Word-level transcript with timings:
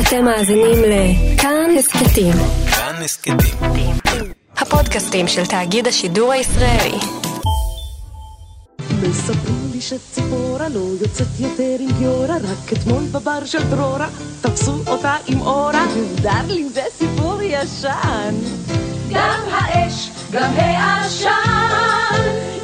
אתם 0.00 0.24
מאזינים 0.24 0.82
לכאן 0.82 1.70
הסכתים. 1.78 2.32
כאן 2.70 2.94
הסכתים. 3.04 3.36
הפודקאסטים 4.56 5.28
של 5.28 5.46
תאגיד 5.46 5.86
השידור 5.86 6.32
הישראלי. 6.32 6.98
מספרים 9.02 9.70
לי 9.74 9.80
שציפורה 9.80 10.68
לא 10.68 10.80
יוצאת 11.00 11.26
יותר 11.38 11.76
עם 11.80 11.88
גיורא, 11.98 12.34
רק 12.34 12.72
אתמול 12.72 13.02
בבר 13.12 13.44
של 13.44 13.70
דרורה 13.70 14.08
תפסו 14.40 14.72
אותה 14.86 15.14
עם 15.26 15.40
אורה. 15.40 15.86
דרלינג 16.14 16.72
זה 16.72 16.82
סיפור 16.98 17.42
ישן. 17.42 18.34
גם 19.10 19.40
האש, 19.50 20.10
גם 20.32 20.50
העשן. 20.56 21.30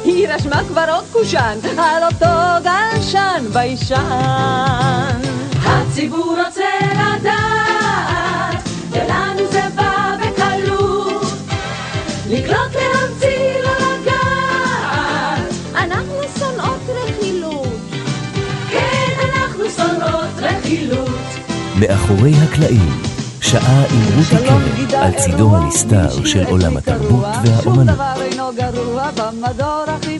היא 0.03 0.27
רשמה 0.27 0.63
כבר 0.67 0.85
עוד 0.95 1.05
קושן 1.11 1.57
על 1.77 2.03
אותו 2.03 2.63
גלשן 2.63 3.45
ביישן. 3.53 5.42
הציבור 5.73 6.35
רוצה 6.45 6.63
לדעת, 6.93 8.69
ולנו 8.91 9.51
זה 9.51 9.61
בא 9.75 10.15
בקלות. 10.19 11.33
לקלוט, 12.29 12.75
להמציא, 12.75 13.53
לא 13.63 13.71
לגעת. 13.87 15.53
אנחנו 15.75 16.13
שונאות 16.39 16.81
רכילות. 16.89 17.67
כן, 18.69 19.11
אנחנו 19.33 19.63
שונאות 19.77 20.29
רכילות. 20.41 21.09
מאחורי 21.79 22.33
הקלעים, 22.43 23.01
שעה 23.41 23.83
עם 23.91 24.01
רותי 24.17 24.47
קרן 24.47 24.97
על 24.97 25.11
צידו 25.11 25.55
הנסתר 25.55 26.25
של 26.25 26.43
עולם 26.45 26.77
התרבות 26.77 27.25
שום 27.33 27.43
והאומנות. 27.45 27.95
דבר 27.95 28.21
אינו 28.21 28.51
גרוע 28.57 29.09
במדור 29.11 29.83
הכי 29.87 30.19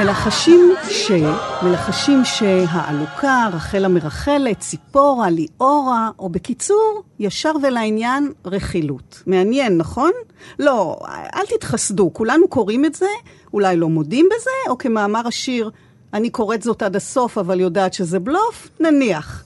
מלחשים 0.00 0.74
ש... 0.90 1.10
מלחשים 1.62 2.24
שהעלוקה, 2.24 3.48
רחל 3.52 3.84
המרחלת, 3.84 4.60
ציפורה, 4.60 5.30
ליאורה, 5.30 6.10
או 6.18 6.28
בקיצור, 6.28 7.02
ישר 7.18 7.52
ולעניין, 7.62 8.32
רכילות. 8.44 9.22
מעניין, 9.26 9.76
נכון? 9.76 10.10
לא, 10.58 10.98
אל 11.34 11.46
תתחסדו, 11.46 12.10
כולנו 12.12 12.48
קוראים 12.48 12.84
את 12.84 12.94
זה, 12.94 13.06
אולי 13.52 13.76
לא 13.76 13.88
מודים 13.88 14.28
בזה, 14.36 14.50
או 14.68 14.78
כמאמר 14.78 15.26
השיר, 15.26 15.70
אני 16.14 16.30
קוראת 16.30 16.62
זאת 16.62 16.82
עד 16.82 16.96
הסוף, 16.96 17.38
אבל 17.38 17.60
יודעת 17.60 17.94
שזה 17.94 18.18
בלוף, 18.18 18.68
נניח. 18.80 19.44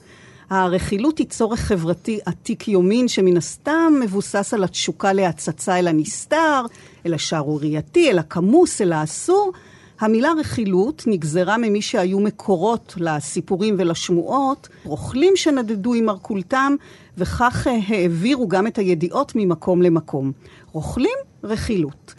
הרכילות 0.49 1.17
היא 1.17 1.27
צורך 1.27 1.59
חברתי 1.59 2.19
עתיק 2.25 2.67
יומין 2.67 3.07
שמן 3.07 3.37
הסתם 3.37 3.93
מבוסס 4.01 4.53
על 4.53 4.63
התשוקה 4.63 5.13
להצצה 5.13 5.79
אל 5.79 5.87
הנסתר, 5.87 6.65
אל 7.05 7.13
השערורייתי, 7.13 8.11
אל 8.11 8.19
הכמוס, 8.19 8.81
אל 8.81 8.93
האסור. 8.93 9.51
המילה 9.99 10.31
רכילות 10.39 11.03
נגזרה 11.07 11.57
ממי 11.57 11.81
שהיו 11.81 12.19
מקורות 12.19 12.93
לסיפורים 12.97 13.75
ולשמועות, 13.77 14.69
רוכלים 14.83 15.33
שנדדו 15.35 15.93
עם 15.93 16.05
מרכולתם, 16.05 16.75
וכך 17.17 17.67
אה, 17.67 17.79
העבירו 17.87 18.47
גם 18.47 18.67
את 18.67 18.77
הידיעות 18.77 19.31
ממקום 19.35 19.81
למקום. 19.81 20.31
רוכלים, 20.71 21.17
רכילות. 21.43 22.13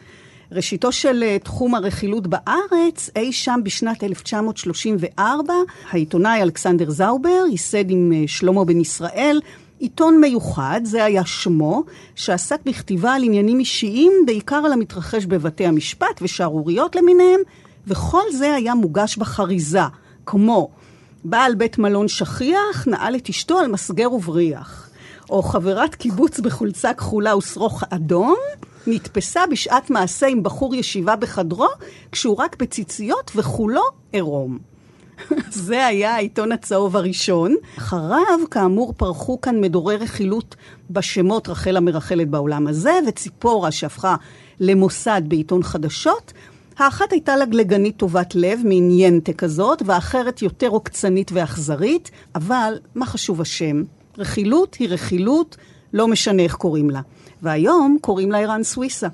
ראשיתו 0.52 0.92
של 0.92 1.22
אה, 1.22 1.38
תחום 1.38 1.74
הרכילות 1.74 2.26
בארץ, 2.26 3.10
אי 3.16 3.32
שם 3.32 3.60
בשנת 3.64 4.04
1934, 4.04 5.54
העיתונאי 5.90 6.42
אלכסנדר 6.42 6.90
זאובר 6.90 7.44
ייסד 7.50 7.90
עם 7.90 8.12
אה, 8.14 8.22
שלמה 8.26 8.64
בן 8.64 8.80
ישראל 8.80 9.40
עיתון 9.78 10.20
מיוחד, 10.20 10.80
זה 10.84 11.04
היה 11.04 11.24
שמו, 11.24 11.84
שעסק 12.14 12.60
בכתיבה 12.64 13.14
על 13.14 13.22
עניינים 13.24 13.58
אישיים, 13.58 14.12
בעיקר 14.26 14.62
על 14.64 14.72
המתרחש 14.72 15.26
בבתי 15.26 15.66
המשפט 15.66 16.22
ושערוריות 16.22 16.96
למיניהם, 16.96 17.40
וכל 17.86 18.22
זה 18.32 18.54
היה 18.54 18.74
מוגש 18.74 19.16
בחריזה, 19.16 19.82
כמו 20.26 20.70
בעל 21.24 21.54
בית 21.54 21.78
מלון 21.78 22.08
שכיח 22.08 22.86
נעל 22.86 23.16
את 23.16 23.28
אשתו 23.28 23.58
על 23.58 23.66
מסגר 23.66 24.12
ובריח, 24.12 24.90
או 25.30 25.42
חברת 25.42 25.94
קיבוץ 25.94 26.40
בחולצה 26.40 26.94
כחולה 26.94 27.36
ושרוך 27.36 27.82
אדום, 27.90 28.36
נתפסה 28.86 29.40
בשעת 29.50 29.90
מעשה 29.90 30.26
עם 30.26 30.42
בחור 30.42 30.74
ישיבה 30.74 31.16
בחדרו, 31.16 31.68
כשהוא 32.12 32.36
רק 32.36 32.56
בציציות 32.58 33.30
וכולו 33.36 33.82
עירום. 34.12 34.58
זה 35.50 35.86
היה 35.86 36.14
העיתון 36.14 36.52
הצהוב 36.52 36.96
הראשון. 36.96 37.54
אחריו, 37.78 38.38
כאמור, 38.50 38.94
פרחו 38.96 39.40
כאן 39.40 39.60
מדורי 39.60 39.96
רכילות 39.96 40.56
בשמות 40.90 41.48
רחל 41.48 41.76
המרחלת 41.76 42.28
בעולם 42.28 42.66
הזה, 42.66 42.98
וציפורה 43.08 43.70
שהפכה 43.70 44.16
למוסד 44.60 45.22
בעיתון 45.28 45.62
חדשות. 45.62 46.32
האחת 46.78 47.12
הייתה 47.12 47.36
לגלגנית 47.36 47.96
טובת 47.96 48.34
לב, 48.34 48.60
מין 48.64 48.90
ינטה 48.90 49.32
כזאת, 49.32 49.82
והאחרת 49.86 50.42
יותר 50.42 50.68
עוקצנית 50.68 51.30
ואכזרית, 51.34 52.10
אבל 52.34 52.78
מה 52.94 53.06
חשוב 53.06 53.40
השם? 53.40 53.82
רכילות 54.18 54.74
היא 54.74 54.88
רכילות, 54.88 55.56
לא 55.92 56.08
משנה 56.08 56.42
איך 56.42 56.54
קוראים 56.54 56.90
לה. 56.90 57.00
והיום 57.42 57.98
קוראים 58.00 58.32
לה 58.32 58.38
ערן 58.38 58.62
סוויסה. 58.62 59.08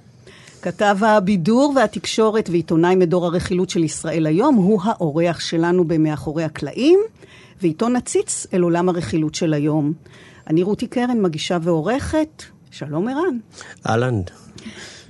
כתב 0.63 0.97
הבידור 1.01 1.73
והתקשורת 1.77 2.49
ועיתונאי 2.51 2.97
מדור 2.97 3.27
הרכילות 3.27 3.71
של 3.71 3.85
ישראל 3.85 4.27
היום, 4.27 4.55
הוא 4.55 4.81
האורח 4.85 5.41
שלנו 5.41 5.85
במאחורי 5.85 6.45
הקלעים, 6.45 6.99
ועיתון 7.63 7.97
נציץ 7.97 8.47
אל 8.55 8.61
עולם 8.61 8.89
הרכילות 8.89 9.35
של 9.35 9.55
היום. 9.55 9.93
אני 10.47 10.63
רותי 10.63 10.87
קרן, 10.87 11.23
מגישה 11.23 11.59
ועורכת. 11.63 12.43
שלום 12.71 13.09
ערן. 13.09 13.39
אהלן. 13.87 14.21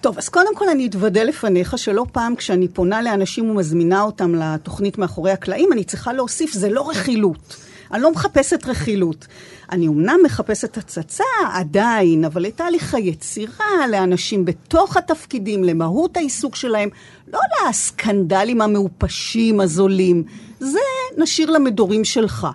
טוב, 0.03 0.19
אז 0.19 0.29
קודם 0.29 0.57
כל 0.57 0.69
אני 0.69 0.87
אתוודה 0.87 1.23
לפניך 1.23 1.79
שלא 1.79 2.07
פעם 2.13 2.37
כשאני 2.37 2.69
פונה 2.69 3.03
לאנשים 3.03 3.51
ומזמינה 3.51 4.03
אותם 4.03 4.35
לתוכנית 4.35 4.99
מאחורי 4.99 5.31
הקלעים, 5.31 5.73
אני 5.73 5.85
צריכה 5.85 6.13
להוסיף, 6.13 6.53
זה 6.53 6.71
לא 6.71 6.89
רכילות. 6.91 7.57
אני 7.93 8.03
לא 8.03 8.13
מחפשת 8.13 8.67
רכילות. 8.67 9.27
אני 9.73 9.89
אמנם 9.89 10.19
מחפשת 10.25 10.79
הצצה 10.79 11.25
עדיין, 11.53 12.25
אבל 12.25 12.47
את 12.47 12.57
תהליך 12.57 12.95
היצירה 12.95 13.87
לאנשים 13.91 14.45
בתוך 14.45 14.97
התפקידים, 14.97 15.65
למהות 15.65 16.17
העיסוק 16.17 16.57
שלהם, 16.57 16.89
לא 17.33 17.41
לסקנדלים 17.69 18.61
המעופשים, 18.61 19.61
הזולים. 19.61 20.25
זה 20.61 20.79
נשאיר 21.19 21.51
למדורים 21.51 22.05
שלך. 22.05 22.47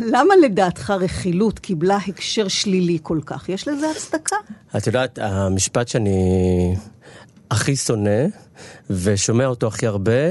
למה 0.00 0.34
לדעתך 0.36 0.90
רכילות 0.90 1.58
קיבלה 1.58 1.96
הקשר 1.96 2.48
שלילי 2.48 2.98
כל 3.02 3.20
כך? 3.26 3.48
יש 3.48 3.68
לזה 3.68 3.90
הצדקה? 3.90 4.36
את 4.76 4.86
יודעת, 4.86 5.18
המשפט 5.22 5.88
שאני 5.88 6.76
הכי 7.50 7.76
שונא, 7.76 8.26
ושומע 8.90 9.46
אותו 9.46 9.66
הכי 9.66 9.86
הרבה, 9.86 10.30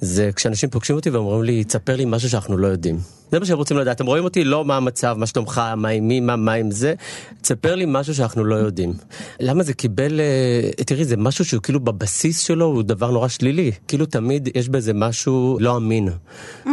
זה 0.00 0.30
כשאנשים 0.36 0.70
פוגשים 0.70 0.96
אותי 0.96 1.10
ואומרים 1.10 1.42
לי, 1.42 1.64
תספר 1.64 1.96
לי 1.96 2.04
משהו 2.04 2.30
שאנחנו 2.30 2.58
לא 2.58 2.66
יודעים. 2.66 2.98
זה 3.30 3.38
מה 3.38 3.46
שהם 3.46 3.56
רוצים 3.56 3.76
לדעת. 3.76 3.96
אתם 3.96 4.06
רואים 4.06 4.24
אותי, 4.24 4.44
לא 4.44 4.64
מה 4.64 4.76
המצב, 4.76 5.16
מה 5.18 5.26
שלומך, 5.26 5.62
מה 5.76 5.88
עם 5.88 6.08
מי, 6.08 6.20
מה, 6.20 6.36
מה 6.36 6.52
עם 6.52 6.70
זה. 6.70 6.94
תספר 7.40 7.74
לי 7.74 7.84
משהו 7.88 8.14
שאנחנו 8.14 8.44
לא 8.44 8.54
יודעים. 8.54 8.92
למה 9.40 9.62
זה 9.62 9.74
קיבל, 9.74 10.20
אה, 10.20 10.84
תראי, 10.84 11.04
זה 11.04 11.16
משהו 11.16 11.44
שהוא 11.44 11.62
כאילו 11.62 11.80
בבסיס 11.80 12.40
שלו 12.40 12.66
הוא 12.66 12.82
דבר 12.82 13.10
נורא 13.10 13.28
שלילי. 13.28 13.72
כאילו 13.88 14.06
תמיד 14.06 14.48
יש 14.54 14.68
בזה 14.68 14.92
משהו 14.94 15.58
לא 15.60 15.76
אמין. 15.76 16.08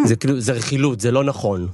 זה 0.06 0.16
כאילו, 0.16 0.40
זה 0.40 0.52
רכילות, 0.52 1.00
זה 1.00 1.12
לא 1.12 1.24
נכון. 1.24 1.68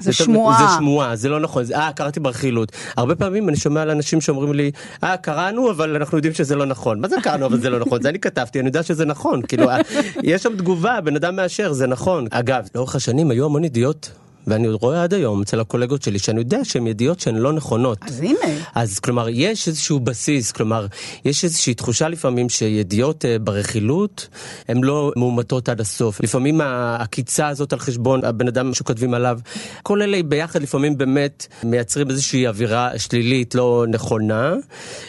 זה 0.00 0.12
שמועה. 0.12 0.58
זה 0.58 0.64
שמועה, 0.78 1.16
זה 1.16 1.28
לא 1.28 1.40
נכון. 1.40 1.64
אה, 1.74 1.92
קראתי 1.92 2.20
ברכילות. 2.20 2.72
הרבה 2.96 3.14
פעמים 3.14 3.48
אני 3.48 3.56
שומע 3.56 3.82
על 3.82 3.90
אנשים 3.90 4.20
שאומרים 4.20 4.52
לי, 4.52 4.70
אה, 5.04 5.16
קראנו, 5.16 5.70
אבל 5.70 5.96
אנחנו 5.96 6.18
יודעים 6.18 6.34
שזה 6.34 6.56
לא 6.56 6.66
נכון. 6.66 7.00
מה 7.00 7.08
זה 7.08 7.16
קראנו, 7.22 7.46
אבל 7.46 7.60
זה 7.60 7.70
לא 7.70 7.78
נכון? 7.78 8.02
זה 8.02 8.08
אני 8.08 8.18
כתבתי, 8.18 8.60
אני 8.60 8.68
יודע 8.68 8.82
שזה 8.82 9.04
נכון. 9.04 9.42
כאילו, 9.42 9.70
אה, 9.70 9.78
יש 10.22 10.42
שם 10.42 10.56
תגובה, 10.56 11.00
בן 11.00 11.16
אדם 11.16 11.36
מאשר, 11.36 11.72
זה 11.72 11.86
נכון. 11.86 12.26
אגב, 12.30 12.68
לאורך 12.74 12.94
השנים 12.94 13.30
היו 13.30 13.44
המון 13.44 13.64
ידיעות. 13.64 14.19
ואני 14.46 14.68
רואה 14.68 15.02
עד 15.02 15.14
היום 15.14 15.42
אצל 15.42 15.60
הקולגות 15.60 16.02
שלי 16.02 16.18
שאני 16.18 16.38
יודע 16.38 16.64
שהן 16.64 16.86
ידיעות 16.86 17.20
שהן 17.20 17.34
לא 17.34 17.52
נכונות. 17.52 17.98
אז 18.02 18.20
הנה. 18.20 18.38
אז 18.74 18.98
כלומר, 18.98 19.28
יש 19.28 19.68
איזשהו 19.68 20.00
בסיס, 20.00 20.52
כלומר, 20.52 20.86
יש 21.24 21.44
איזושהי 21.44 21.74
תחושה 21.74 22.08
לפעמים 22.08 22.48
שידיעות 22.48 23.24
אה, 23.24 23.38
ברכילות 23.38 24.28
הן 24.68 24.84
לא 24.84 25.12
מאומתות 25.16 25.68
עד 25.68 25.80
הסוף. 25.80 26.20
לפעמים 26.20 26.60
העקיצה 26.60 27.48
הזאת 27.48 27.72
על 27.72 27.78
חשבון 27.78 28.24
הבן 28.24 28.48
אדם 28.48 28.74
שכותבים 28.74 29.14
עליו, 29.14 29.38
כל 29.82 30.02
אלה 30.02 30.22
ביחד 30.22 30.62
לפעמים 30.62 30.98
באמת 30.98 31.46
מייצרים 31.64 32.10
איזושהי 32.10 32.48
אווירה 32.48 32.98
שלילית 32.98 33.54
לא 33.54 33.84
נכונה. 33.88 34.54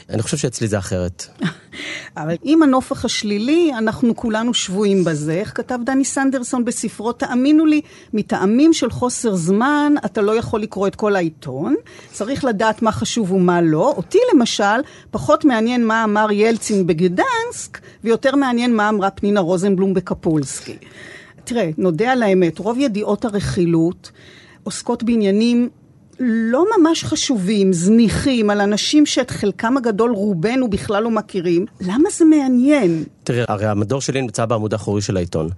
אני 0.09 0.21
חושב 0.21 0.37
שאצלי 0.37 0.67
זה 0.67 0.77
אחרת. 0.77 1.27
אבל 2.17 2.35
עם 2.43 2.63
הנופח 2.63 3.05
השלילי, 3.05 3.71
אנחנו 3.77 4.15
כולנו 4.15 4.53
שבויים 4.53 5.03
בזה. 5.03 5.33
איך 5.33 5.57
כתב 5.57 5.79
דני 5.85 6.05
סנדרסון 6.05 6.65
בספרו, 6.65 7.11
תאמינו 7.11 7.65
לי, 7.65 7.81
מטעמים 8.13 8.73
של 8.73 8.89
חוסר 8.89 9.20
זמן, 9.29 9.93
אתה 10.05 10.21
לא 10.21 10.35
יכול 10.35 10.61
לקרוא 10.61 10.87
את 10.87 10.95
כל 10.95 11.15
העיתון. 11.15 11.75
צריך 12.11 12.45
לדעת 12.45 12.81
מה 12.81 12.91
חשוב 12.91 13.31
ומה 13.31 13.61
לא. 13.61 13.93
אותי 13.97 14.17
למשל, 14.33 14.81
פחות 15.11 15.45
מעניין 15.45 15.85
מה 15.85 16.03
אמר 16.03 16.27
ילצין 16.31 16.87
בגדנסק, 16.87 17.79
ויותר 18.03 18.35
מעניין 18.35 18.75
מה 18.75 18.89
אמרה 18.89 19.09
פנינה 19.09 19.39
רוזנבלום 19.39 19.93
בקפולסקי. 19.93 20.77
תראה, 21.43 21.69
נודה 21.77 22.11
על 22.11 22.23
האמת, 22.23 22.59
רוב 22.59 22.77
ידיעות 22.79 23.25
הרכילות 23.25 24.11
עוסקות 24.63 25.03
בעניינים 25.03 25.69
לא 26.23 26.65
ממש 26.77 27.03
חשובים, 27.03 27.73
זניחים, 27.73 28.49
על 28.49 28.61
אנשים 28.61 29.05
שאת 29.05 29.31
חלקם 29.31 29.77
הגדול 29.77 30.11
רובנו 30.11 30.69
בכלל 30.69 31.03
לא 31.03 31.11
מכירים. 31.11 31.65
למה 31.81 32.09
זה 32.09 32.25
מעניין? 32.25 33.03
תראה, 33.23 33.45
הרי 33.47 33.65
המדור 33.65 34.01
שלי 34.01 34.21
נמצא 34.21 34.45
בעמוד 34.45 34.73
האחורי 34.73 35.01
של 35.01 35.17
העיתון. 35.17 35.49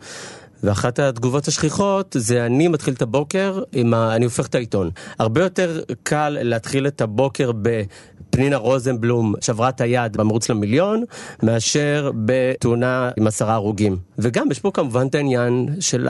ואחת 0.63 0.99
התגובות 0.99 1.47
השכיחות 1.47 2.15
זה 2.19 2.45
אני 2.45 2.67
מתחיל 2.67 2.93
את 2.93 3.01
הבוקר 3.01 3.61
עם 3.71 3.93
ה... 3.93 4.15
אני 4.15 4.25
הופך 4.25 4.47
את 4.47 4.55
העיתון. 4.55 4.89
הרבה 5.19 5.43
יותר 5.43 5.81
קל 6.03 6.37
להתחיל 6.41 6.87
את 6.87 7.01
הבוקר 7.01 7.51
בפנינה 7.61 8.57
רוזנבלום 8.57 9.33
שברה 9.41 9.69
את 9.69 9.81
היד 9.81 10.17
במרוץ 10.17 10.49
למיליון, 10.49 11.03
מאשר 11.43 12.11
בתאונה 12.25 13.11
עם 13.17 13.27
עשרה 13.27 13.53
הרוגים. 13.53 13.97
וגם 14.17 14.51
יש 14.51 14.59
פה 14.59 14.71
כמובן 14.71 15.07
את 15.07 15.15
העניין 15.15 15.69
של. 15.79 16.07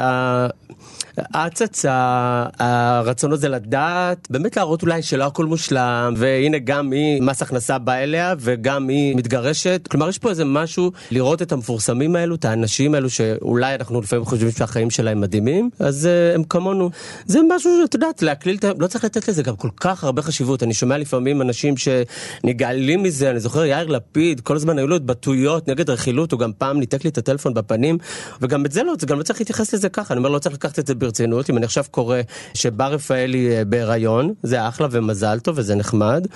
ההצצה, 1.18 2.46
הרצון 2.60 3.32
הזה 3.32 3.50
לדעת, 3.50 4.28
באמת 4.30 4.58
להראות 4.58 4.82
אולי 4.82 5.02
שלא 5.02 5.24
הכל 5.24 5.46
מושלם, 5.46 6.14
והנה 6.18 6.60
גם 6.60 6.92
היא, 6.92 7.22
מס 7.22 7.42
הכנסה 7.42 7.78
בא 7.78 7.94
אליה, 7.94 8.34
וגם 8.40 8.88
היא 8.88 9.16
מתגרשת. 9.16 9.88
כלומר, 9.92 10.10
יש 10.10 10.18
פה 10.18 10.30
איזה 10.30 10.46
משהו 10.46 10.92
לראות 11.12 11.42
את 11.42 11.52
המפורסמים 11.52 12.16
האלו, 12.16 12.36
את 12.36 12.46
האנשים 12.46 12.94
האלו, 12.96 13.10
שאולי 13.10 13.76
אנחנו 13.76 14.02
לפעמים 14.02 14.26
חושבים 14.26 14.43
שהחיים 14.52 14.90
שלהם 14.90 15.22
מדהימים, 15.22 15.70
אז 15.80 16.10
uh, 16.32 16.36
הם 16.36 16.44
כמונו. 16.44 16.90
זה 17.26 17.40
משהו 17.50 17.72
שאת 17.82 17.94
יודעת, 17.94 18.22
להקליל 18.22 18.56
את 18.56 18.64
ה... 18.64 18.72
לא 18.80 18.88
צריך 18.88 19.04
לתת 19.04 19.28
לזה 19.28 19.44
גם 19.44 19.56
כל 19.56 19.70
כך 19.78 20.04
הרבה 20.04 20.22
חשיבות. 20.22 20.64
אני 20.64 20.74
שומע 20.74 20.98
לפעמים 20.98 21.42
אנשים 21.42 21.76
שנגעלים 21.78 23.04
מזה, 23.04 23.30
אני 23.30 23.40
זוכר 23.40 23.66
יאיר 23.66 23.88
לפיד, 23.88 24.40
כל 24.40 24.56
הזמן 24.56 24.78
היו 24.78 24.88
לו 24.88 24.96
התבטאויות 24.96 25.68
נגד 25.68 25.90
רכילות, 25.90 26.32
הוא 26.32 26.40
גם 26.40 26.52
פעם 26.58 26.80
ניתק 26.80 27.04
לי 27.04 27.10
את 27.10 27.18
הטלפון 27.18 27.54
בפנים, 27.54 27.98
וגם 28.42 28.66
את 28.66 28.72
זה 28.72 28.84
לא, 28.84 28.94
זה 29.00 29.06
גם 29.06 29.18
לא 29.18 29.24
צריך 29.24 29.40
להתייחס 29.40 29.74
לזה 29.74 29.90
ככה. 29.90 30.14
אני 30.14 30.18
אומר, 30.18 30.30
לא 30.30 30.40
צריך 30.40 30.56
לקחת 30.56 30.80
את 30.80 30.88
זה 30.88 30.96
ברצינות, 30.96 31.50
אם 31.50 31.58
אני 31.58 31.66
עכשיו 31.66 31.86
קורא 31.92 32.18
שבר 32.54 32.94
רפאלי 32.94 33.58
אה, 33.58 33.66
בהיריון, 33.66 34.34
זה 34.44 34.68
אחלה 34.68 34.88
ומזל 34.92 35.40
טוב 35.40 35.56
וזה 35.58 35.76
נחמד, 35.76 36.28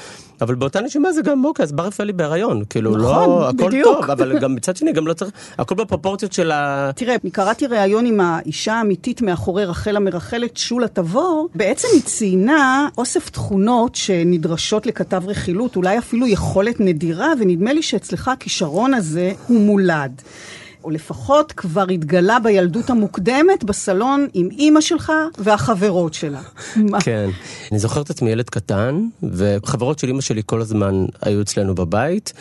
אבל 0.41 0.55
באותה 0.55 0.81
נשימה 0.81 1.11
זה 1.11 1.21
גם 1.21 1.45
אוקיי, 1.45 1.63
אז 1.63 1.71
בר 1.71 1.83
רפאלי 1.83 2.13
בהיריון, 2.13 2.63
כאילו 2.69 2.91
נכון, 2.91 3.03
לא, 3.03 3.49
הכל 3.49 3.67
בדיוק. 3.67 3.97
טוב, 4.01 4.11
אבל 4.11 4.39
גם 4.39 4.55
מצד 4.55 4.75
שני 4.75 4.91
גם 4.93 5.07
לא 5.07 5.13
צריך, 5.13 5.31
הכל 5.57 5.75
בפרופורציות 5.75 6.33
של 6.33 6.51
ה... 6.51 6.91
תראה, 6.95 7.15
קראתי 7.31 7.67
ראיון 7.67 7.96
עם 8.05 8.19
האישה 8.19 8.73
האמיתית 8.73 9.21
מאחורי 9.21 9.65
רחל 9.65 9.95
המרחלת, 9.95 10.57
שולה 10.57 10.87
תבור. 10.87 11.49
בעצם 11.55 11.87
היא 11.93 12.01
ציינה 12.01 12.87
אוסף 12.97 13.29
תכונות 13.29 13.95
שנדרשות 13.95 14.85
לכתב 14.85 15.23
רכילות, 15.27 15.75
אולי 15.75 15.97
אפילו 15.97 16.27
יכולת 16.27 16.79
נדירה, 16.79 17.33
ונדמה 17.39 17.73
לי 17.73 17.81
שאצלך 17.81 18.27
הכישרון 18.27 18.93
הזה 18.93 19.31
הוא 19.47 19.59
מולד. 19.59 20.21
או 20.83 20.91
לפחות 20.91 21.51
כבר 21.51 21.85
התגלה 21.89 22.39
בילדות 22.39 22.89
המוקדמת 22.89 23.63
בסלון 23.63 24.27
עם 24.33 24.49
אימא 24.51 24.81
שלך 24.81 25.11
והחברות 25.37 26.13
שלה. 26.13 26.41
כן. 27.05 27.29
אני 27.71 27.79
זוכר 27.79 28.01
את 28.01 28.09
עצמי 28.09 28.31
ילד 28.31 28.49
קטן, 28.49 29.07
וחברות 29.23 29.99
של 29.99 30.09
אמא 30.09 30.21
שלי 30.21 30.41
כל 30.45 30.61
הזמן 30.61 31.05
היו 31.21 31.41
אצלנו 31.41 31.75
בבית. 31.75 32.33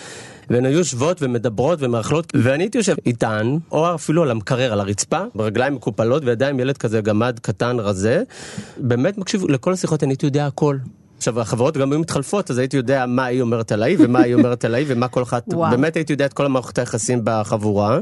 והן 0.51 0.67
היו 0.67 0.79
יושבות 0.79 1.23
ומדברות 1.23 1.79
ומאכלות, 1.83 2.33
ואני 2.35 2.65
הייתי 2.65 2.79
יושב 2.79 2.95
איתן, 3.07 3.57
או 3.73 3.95
אפילו 3.95 4.23
על 4.23 4.31
המקרר, 4.31 4.73
על 4.73 4.81
הרצפה, 4.81 5.21
ברגליים 5.35 5.75
מקופלות, 5.75 6.23
וידיים 6.25 6.61
ילד 6.61 6.77
כזה 6.77 7.01
גמד 7.01 7.39
קטן 7.43 7.77
רזה. 7.81 8.23
באמת 8.77 9.19
מקשיב, 9.19 9.51
לכל 9.51 9.73
השיחות 9.73 10.03
אני 10.03 10.13
הייתי 10.13 10.27
יודע 10.27 10.47
הכל. 10.47 10.77
עכשיו, 11.19 11.41
החברות 11.41 11.77
גם 11.77 11.93
היו 11.93 12.01
מתחלפות, 12.01 12.51
אז 12.51 12.59
הייתי 12.59 12.77
יודע 12.77 13.07
מה 13.07 13.25
היא 13.25 13.43
אומרת 13.43 13.73
עליי, 13.73 13.97
ומה 13.99 14.21
היא 14.21 14.35
אומרת 14.35 14.65
עליי, 14.65 14.85
ומה 14.89 15.09
כל 15.09 15.23
אחת. 15.23 15.49
באמת 15.71 15.97
הייתי 15.97 16.13
יודע 16.13 16.27
את 16.27 16.33
כל 16.33 16.47
המערכות 16.47 16.79
היחסים 16.79 17.21
בחבורה. 17.25 17.99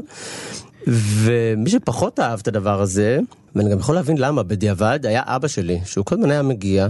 ומי 0.87 1.69
שפחות 1.69 2.19
אהב 2.19 2.39
את 2.39 2.47
הדבר 2.47 2.81
הזה, 2.81 3.19
ואני 3.55 3.69
גם 3.71 3.79
יכול 3.79 3.95
להבין 3.95 4.17
למה, 4.17 4.43
בדיעבד, 4.43 4.99
היה 5.03 5.21
אבא 5.25 5.47
שלי, 5.47 5.79
שהוא 5.85 6.05
כל 6.05 6.15
הזמן 6.15 6.31
היה 6.31 6.41
מגיע, 6.41 6.87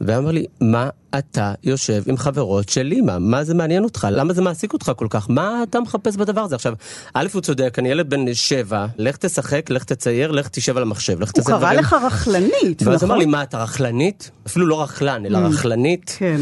והיה 0.00 0.18
אומר 0.18 0.30
לי, 0.30 0.46
מה 0.60 0.88
אתה 1.18 1.52
יושב 1.64 2.02
עם 2.06 2.16
חברות 2.16 2.68
של 2.68 2.92
אימא? 2.92 3.18
מה 3.18 3.44
זה 3.44 3.54
מעניין 3.54 3.84
אותך? 3.84 4.08
למה 4.10 4.32
זה 4.32 4.42
מעסיק 4.42 4.72
אותך 4.72 4.92
כל 4.96 5.06
כך? 5.10 5.26
מה 5.30 5.62
אתה 5.62 5.80
מחפש 5.80 6.16
בדבר 6.16 6.40
הזה? 6.40 6.54
עכשיו, 6.54 6.74
א', 7.14 7.26
הוא 7.32 7.42
צודק, 7.42 7.76
אני 7.78 7.88
ילד 7.88 8.10
בן 8.10 8.34
שבע, 8.34 8.86
לך 8.98 9.16
תשחק, 9.16 9.70
לך 9.70 9.84
תצייר, 9.84 10.30
לך 10.30 10.48
תשב 10.48 10.76
על 10.76 10.82
המחשב, 10.82 11.20
לך 11.20 11.30
הוא 11.34 11.42
תעשה 11.44 11.58
קרא 11.58 11.72
לך 11.72 11.96
רכלנית, 12.06 12.82
ואז 12.82 13.04
אמר 13.04 13.14
נכון? 13.14 13.18
לי, 13.18 13.24
מה, 13.26 13.42
אתה 13.42 13.62
רכלנית? 13.62 14.30
אפילו 14.46 14.66
לא 14.66 14.82
רכלן, 14.82 15.26
אלא 15.26 15.38
רכלנית. 15.38 16.14
כן. 16.18 16.40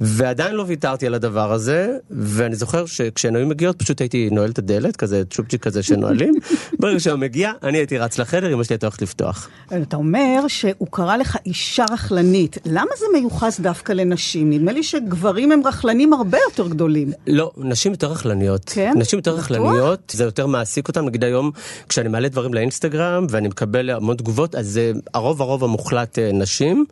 ועדיין 0.00 0.54
לא 0.54 0.64
ויתרתי 0.66 1.06
על 1.06 1.14
הדבר 1.14 1.52
הזה, 1.52 1.96
ואני 2.10 2.56
זוכר 2.56 2.86
שכשהן 2.86 3.36
היו 3.36 3.46
מגיעות 3.46 3.78
פשוט 3.78 4.00
הייתי 4.00 4.28
נועל 4.32 4.50
את 4.50 4.58
הדלת, 4.58 4.96
כזה 4.96 5.22
צ'ופצ'יק 5.30 5.62
כזה 5.62 5.82
שנועלים. 5.82 6.34
ברגע 6.80 7.00
שהוא 7.00 7.16
מגיע, 7.16 7.52
אני 7.62 7.78
הייתי 7.78 7.98
רץ 7.98 8.18
לחדר, 8.18 8.52
אמא 8.54 8.64
שלי 8.64 8.74
הייתה 8.74 8.86
הולכת 8.86 9.02
לפתוח. 9.02 9.48
אתה 9.82 9.96
אומר 9.96 10.44
שהוא 10.48 10.86
קרא 10.90 11.16
לך 11.16 11.38
אישה 11.46 11.84
רכלנית. 11.90 12.58
למה 12.66 12.90
זה 12.98 13.06
מיוחס 13.14 13.60
דווקא 13.60 13.92
לנשים? 13.92 14.50
נדמה 14.50 14.72
לי 14.72 14.82
שגברים 14.82 15.52
הם 15.52 15.60
רכלנים 15.64 16.12
הרבה 16.12 16.38
יותר 16.50 16.68
גדולים. 16.68 17.12
לא, 17.26 17.52
נשים 17.56 17.92
יותר 17.92 18.12
רכלניות. 18.12 18.70
כן? 18.74 18.94
נשים 18.96 19.18
יותר? 19.18 19.34
רכלניות, 19.34 20.12
זה 20.16 20.24
יותר 20.24 20.46
מעסיק 20.46 20.88
אותן. 20.88 21.04
נגיד 21.04 21.24
היום, 21.24 21.50
כשאני 21.88 22.08
מעלה 22.08 22.28
דברים 22.28 22.54
לאינסטגרם 22.54 23.26
ואני 23.30 23.48
מקבל 23.48 23.90
המון 23.90 24.16
תגובות, 24.16 24.54
אז 24.54 24.66
זה 24.66 24.92
הרוב 25.14 25.42
הרוב 25.42 25.64
המוחלט 25.64 26.18
אה, 26.18 26.30
נשים, 26.32 26.84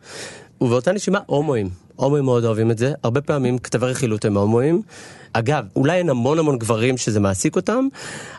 ובאותה 0.61 0.91
נשימה 0.91 1.19
הומואים. 1.25 1.84
הומואים 1.95 2.25
מאוד 2.25 2.45
אוהבים 2.45 2.71
את 2.71 2.77
זה, 2.77 2.93
הרבה 3.03 3.21
פעמים 3.21 3.57
כתבי 3.57 3.85
רכילות 3.85 4.25
הם 4.25 4.37
הומואים. 4.37 4.81
אגב, 5.33 5.65
אולי 5.75 5.97
אין 5.97 6.09
המון 6.09 6.39
המון 6.39 6.57
גברים 6.57 6.97
שזה 6.97 7.19
מעסיק 7.19 7.55
אותם, 7.55 7.87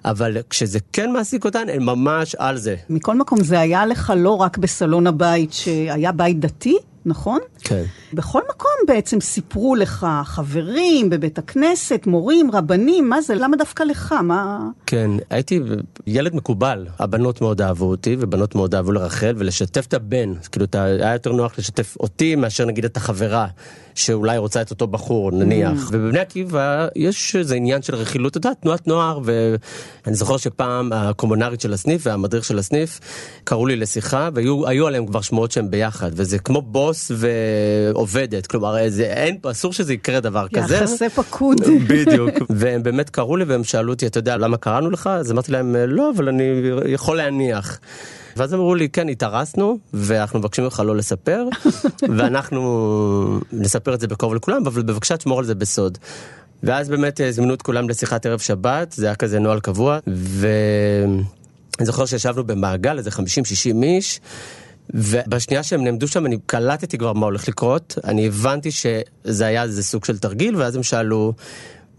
אבל 0.05 0.37
כשזה 0.51 0.79
כן 0.93 1.13
מעסיק 1.13 1.45
אותן, 1.45 1.67
הם 1.73 1.87
ממש 1.87 2.35
על 2.35 2.57
זה. 2.57 2.77
מכל 2.91 3.17
מקום, 3.19 3.45
זה 3.45 3.61
היה 3.61 3.87
לך 3.87 4.13
לא 4.17 4.31
רק 4.31 4.59
בסלון 4.59 5.07
הבית, 5.07 5.53
שהיה 5.53 6.13
בית 6.13 6.41
דתי, 6.41 6.77
נכון? 7.07 7.41
כן. 7.61 7.85
בכל 8.13 8.41
מקום 8.51 8.71
בעצם 8.87 9.21
סיפרו 9.21 9.75
לך 9.75 10.07
חברים, 10.25 11.11
בבית 11.11 11.39
הכנסת, 11.39 12.03
מורים, 12.07 12.51
רבנים, 12.51 13.09
מה 13.09 13.21
זה? 13.21 13.35
למה 13.35 13.57
דווקא 13.57 13.83
לך? 13.83 14.13
מה... 14.13 14.69
כן, 14.87 15.11
הייתי 15.31 15.61
ילד 16.07 16.35
מקובל. 16.35 16.87
הבנות 16.99 17.41
מאוד 17.41 17.63
אהבו 17.63 17.85
אותי, 17.85 18.17
ובנות 18.19 18.55
מאוד 18.55 18.75
אהבו 18.75 18.93
לרחל, 18.93 19.35
ולשתף 19.37 19.87
את 19.87 19.95
הבן. 19.95 20.35
כאילו, 20.53 20.67
היה 20.73 21.13
יותר 21.13 21.33
נוח 21.33 21.59
לשתף 21.59 21.97
אותי 22.01 22.35
מאשר 22.35 22.65
נגיד 22.65 22.85
את 22.85 22.97
החברה, 22.97 23.47
שאולי 23.97 24.39
רוצה 24.39 24.63
את 24.63 24.71
אותו 24.71 24.87
בחור, 24.87 25.31
נניח. 25.31 25.89
ובבני 25.93 26.19
עקיבא 26.19 26.87
יש 26.97 27.37
איזה 27.37 27.55
עניין 27.55 27.83
של 27.83 27.95
רכילות, 27.95 28.37
אתה 28.37 28.49
יודע, 28.49 28.55
תנועת 28.61 28.89
נוער, 28.89 29.21
ואני 29.25 30.17
זוכר 30.17 30.37
שפעם 30.37 30.93
הקומונרית 30.93 31.61
של 31.61 31.73
הסניף 31.73 32.03
והמדריך 32.07 32.45
של 32.45 32.59
הסניף 32.59 33.01
קראו 33.45 33.67
לי 33.67 33.77
לשיחה, 33.77 34.29
והיו 34.35 34.69
היו 34.69 34.87
עליהם 34.87 35.07
כבר 35.07 35.21
שמועות 35.21 35.53
שהם 35.53 35.71
ביחד, 35.71 36.11
וזה 36.15 36.39
כמו 36.39 36.63
בוס 36.63 37.11
ועובדת, 37.17 38.47
כלומר, 38.47 38.77
זה, 38.89 39.05
אין, 39.05 39.37
אסור 39.51 39.73
שזה 39.73 39.95
יקרה 39.95 40.21
דבר 40.21 40.47
כזה. 40.49 40.77
יחסי 40.77 41.09
פקוד. 41.09 41.61
בדיוק. 41.89 42.31
והם 42.51 42.83
באמת 42.83 43.11
קראו 43.11 43.37
לי 43.37 43.45
והם 43.45 43.65
שאלו 43.65 43.93
אותי, 43.93 44.07
אתה 44.07 44.19
יודע, 44.19 44.37
למה 44.37 44.57
קראנו 44.57 44.91
לך? 44.91 45.07
אז 45.07 45.33
אמרתי 45.33 45.53
להם, 45.53 45.77
לא, 45.77 46.11
אבל 46.17 46.29
אני 46.29 46.45
יכול 46.87 47.17
להניח. 47.17 47.79
ואז 48.37 48.55
אמרו 48.55 48.75
לי, 48.75 48.89
כן, 48.89 49.09
התארסנו, 49.09 49.79
ואנחנו 49.95 50.39
מבקשים 50.39 50.65
ממך 50.65 50.83
לא 50.87 50.97
לספר, 50.97 51.45
ואנחנו 52.17 53.41
נספר 53.53 53.95
את 53.95 54.01
זה 54.01 54.07
בקרוב 54.07 54.35
לכולם, 54.35 54.67
אבל 54.67 54.83
בבקשה 54.83 55.17
תשמור 55.17 55.39
על 55.39 55.45
זה 55.45 55.55
בסוד. 55.55 55.99
ואז 56.63 56.89
באמת 56.89 57.21
אה, 57.21 57.33
זימנו 57.33 57.55
את 57.55 57.63
כולם 57.63 57.89
לשיחת 57.89 58.27
ערב 58.27 58.39
שבת, 58.39 58.93
זה 58.93 59.07
היה 59.07 59.15
כזה 59.15 59.39
נוהל 59.39 59.61
קבוע, 59.61 59.99
ואני 60.07 61.23
זוכר 61.83 62.07
שישבנו 62.07 62.45
במעגל, 62.45 62.99
איזה 62.99 63.11
50-60 63.11 63.13
איש, 63.83 64.21
ובשנייה 64.91 65.63
שהם 65.63 65.85
נעמדו 65.85 66.09
שם 66.09 66.27
אני 66.27 66.39
קלטתי 66.47 66.99
כבר 66.99 67.13
מה 67.13 67.27
הולך 67.27 67.49
לקרות, 67.49 67.99
אני 68.05 68.27
הבנתי 68.27 68.71
שזה 68.71 69.47
היה 69.47 69.63
איזה 69.63 69.83
סוג 69.83 70.05
של 70.05 70.19
תרגיל, 70.19 70.57
ואז 70.57 70.77
הם 70.77 70.83
שאלו, 70.83 71.33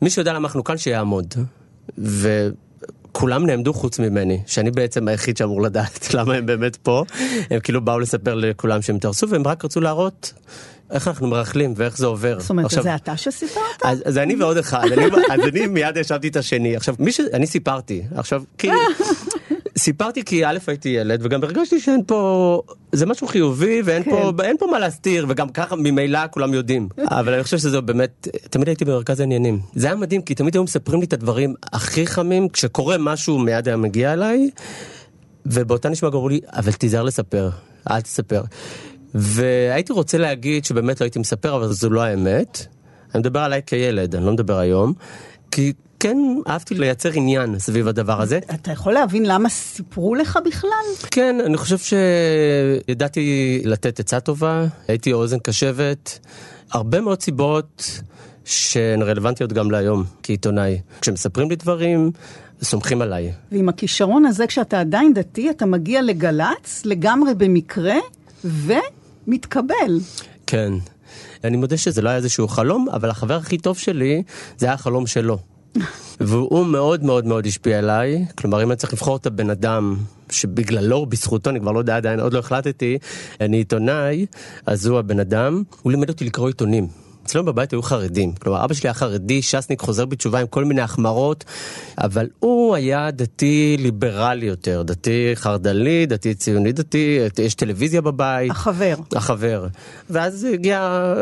מי 0.01 0.09
שיודע 0.09 0.33
למה 0.33 0.47
אנחנו 0.47 0.63
כאן 0.63 0.77
שיעמוד. 0.77 1.33
וכולם 3.17 3.45
נעמדו 3.45 3.73
חוץ 3.73 3.99
ממני, 3.99 4.41
שאני 4.47 4.71
בעצם 4.71 5.07
היחיד 5.07 5.37
שאמור 5.37 5.61
לדעת 5.61 6.07
למה 6.13 6.33
הם 6.33 6.45
באמת 6.45 6.75
פה. 6.75 7.03
הם 7.49 7.59
כאילו 7.59 7.81
באו 7.81 7.99
לספר 7.99 8.35
לכולם 8.35 8.81
שהם 8.81 8.95
התארסו, 8.95 9.29
והם 9.29 9.47
רק 9.47 9.65
רצו 9.65 9.81
להראות 9.81 10.33
איך 10.91 11.07
אנחנו 11.07 11.27
מרכלים 11.27 11.73
ואיך 11.77 11.97
זה 11.97 12.05
עובר. 12.05 12.39
זאת 12.39 12.49
אומרת, 12.49 12.65
עכשיו- 12.65 12.83
זה 12.83 12.95
אתה 12.95 13.17
שסיפרת? 13.17 13.63
אז, 13.83 14.03
אז 14.05 14.17
אני 14.17 14.35
ועוד 14.35 14.57
אחד, 14.57 14.83
אני, 14.91 15.05
אז 15.05 15.39
אני 15.47 15.67
מיד 15.67 15.97
האשמתי 15.97 16.27
את 16.27 16.35
השני. 16.35 16.75
עכשיו, 16.75 16.95
מי 16.99 17.11
ש... 17.11 17.19
אני 17.33 17.47
סיפרתי, 17.47 18.01
עכשיו, 18.15 18.43
כאילו, 18.57 18.75
סיפרתי 19.77 20.23
כי 20.23 20.45
א' 20.45 20.57
הייתי 20.67 20.89
ילד 20.89 21.19
וגם 21.23 21.43
הרגשתי 21.43 21.79
שאין 21.79 22.01
פה 22.07 22.61
זה 22.91 23.05
משהו 23.05 23.27
חיובי 23.27 23.81
ואין 23.85 24.03
כן. 24.03 24.11
פה 24.11 24.43
אין 24.43 24.57
פה 24.57 24.67
מה 24.71 24.79
להסתיר 24.79 25.25
וגם 25.29 25.49
ככה 25.49 25.75
ממילא 25.75 26.19
כולם 26.31 26.53
יודעים. 26.53 26.89
אבל 27.05 27.33
אני 27.33 27.43
חושב 27.43 27.57
שזה 27.57 27.81
באמת 27.81 28.27
תמיד 28.49 28.67
הייתי 28.67 28.85
במרכז 28.85 29.19
העניינים. 29.19 29.59
זה 29.75 29.87
היה 29.87 29.95
מדהים 29.95 30.21
כי 30.21 30.35
תמיד 30.35 30.55
היו 30.55 30.63
מספרים 30.63 30.99
לי 30.99 31.05
את 31.05 31.13
הדברים 31.13 31.53
הכי 31.73 32.07
חמים 32.07 32.49
כשקורה 32.49 32.97
משהו 32.99 33.39
מיד 33.39 33.67
היה 33.67 33.77
מגיע 33.77 34.13
אליי 34.13 34.49
ובאותה 35.45 35.89
נשמע 35.89 36.09
גם 36.09 36.15
אמרו 36.15 36.29
לי 36.29 36.39
אבל 36.53 36.71
תיזהר 36.71 37.03
לספר 37.03 37.49
אל 37.91 38.01
תספר. 38.01 38.41
והייתי 39.13 39.93
רוצה 39.93 40.17
להגיד 40.17 40.65
שבאמת 40.65 41.01
לא 41.01 41.05
הייתי 41.05 41.19
מספר 41.19 41.55
אבל 41.55 41.67
זו 41.67 41.89
לא 41.89 42.01
האמת. 42.01 42.65
אני 43.15 43.19
מדבר 43.19 43.39
עליי 43.39 43.61
כילד 43.65 44.15
אני 44.15 44.25
לא 44.25 44.31
מדבר 44.31 44.57
היום 44.57 44.93
כי 45.51 45.73
כן 45.99 46.17
אהבתי 46.47 46.75
לייצר 46.75 47.09
עניין 47.13 47.59
סביב 47.59 47.87
הדבר 47.87 48.21
הזה 48.21 48.39
אתה 48.53 48.71
יכול 48.71 48.93
להבין 48.93 49.25
למה 49.25 49.49
סיפרו 49.49 50.15
לך 50.15 50.39
בכלל? 50.45 51.07
כן, 51.11 51.35
אני 51.45 51.57
חושב 51.57 51.77
שידעתי 52.87 53.61
לתת 53.65 53.99
עצה 53.99 54.19
טובה, 54.19 54.65
הייתי 54.87 55.13
אוזן 55.13 55.39
קשבת, 55.39 56.19
הרבה 56.71 57.01
מאוד 57.01 57.21
סיבות 57.21 58.01
שהן 58.45 59.01
רלוונטיות 59.01 59.53
גם 59.53 59.71
להיום 59.71 60.03
כעיתונאי. 60.23 60.79
כשמספרים 61.01 61.49
לי 61.49 61.55
דברים, 61.55 62.11
סומכים 62.61 63.01
עליי. 63.01 63.31
ועם 63.51 63.69
הכישרון 63.69 64.25
הזה, 64.25 64.47
כשאתה 64.47 64.79
עדיין 64.79 65.13
דתי, 65.13 65.49
אתה 65.49 65.65
מגיע 65.65 66.01
לגל"צ, 66.01 66.81
לגמרי 66.85 67.33
במקרה, 67.33 67.95
ומתקבל. 68.45 69.99
כן. 70.47 70.73
אני 71.43 71.57
מודה 71.57 71.77
שזה 71.77 72.01
לא 72.01 72.09
היה 72.09 72.17
איזשהו 72.17 72.47
חלום, 72.47 72.89
אבל 72.89 73.09
החבר 73.09 73.35
הכי 73.35 73.57
טוב 73.57 73.77
שלי, 73.77 74.23
זה 74.57 74.65
היה 74.65 74.73
החלום 74.73 75.07
שלו. 75.07 75.37
והוא 76.19 76.65
מאוד 76.65 77.03
מאוד 77.03 77.25
מאוד 77.25 77.47
השפיע 77.47 77.77
עליי, 77.77 78.25
כלומר 78.37 78.63
אם 78.63 78.71
אני 78.71 78.77
צריך 78.77 78.93
לבחור 78.93 79.17
את 79.17 79.25
הבן 79.25 79.49
אדם 79.49 79.95
שבגללו, 80.29 81.05
בזכותו, 81.05 81.49
אני 81.49 81.59
כבר 81.59 81.71
לא 81.71 81.79
יודע 81.79 81.97
עדיין, 81.97 82.19
עוד 82.19 82.33
לא 82.33 82.39
החלטתי, 82.39 82.97
אני 83.41 83.57
עיתונאי, 83.57 84.25
אז 84.65 84.85
הוא 84.85 84.99
הבן 84.99 85.19
אדם, 85.19 85.63
הוא 85.81 85.91
לימד 85.91 86.09
אותי 86.09 86.25
לקרוא 86.25 86.47
עיתונים. 86.47 86.87
אצלנו 87.25 87.45
בבית 87.45 87.71
היו 87.71 87.81
חרדים, 87.81 88.31
כלומר 88.33 88.65
אבא 88.65 88.73
שלי 88.73 88.87
היה 88.87 88.93
חרדי, 88.93 89.41
ש"סניק, 89.41 89.81
חוזר 89.81 90.05
בתשובה 90.05 90.39
עם 90.39 90.47
כל 90.47 90.65
מיני 90.65 90.81
החמרות, 90.81 91.43
אבל 91.97 92.27
הוא 92.39 92.75
היה 92.75 93.11
דתי 93.11 93.77
ליברלי 93.79 94.45
יותר, 94.45 94.81
דתי 94.81 95.31
חרד"לי, 95.35 96.05
דתי 96.05 96.33
ציוני 96.35 96.71
דתי, 96.71 97.19
יש 97.43 97.55
טלוויזיה 97.55 98.01
בבית. 98.01 98.51
החבר. 98.51 98.95
החבר. 99.15 99.67
ואז 100.09 100.47
הגיע 100.53 101.13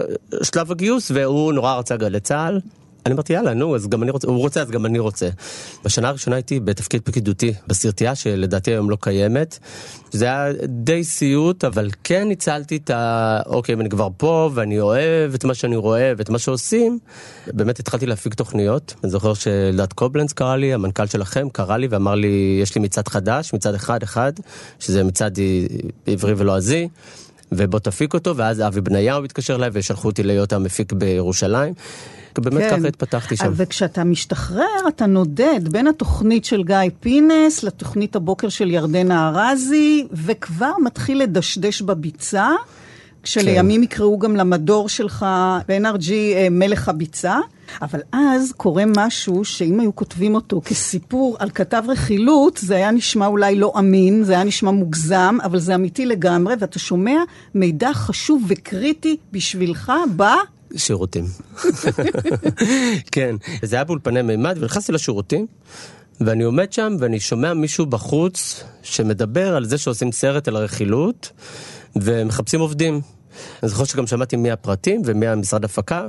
שלב 0.44 0.72
הגיוס 0.72 1.12
והוא 1.14 1.54
נורא 1.54 1.76
רצה 1.76 1.98
גלי 1.98 2.20
צה"ל. 2.20 2.60
אני 3.06 3.14
אמרתי 3.14 3.34
יאללה 3.34 3.54
נו 3.54 3.76
אז 3.76 3.88
גם 3.88 4.04
אני 4.04 4.12
רוצה, 4.12 4.28
הוא 4.28 4.38
רוצה 4.38 4.62
אז 4.62 4.72
גם 4.72 4.86
אני 4.86 5.00
רוצה. 5.00 5.30
בשנה 5.84 6.10
הראשונה 6.10 6.36
הייתי 6.36 6.60
בתפקיד 6.60 7.02
פקידותי 7.02 7.54
בסרטייה 7.68 8.16
שלדעתי 8.16 8.72
היום 8.72 8.90
לא 8.90 8.98
קיימת. 9.02 9.60
זה 10.12 10.26
היה 10.26 10.54
די 10.68 11.04
סיוט 11.04 11.64
אבל 11.64 11.90
כן 12.04 12.28
ניצלתי 12.28 12.78
את 12.78 12.90
ה... 12.90 13.40
אוקיי 13.46 13.76
אני 13.76 13.90
כבר 13.90 14.08
פה 14.18 14.50
ואני 14.54 14.80
אוהב 14.80 15.34
את 15.34 15.44
מה 15.46 15.54
שאני 15.54 15.76
רואה 15.76 16.14
ואת 16.18 16.30
מה 16.30 16.40
שעושים. 16.40 17.00
באמת 17.48 17.80
התחלתי 17.80 18.06
להפיק 18.06 18.34
תוכניות. 18.34 18.94
אני 19.04 19.12
זוכר 19.12 19.34
שאלדד 19.34 19.94
קובלנץ 19.94 20.34
קרא 20.34 20.56
לי, 20.56 20.74
המנכ"ל 20.74 21.06
שלכם 21.06 21.50
קרא 21.50 21.78
לי 21.78 21.88
ואמר 21.88 22.16
לי 22.16 22.60
יש 22.62 22.76
לי 22.76 22.82
מצעד 22.82 23.08
חדש, 23.08 23.54
מצעד 23.54 23.76
אחד 23.76 24.04
אחד, 24.04 24.34
שזה 24.80 25.04
מצעד 25.04 25.40
עברי 26.08 26.34
ולועזי. 26.38 26.88
ובוא 27.52 27.80
תפיק 27.80 28.14
אותו, 28.14 28.38
ואז 28.38 28.62
אבי 28.62 28.82
בניהו 28.82 29.24
התקשר 29.24 29.56
אליי 29.56 29.70
ושלחו 29.74 30.08
אותי 30.08 30.24
להיות 30.24 30.54
המפיק 30.54 30.94
בירושלים. 30.94 31.74
באמת 32.42 32.62
כן. 32.62 32.78
ככה 32.78 32.88
התפתחתי 32.88 33.36
שם. 33.36 33.52
וכשאתה 33.56 34.04
משתחרר, 34.04 34.88
אתה 34.88 35.06
נודד 35.06 35.60
בין 35.72 35.88
התוכנית 35.88 36.46
של 36.46 36.64
גיא 36.64 36.78
פינס 37.00 37.64
לתוכנית 37.64 38.16
הבוקר 38.16 38.50
של 38.50 38.72
ירדנה 38.72 39.30
ארזי, 39.30 40.08
וכבר 40.12 40.72
מתחיל 40.84 41.22
לדשדש 41.22 41.82
בביצה, 41.82 42.50
כשלימים 43.24 43.84
יקראו 43.84 44.20
גם 44.20 44.36
למדור 44.36 44.90
שלך 44.90 45.26
ב-NRG 45.68 46.12
אה, 46.12 46.48
מלך 46.52 46.90
הביצה. 46.90 47.38
אבל 47.82 48.00
אז 48.12 48.54
קורה 48.58 48.84
משהו 48.98 49.46
שאם 49.46 49.80
היו 49.80 49.96
כותבים 49.96 50.36
אותו 50.36 50.62
כסיפור 50.66 51.36
על 51.40 51.50
כתב 51.50 51.84
רכילות, 51.88 52.58
זה 52.58 52.76
היה 52.76 52.92
נשמע 52.92 53.28
אולי 53.28 53.56
לא 53.56 53.74
אמין, 53.80 54.24
זה 54.24 54.34
היה 54.34 54.44
נשמע 54.44 54.72
מוגזם, 54.72 55.38
אבל 55.44 55.60
זה 55.60 55.76
אמיתי 55.76 56.06
לגמרי, 56.06 56.56
ואתה 56.60 56.80
שומע 56.80 57.18
מידע 57.56 57.94
חשוב 57.94 58.44
וקריטי 58.48 59.18
בשבילך 59.32 59.92
ב... 60.16 60.24
שירותים. 60.76 61.26
כן, 63.12 63.36
זה 63.62 63.76
היה 63.76 63.84
באולפני 63.84 64.22
מימד 64.22 64.58
ונכנסתי 64.60 64.92
לשירותים. 64.92 65.48
ואני 66.22 66.44
עומד 66.44 66.74
שם 66.74 66.96
ואני 67.00 67.20
שומע 67.20 67.54
מישהו 67.54 67.86
בחוץ 67.86 68.64
שמדבר 68.84 69.56
על 69.56 69.66
זה 69.66 69.78
שעושים 69.78 70.12
סרט 70.12 70.48
על 70.48 70.56
הרכילות 70.56 71.32
ומחפשים 71.96 72.60
עובדים. 72.60 73.02
אני 73.64 73.70
זוכר 73.70 73.84
שגם 73.84 74.08
שמעתי 74.08 74.36
מי 74.36 74.52
הפרטים 74.52 75.02
ומי 75.06 75.28
המשרד 75.28 75.66
הפקה. 75.66 76.08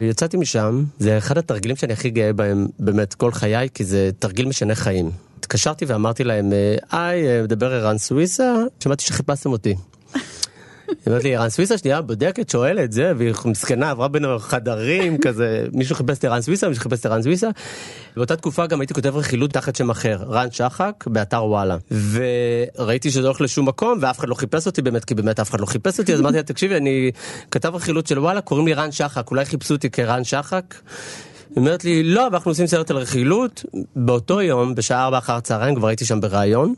יצאתי 0.00 0.36
משם, 0.36 0.84
זה 0.98 1.18
אחד 1.18 1.38
התרגילים 1.38 1.76
שאני 1.76 1.92
הכי 1.92 2.10
גאה 2.10 2.32
בהם 2.32 2.66
באמת 2.78 3.14
כל 3.14 3.32
חיי, 3.32 3.68
כי 3.74 3.84
זה 3.84 4.10
תרגיל 4.18 4.46
משנה 4.46 4.74
חיים. 4.74 5.10
התקשרתי 5.38 5.84
ואמרתי 5.84 6.24
להם, 6.24 6.52
היי, 6.90 7.42
מדבר 7.42 7.72
ערן 7.72 7.98
סוויסה, 7.98 8.54
שמעתי 8.80 9.04
שחיפשתם 9.04 9.52
אותי. 9.52 9.74
היא 11.06 11.06
אומרת 11.06 11.24
לי, 11.24 11.36
ערן 11.36 11.48
סוויסה 11.48 11.78
שנייה 11.78 12.00
בודקת, 12.00 12.50
שואלת 12.50 12.92
זה, 12.92 13.12
והיא 13.16 13.32
מסכנה, 13.44 13.90
עברה 13.90 14.08
בין 14.08 14.24
החדרים, 14.24 15.18
כזה, 15.24 15.66
מישהו 15.72 15.96
חיפש 15.96 16.18
את 16.18 16.24
ערן 16.24 16.40
סוויסה, 16.40 16.68
מישהו 16.68 16.82
חיפש 16.82 17.00
את 17.00 17.06
ערן 17.06 17.22
סוויסה. 17.22 17.48
באותה 18.16 18.36
תקופה 18.36 18.66
גם 18.66 18.80
הייתי 18.80 18.94
כותב 18.94 19.16
רכילות 19.16 19.50
תחת 19.50 19.76
שם 19.76 19.90
אחר, 19.90 20.16
רן 20.28 20.50
שחק, 20.50 21.04
באתר 21.06 21.44
וואלה. 21.44 21.76
וראיתי 22.12 23.10
שזה 23.10 23.26
הולך 23.26 23.40
לשום 23.40 23.68
מקום, 23.68 23.98
ואף 24.00 24.18
אחד 24.18 24.28
לא 24.28 24.34
חיפש 24.34 24.66
אותי 24.66 24.82
באמת, 24.82 25.04
כי 25.04 25.14
באמת 25.14 25.40
אף 25.40 25.50
אחד 25.50 25.60
לא 25.60 25.66
חיפש 25.66 25.98
אותי, 25.98 26.14
אז 26.14 26.20
אמרתי 26.20 26.36
לה, 26.36 26.42
תקשיבי, 26.42 26.76
אני 26.76 27.10
כתב 27.50 27.74
רכילות 27.74 28.06
של 28.06 28.18
וואלה, 28.18 28.40
קוראים 28.40 28.66
לי 28.66 28.74
רן 28.74 28.92
שחק, 28.92 29.30
אולי 29.30 29.44
חיפשו 29.44 29.74
אותי 29.74 29.90
כרן 29.90 30.24
שחק? 30.24 30.74
היא 31.50 31.56
אומרת 31.56 31.84
לי, 31.84 32.02
לא, 32.02 32.26
אבל 32.26 32.34
אנחנו 32.34 32.50
עושים 32.50 32.66
סרט 32.66 32.90
על 32.90 32.96
רכילות. 32.96 33.64
באותו 33.96 34.42
יום, 34.42 34.74
בשעה 34.74 35.04
4 35.04 35.18
אחר 35.18 35.32
הצהריים, 35.32 35.74
כבר 35.74 35.88
הייתי 35.88 36.04
שם 36.04 36.20
בריאיון. 36.20 36.74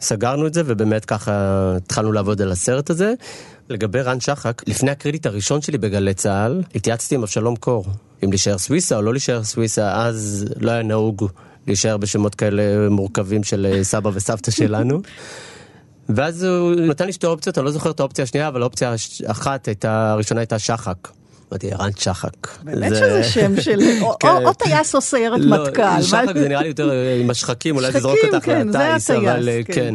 סגרנו 0.00 0.46
את 0.46 0.54
זה 0.54 0.62
ובאמת 0.66 1.04
ככה 1.04 1.32
התחלנו 1.76 2.12
לעבוד 2.12 2.42
על 2.42 2.52
הסרט 2.52 2.90
הזה. 2.90 3.14
לגבי 3.68 4.00
רן 4.00 4.20
שחק, 4.20 4.62
לפני 4.66 4.90
הקרדיט 4.90 5.26
הראשון 5.26 5.62
שלי 5.62 5.78
בגלי 5.78 6.14
צה"ל, 6.14 6.62
התייעצתי 6.74 7.14
עם 7.14 7.22
אבשלום 7.22 7.56
קור, 7.56 7.84
אם 8.24 8.30
להישאר 8.30 8.58
סוויסה 8.58 8.96
או 8.96 9.02
לא 9.02 9.12
להישאר 9.12 9.44
סוויסה, 9.44 10.06
אז 10.06 10.46
לא 10.60 10.70
היה 10.70 10.82
נהוג 10.82 11.28
להישאר 11.66 11.96
בשמות 11.96 12.34
כאלה 12.34 12.88
מורכבים 12.88 13.44
של 13.44 13.78
סבא 13.82 14.10
וסבתא 14.14 14.50
שלנו. 14.50 15.00
ואז 16.08 16.42
הוא 16.42 16.74
נתן 16.74 17.06
לי 17.06 17.12
שתי 17.12 17.26
אופציות, 17.26 17.58
אני 17.58 17.64
לא 17.64 17.70
זוכר 17.70 17.90
את 17.90 18.00
האופציה 18.00 18.22
השנייה, 18.22 18.48
אבל 18.48 18.62
האופציה 18.62 18.94
אחת 19.26 19.66
הייתה, 19.66 20.12
הראשונה 20.12 20.40
הייתה 20.40 20.58
שחק. 20.58 21.08
אמרתי, 21.50 21.72
ערן 21.72 21.90
שחק. 21.96 22.62
באמת 22.62 22.92
שזה 22.94 23.24
שם 23.24 23.60
של... 23.60 23.80
כן. 24.20 24.28
או 24.28 24.52
טייס 24.52 24.94
או 24.94 25.00
סיירת 25.00 25.40
לא, 25.40 25.64
מטכ"ל. 25.64 26.02
שחק 26.02 26.26
זה 26.34 26.48
נראה 26.48 26.62
לי 26.62 26.68
יותר 26.68 26.92
עם 27.20 27.30
השחקים, 27.30 27.76
אולי 27.76 27.92
תזרוק 27.92 28.18
אותך 28.32 28.44
כן, 28.44 28.68
לטייס, 28.68 29.10
אבל 29.10 29.48
כן. 29.64 29.72
כן. 29.74 29.94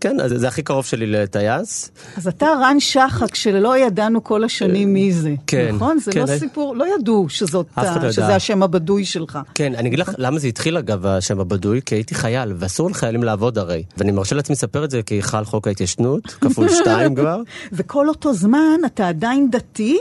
כן, 0.00 0.20
אז 0.20 0.32
זה 0.36 0.48
הכי 0.48 0.62
קרוב 0.62 0.84
שלי 0.84 1.06
לטייס. 1.06 1.90
אז 2.16 2.28
אתה 2.28 2.46
רן 2.46 2.80
שחק, 2.80 3.34
שלא 3.34 3.78
ידענו 3.78 4.24
כל 4.24 4.44
השנים 4.44 4.92
מי 4.94 5.12
זה. 5.12 5.34
כן, 5.46 5.74
נכון? 5.74 5.98
זה 5.98 6.12
כן, 6.12 6.24
לא 6.26 6.32
אה. 6.32 6.38
סיפור, 6.38 6.76
לא 6.76 6.84
ידעו 6.94 7.28
שזאת, 7.28 7.66
לא 7.76 8.12
שזה 8.12 8.22
ידע. 8.22 8.36
השם 8.36 8.62
הבדוי 8.62 9.04
שלך. 9.04 9.38
כן, 9.54 9.74
אני 9.74 9.88
אגיד 9.88 9.98
לך 9.98 10.10
למה 10.18 10.38
זה 10.38 10.48
התחיל 10.48 10.76
אגב, 10.76 11.06
השם 11.06 11.40
הבדוי, 11.40 11.80
כי 11.86 11.94
הייתי 11.94 12.14
חייל, 12.14 12.52
ואסור 12.58 12.90
לחיילים 12.90 13.22
לעבוד 13.22 13.58
הרי. 13.58 13.84
ואני 13.98 14.12
מרשה 14.12 14.34
לעצמי 14.34 14.52
לספר 14.52 14.84
את 14.84 14.90
זה 14.90 15.02
כי 15.02 15.22
חל 15.22 15.44
חוק 15.44 15.68
ההתיישנות, 15.68 16.26
כפול 16.26 16.68
שתיים 16.68 17.14
כבר. 17.16 17.40
וכל 17.72 18.08
אותו 18.08 18.32
זמן 18.32 18.80
אתה 18.86 19.08
עדיין 19.08 19.50
דתי, 19.50 19.98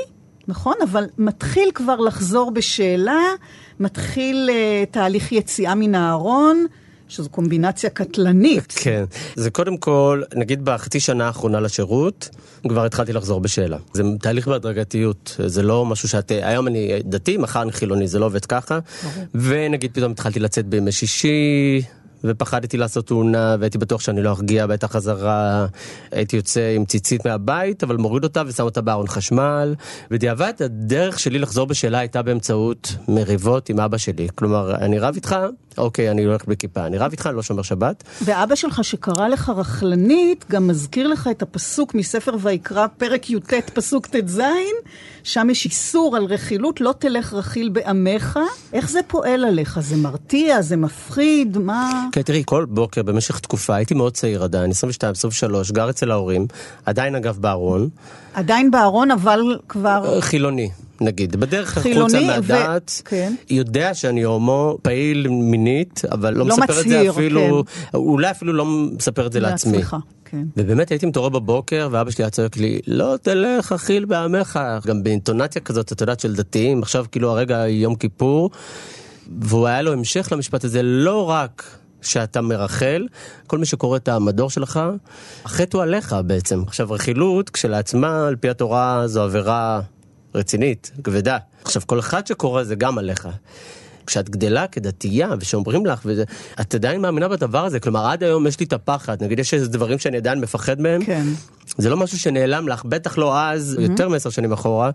נכון? 0.47 0.73
אבל 0.83 1.05
מתחיל 1.17 1.69
כבר 1.73 1.95
לחזור 1.95 2.51
בשאלה, 2.51 3.21
מתחיל 3.79 4.49
uh, 4.49 4.93
תהליך 4.93 5.31
יציאה 5.31 5.75
מן 5.75 5.95
הארון, 5.95 6.65
שזו 7.07 7.29
קומבינציה 7.29 7.89
קטלנית. 7.89 8.73
כן. 8.75 9.03
זה 9.35 9.49
קודם 9.51 9.77
כל, 9.77 10.21
נגיד 10.35 10.65
בחצי 10.65 10.99
שנה 10.99 11.27
האחרונה 11.27 11.59
לשירות, 11.59 12.29
כבר 12.69 12.85
התחלתי 12.85 13.13
לחזור 13.13 13.39
בשאלה. 13.39 13.77
זה 13.93 14.03
תהליך 14.21 14.47
בהדרגתיות, 14.47 15.35
זה 15.45 15.63
לא 15.63 15.85
משהו 15.85 16.09
שאת... 16.09 16.31
היום 16.31 16.67
אני 16.67 16.99
דתי, 17.03 17.37
מחר 17.37 17.61
אני 17.61 17.71
חילוני, 17.71 18.07
זה 18.07 18.19
לא 18.19 18.25
עובד 18.25 18.45
ככה. 18.45 18.79
ונגיד 19.35 19.91
פתאום 19.93 20.11
התחלתי 20.11 20.39
לצאת 20.39 20.65
בימי 20.65 20.91
שישי. 20.91 21.81
ופחדתי 22.27 22.77
לעשות 22.77 23.07
תאונה, 23.07 23.55
והייתי 23.59 23.77
בטוח 23.77 24.01
שאני 24.01 24.23
לא 24.23 24.29
ארגיע 24.29 24.67
בעת 24.67 24.83
החזרה. 24.83 25.65
הייתי 26.11 26.35
יוצא 26.35 26.73
עם 26.75 26.85
ציצית 26.85 27.25
מהבית, 27.25 27.83
אבל 27.83 27.95
מוריד 27.95 28.23
אותה 28.23 28.41
ושם 28.47 28.63
אותה 28.63 28.81
בארון 28.81 29.07
חשמל. 29.07 29.75
בדיעבד, 30.11 30.53
הדרך 30.59 31.19
שלי 31.19 31.39
לחזור 31.39 31.67
בשאלה 31.67 31.99
הייתה 31.99 32.21
באמצעות 32.21 32.95
מריבות 33.07 33.69
עם 33.69 33.79
אבא 33.79 33.97
שלי. 33.97 34.27
כלומר, 34.35 34.75
אני 34.75 34.99
רב 34.99 35.15
איתך, 35.15 35.35
אוקיי, 35.77 36.11
אני 36.11 36.23
הולך 36.23 36.45
בכיפה. 36.45 36.85
אני 36.85 36.97
רב 36.97 37.11
איתך, 37.11 37.27
אני 37.27 37.35
לא 37.35 37.43
שומר 37.43 37.61
שבת. 37.61 38.03
ואבא 38.21 38.55
שלך 38.55 38.83
שקרא 38.83 39.27
לך 39.27 39.49
רכלנית, 39.49 40.45
גם 40.51 40.67
מזכיר 40.67 41.07
לך 41.07 41.29
את 41.31 41.41
הפסוק 41.41 41.95
מספר 41.95 42.35
ויקרא, 42.41 42.87
פרק 42.97 43.29
י"ט, 43.29 43.53
פסוק 43.53 44.07
ט"ז, 44.07 44.41
שם 45.23 45.47
יש 45.49 45.65
איסור 45.65 46.15
על 46.15 46.25
רכילות, 46.25 46.81
לא 46.81 46.93
תלך 46.99 47.33
רכיל 47.33 47.69
בעמך. 47.69 48.39
איך 48.73 48.89
זה 48.89 48.99
פועל 49.07 49.45
עליך? 49.45 49.79
זה 49.81 49.95
מרתיע? 49.95 50.61
זה 50.61 50.77
מפחיד? 50.77 51.57
מה... 51.57 52.07
כן, 52.11 52.21
תראי, 52.21 52.43
כל 52.45 52.65
בוקר 52.65 53.03
במשך 53.03 53.39
תקופה, 53.39 53.75
הייתי 53.75 53.93
מאוד 53.93 54.13
צעיר 54.13 54.43
עדיין, 54.43 54.71
22, 54.71 55.11
23, 55.11 55.71
גר 55.71 55.89
אצל 55.89 56.11
ההורים, 56.11 56.47
עדיין 56.85 57.15
אגב 57.15 57.37
בארון, 57.41 57.89
עדיין 58.33 58.71
בארון, 58.71 59.11
אבל 59.11 59.59
כבר... 59.69 60.15
אה, 60.15 60.21
חילוני, 60.21 60.69
נגיד, 61.01 61.35
בדרך 61.35 61.77
החוצה 61.77 62.17
ו- 62.17 62.27
מהדת, 62.27 63.01
כן. 63.05 63.35
יודע 63.49 63.93
שאני 63.93 64.23
הומו 64.23 64.77
פעיל 64.81 65.27
מינית, 65.27 66.01
אבל 66.11 66.33
לא, 66.33 66.45
לא 66.45 66.57
מספר 66.57 66.79
את 66.79 66.89
זה 66.89 66.95
מצהיר, 66.95 67.11
אפילו, 67.11 67.63
אולי 67.93 68.31
אפילו 68.31 68.53
לא 68.53 68.65
מספר 68.65 69.27
את 69.27 69.33
זה 69.33 69.39
לעצמי. 69.39 69.77
לעצמך, 69.77 69.95
כן. 70.25 70.43
ובאמת 70.57 70.89
הייתי 70.89 71.05
מתעורר 71.05 71.29
בבוקר, 71.29 71.89
ואבא 71.91 72.11
שלי 72.11 72.23
היה 72.23 72.29
צועק 72.29 72.57
לי, 72.57 72.79
לא 72.87 73.15
תלך 73.21 73.71
אכיל 73.71 74.05
בעמך, 74.05 74.59
גם 74.87 75.03
באינטונציה 75.03 75.61
כזאת, 75.61 75.91
את 75.91 76.01
יודעת, 76.01 76.19
של 76.19 76.35
דתיים, 76.35 76.81
עכשיו 76.81 77.05
כאילו 77.11 77.31
הרגע 77.31 77.67
יום 77.67 77.95
כיפור, 77.95 78.49
והוא 79.41 79.67
היה 79.67 79.81
לו 79.81 79.93
המשך 79.93 80.27
למשפט 80.31 80.63
הזה, 80.63 80.83
לא 80.83 81.29
רק 81.29 81.63
שאתה 82.01 82.41
מרחל, 82.41 83.07
כל 83.47 83.57
מי 83.57 83.65
שקורא 83.65 83.97
את 83.97 84.07
המדור 84.07 84.49
שלך, 84.49 84.79
החטא 85.45 85.77
הוא 85.77 85.83
עליך 85.83 86.15
בעצם. 86.25 86.63
עכשיו, 86.67 86.91
רכילות 86.91 87.49
כשלעצמה, 87.49 88.27
על 88.27 88.35
פי 88.35 88.49
התורה, 88.49 89.07
זו 89.07 89.21
עבירה 89.23 89.81
רצינית, 90.35 90.91
כבדה. 91.03 91.37
עכשיו, 91.63 91.81
כל 91.85 91.99
אחד 91.99 92.27
שקורא 92.27 92.63
זה 92.63 92.75
גם 92.75 92.97
עליך. 92.97 93.27
כשאת 94.07 94.29
גדלה 94.29 94.67
כדתייה 94.67 95.29
ושאומרים 95.39 95.85
לך, 95.85 96.01
ואת 96.05 96.75
עדיין 96.75 97.01
מאמינה 97.01 97.27
בדבר 97.27 97.65
הזה, 97.65 97.79
כלומר 97.79 98.05
עד 98.05 98.23
היום 98.23 98.47
יש 98.47 98.59
לי 98.59 98.65
את 98.65 98.73
הפחד, 98.73 99.23
נגיד 99.23 99.39
יש 99.39 99.53
איזה 99.53 99.67
דברים 99.67 99.99
שאני 99.99 100.17
עדיין 100.17 100.39
מפחד 100.39 100.81
מהם, 100.81 101.05
כן. 101.05 101.25
זה 101.77 101.89
לא 101.89 101.97
משהו 101.97 102.19
שנעלם 102.19 102.67
לך, 102.67 102.85
בטח 102.85 103.17
לא 103.17 103.39
אז, 103.39 103.77
יותר 103.79 104.09
מעשר 104.09 104.29
שנים 104.29 104.51
אחורה, 104.51 104.91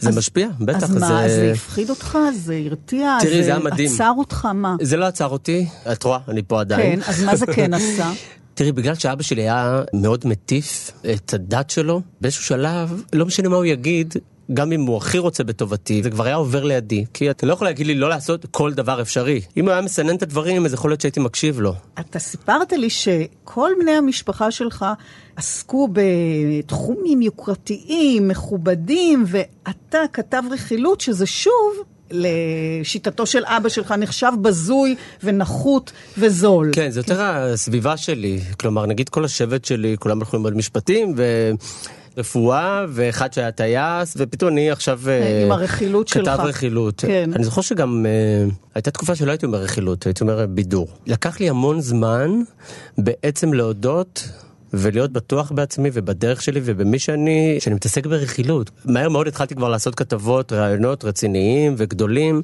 זה 0.00 0.10
משפיע, 0.18 0.48
בטח. 0.60 0.82
אז 0.82 0.96
מה, 0.96 1.28
זה 1.28 1.52
הפחיד 1.54 1.90
אותך? 1.90 2.18
זה 2.34 2.62
הרתיע? 2.66 3.18
תראי, 3.20 3.44
זה 3.44 3.50
היה 3.50 3.58
מדהים. 3.58 3.92
עצר 3.94 4.12
אותך? 4.16 4.48
מה? 4.54 4.76
זה 4.80 4.96
לא 4.96 5.04
עצר 5.04 5.28
אותי, 5.28 5.66
את 5.92 6.02
רואה, 6.02 6.18
אני 6.28 6.42
פה 6.42 6.60
עדיין. 6.60 7.00
כן, 7.00 7.10
אז 7.10 7.22
מה 7.24 7.36
זה 7.36 7.46
כן 7.46 7.74
עשה? 7.78 8.10
תראי, 8.54 8.72
בגלל 8.72 8.94
שאבא 8.94 9.22
שלי 9.22 9.42
היה 9.42 9.82
מאוד 9.92 10.26
מטיף 10.26 10.90
את 11.14 11.34
הדת 11.34 11.70
שלו, 11.70 12.00
באיזשהו 12.20 12.44
שלב, 12.44 13.02
לא 13.12 13.26
משנה 13.26 13.48
מה 13.48 13.56
הוא 13.56 13.64
יגיד, 13.64 14.14
גם 14.54 14.72
אם 14.72 14.80
הוא 14.80 14.96
הכי 14.96 15.18
רוצה 15.18 15.44
בטובתי, 15.44 16.02
זה 16.02 16.10
כבר 16.10 16.24
היה 16.24 16.34
עובר 16.34 16.64
לידי. 16.64 17.04
כי 17.14 17.30
אתה 17.30 17.46
לא 17.46 17.52
יכול 17.52 17.66
להגיד 17.66 17.86
לי 17.86 17.94
לא 17.94 18.08
לעשות 18.08 18.46
כל 18.50 18.72
דבר 18.72 19.00
אפשרי. 19.00 19.40
אם 19.56 19.64
הוא 19.64 19.72
היה 19.72 19.80
מסנן 19.80 20.16
את 20.16 20.22
הדברים, 20.22 20.66
אז 20.66 20.74
יכול 20.74 20.90
להיות 20.90 21.00
שהייתי 21.00 21.20
מקשיב 21.20 21.60
לו. 21.60 21.74
אתה 22.00 22.18
סיפרת 22.18 22.72
לי 22.72 22.90
שכל 22.90 23.70
בני 23.80 23.90
המשפחה 23.90 24.50
שלך 24.50 24.84
עסקו 25.36 25.88
בתחומים 25.92 27.22
יוקרתיים, 27.22 28.28
מכובדים, 28.28 29.24
ואתה 29.26 29.98
כתב 30.12 30.42
רכילות, 30.50 31.00
שזה 31.00 31.26
שוב, 31.26 31.74
לשיטתו 32.10 33.26
של 33.26 33.42
אבא 33.44 33.68
שלך, 33.68 33.92
נחשב 33.92 34.32
בזוי 34.42 34.94
ונחות 35.22 35.92
וזול. 36.18 36.70
כן, 36.72 36.90
זה 36.90 37.00
יותר 37.00 37.22
הסביבה 37.22 37.96
שלי. 37.96 38.40
כלומר, 38.60 38.86
נגיד 38.86 39.08
כל 39.08 39.24
השבט 39.24 39.64
שלי, 39.64 39.96
כולם 39.98 40.18
הלכו 40.18 40.36
ללמוד 40.36 40.56
משפטים, 40.56 41.14
ו... 41.16 41.50
רפואה, 42.18 42.84
ואחד 42.88 43.32
שהיה 43.32 43.50
טייס, 43.50 44.14
ופתאום 44.16 44.50
אני 44.52 44.70
עכשיו... 44.70 45.00
עם 45.44 45.52
הרכילות 45.52 46.08
שלך. 46.08 46.28
כתב 46.28 46.42
רכילות. 46.44 47.00
כן. 47.00 47.30
אני 47.34 47.44
זוכר 47.44 47.60
שגם 47.60 48.06
uh, 48.06 48.52
הייתה 48.74 48.90
תקופה 48.90 49.14
שלא 49.14 49.30
הייתי 49.30 49.46
אומר 49.46 49.58
רכילות, 49.58 50.06
הייתי 50.06 50.22
אומר 50.22 50.46
בידור. 50.46 50.88
לקח 51.06 51.40
לי 51.40 51.48
המון 51.48 51.80
זמן 51.80 52.40
בעצם 52.98 53.52
להודות. 53.52 54.28
ולהיות 54.72 55.12
בטוח 55.12 55.52
בעצמי 55.52 55.90
ובדרך 55.92 56.42
שלי 56.42 56.60
ובמי 56.64 56.98
שאני, 56.98 57.56
שאני 57.60 57.74
מתעסק 57.74 58.06
ברכילות. 58.06 58.70
מהר 58.84 59.08
מאוד 59.08 59.26
התחלתי 59.28 59.54
כבר 59.54 59.68
לעשות 59.68 59.94
כתבות, 59.94 60.52
ראיונות 60.52 61.04
רציניים 61.04 61.74
וגדולים, 61.78 62.42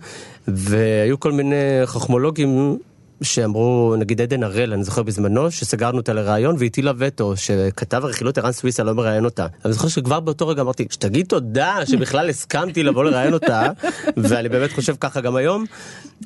והיו 0.49 1.21
כל 1.21 1.33
מיני 1.33 1.57
חכמולוגים 1.85 2.79
שאמרו, 3.25 3.95
נגיד 3.99 4.21
עדן 4.21 4.43
הראל, 4.43 4.73
אני 4.73 4.85
זוכר 4.85 5.03
בזמנו, 5.03 5.51
שסגרנו 5.51 5.99
אותה 5.99 6.13
לראיון 6.13 6.57
והטילה 6.59 6.93
וטו, 6.99 7.37
שכתב 7.37 8.05
הרכילות 8.05 8.39
ערן 8.39 8.53
סוויסה 8.53 8.83
לא 8.83 8.95
מראיין 8.95 9.25
אותה. 9.25 9.47
אני 9.65 9.73
זוכר 9.73 9.89
שכבר 9.89 10.21
באותו 10.21 10.49
רגע 10.49 10.63
אמרתי, 10.63 10.87
שתגיד 10.91 11.27
תודה 11.27 11.77
שבכלל 11.87 12.31
הסכמתי 12.31 12.83
לבוא 12.83 13.05
לראיין 13.05 13.35
אותה, 13.35 13.63
ואני 14.17 14.49
באמת 14.49 14.73
חושב 14.73 14.95
ככה 15.01 15.21
גם 15.21 15.37
היום, 15.37 15.65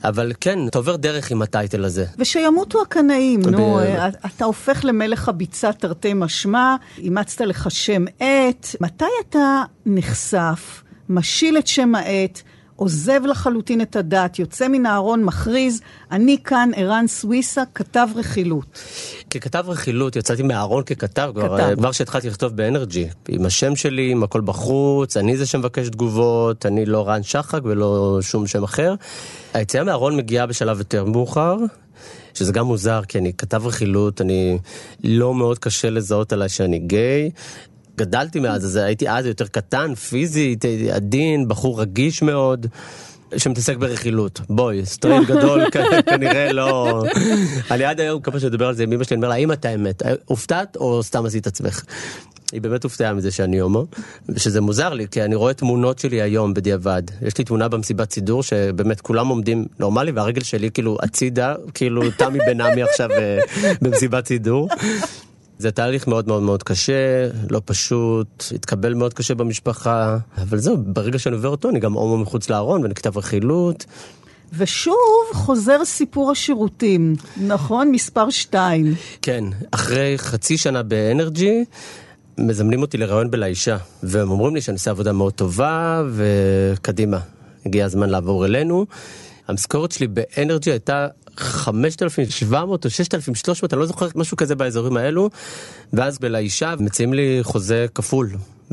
אבל 0.05 0.33
כן, 0.41 0.59
אתה 0.69 0.79
עובר 0.79 0.97
דרך 0.97 1.31
עם 1.31 1.43
הטייטל 1.43 1.85
הזה. 1.85 2.05
ושימותו 2.19 2.83
הקנאים, 2.83 3.43
נו, 3.43 3.79
אה, 3.79 4.09
אתה 4.27 4.45
הופך 4.45 4.81
למלך 4.85 5.29
הביצה 5.29 5.73
תרתי 5.73 6.15
משמע, 6.15 6.77
אימצת 6.99 7.41
לך 7.41 7.71
שם 7.71 8.05
עט. 8.21 8.67
מתי 8.81 9.05
אתה 9.29 9.63
נחשף, 9.87 10.83
משיל 11.09 11.59
את 11.59 11.67
שם 11.67 11.95
העט, 11.95 12.43
עוזב 12.79 13.21
לחלוטין 13.25 13.81
את 13.81 13.97
הדת, 13.97 14.39
יוצא 14.39 14.69
מן 14.69 14.87
הארון, 14.87 15.25
מכריז, 15.25 15.81
אני 16.11 16.37
כאן, 16.45 16.71
ערן 16.77 17.07
סוויסה, 17.07 17.63
כתב 17.75 18.09
רכילות. 18.15 18.79
ככתב 19.31 19.65
רכילות, 19.69 20.17
יצאתי 20.17 20.43
מהארון 20.43 20.83
ככתב, 20.83 21.31
כבר, 21.35 21.59
כתב. 21.59 21.75
כבר 21.75 21.93
כשהתחלתי 21.93 22.29
לכתוב 22.29 22.57
באנרג'י, 22.57 23.09
עם 23.29 23.47
השם 23.47 23.77
שלי, 23.77 24.11
עם 24.11 24.23
הכל 24.23 24.41
בחוץ, 24.41 25.17
אני 25.17 25.37
זה 25.37 25.47
שמבקש 25.47 25.89
תגובות, 25.89 26.67
אני 26.67 26.87
לא 26.87 27.09
רן 27.09 27.23
שחק 27.23 27.61
ולא 27.65 28.19
שום 28.23 28.47
שם 28.47 28.63
אחר. 28.63 28.95
היציאה 29.55 29.85
מהארון 29.85 30.17
מגיעה 30.17 30.47
בשלב 30.47 30.79
יותר 30.79 31.05
מאוחר. 31.05 31.57
שזה 32.35 32.53
גם 32.53 32.67
מוזר, 32.67 33.01
כי 33.09 33.19
אני 33.19 33.33
כתב 33.33 33.67
רכילות, 33.67 34.21
אני 34.21 34.59
לא 35.05 35.35
מאוד 35.35 35.59
קשה 35.59 35.91
לזהות 35.91 36.33
עליי 36.33 36.49
שאני 36.49 36.79
גיי. 36.79 37.31
גדלתי 37.99 38.41
מאז, 38.41 38.65
אז 38.65 38.77
הייתי 38.77 39.11
אז 39.11 39.27
יותר 39.27 39.47
קטן, 39.47 39.95
פיזית, 39.95 40.65
עדין, 40.93 41.49
בחור 41.49 41.81
רגיש 41.81 42.23
מאוד. 42.23 42.67
שמתעסק 43.37 43.77
ברכילות. 43.77 44.41
בואי, 44.51 44.87
סטרייט 44.87 45.29
גדול, 45.29 45.65
כנראה 46.11 46.53
לא... 46.53 47.03
אני 47.71 47.85
עד 47.85 48.01
היום, 48.01 48.21
כמה 48.21 48.41
שאני 48.41 48.51
מדבר 48.51 48.67
על 48.67 48.75
זה 48.75 48.83
עם 48.83 48.93
אמא 48.93 49.05
שלי, 49.05 49.15
אני 49.15 49.19
אומר 49.19 49.29
לה, 49.29 49.35
האם 49.35 49.53
את 49.53 49.65
האמת? 49.65 50.03
הופתעת 50.25 50.77
או 50.77 51.03
סתם 51.03 51.27
עשית 51.27 51.47
עצמך? 51.47 51.83
היא 52.53 52.61
באמת 52.61 52.85
הופתעה 52.85 53.15
מזה 53.15 53.31
שאני 53.31 53.59
הומו, 53.59 53.87
ושזה 54.29 54.61
מוזר 54.61 54.95
לי, 54.95 55.07
כי 55.11 55.23
אני 55.23 55.35
רואה 55.35 55.55
תמונות 55.55 55.99
שלי 55.99 56.23
היום 56.23 56.55
בדיעבד. 56.55 57.03
יש 57.23 57.39
לי 57.39 57.45
תמונה 57.45 57.69
במסיבת 57.69 58.13
סידור, 58.13 58.43
שבאמת 58.43 59.01
כולם 59.01 59.29
עומדים 59.29 59.67
נורמלי, 59.79 60.11
והרגל 60.11 60.43
שלי 60.43 60.71
כאילו 60.71 60.99
הצידה, 61.03 61.55
כאילו 61.75 62.11
תמי 62.11 62.39
בן 62.47 62.61
עמי 62.61 62.83
עכשיו 62.83 63.11
אה, 63.11 63.39
במסיבת 63.83 64.27
סידור. 64.27 64.69
זה 65.59 65.71
תהליך 65.71 66.07
מאוד 66.07 66.29
מאוד 66.29 66.43
מאוד 66.43 66.63
קשה, 66.63 67.29
לא 67.51 67.61
פשוט, 67.65 68.45
התקבל 68.55 68.95
מאוד 68.95 69.15
קשה 69.15 69.35
במשפחה, 69.35 70.19
אבל 70.43 70.59
זהו, 70.59 70.77
ברגע 70.77 71.19
שאני 71.19 71.37
עובר 71.37 71.49
אותו 71.49 71.69
אני 71.69 71.81
גם 71.81 71.93
הומו 71.93 72.19
מחוץ 72.19 72.51
לארון 72.51 72.83
ואני 72.83 72.95
כתב 72.95 73.19
רכילות. 73.19 73.87
ושוב 74.53 74.97
חוזר 75.33 75.85
סיפור 75.85 76.31
השירותים, 76.31 77.15
נכון? 77.47 77.91
מספר 77.91 78.31
שתיים. 78.31 78.95
כן, 79.23 79.45
אחרי 79.71 80.19
חצי 80.19 80.59
שנה 80.59 80.83
באנרג'י, 80.83 81.65
מזמנים 82.39 82.83
אותי 82.83 82.97
לראיון 82.99 83.31
בלאישה, 83.31 83.77
והם 84.03 84.31
אומרים 84.31 84.55
לי 84.55 84.61
שאני 84.61 84.75
עושה 84.75 84.91
עבודה 84.91 85.13
מאוד 85.13 85.33
טובה, 85.33 86.03
וקדימה, 86.13 87.19
הגיע 87.67 87.85
הזמן 87.85 88.11
לעבור 88.11 88.45
אלינו. 88.45 88.87
המשכורת 89.49 89.93
שלי 89.93 90.07
באנרג'י 90.07 90.71
הייתה 90.71 91.07
5,700 91.39 92.85
או 92.85 92.91
6,300, 92.91 93.73
אני 93.73 93.81
לא 93.81 93.87
זוכר 93.87 94.09
משהו 94.15 94.37
כזה 94.37 94.55
באזורים 94.55 94.97
האלו, 94.97 95.31
ואז 95.93 96.19
בלאישה 96.19 96.75
מציעים 96.81 97.15
לי 97.15 97.39
חוזה 97.43 97.87
כפול. 97.95 98.31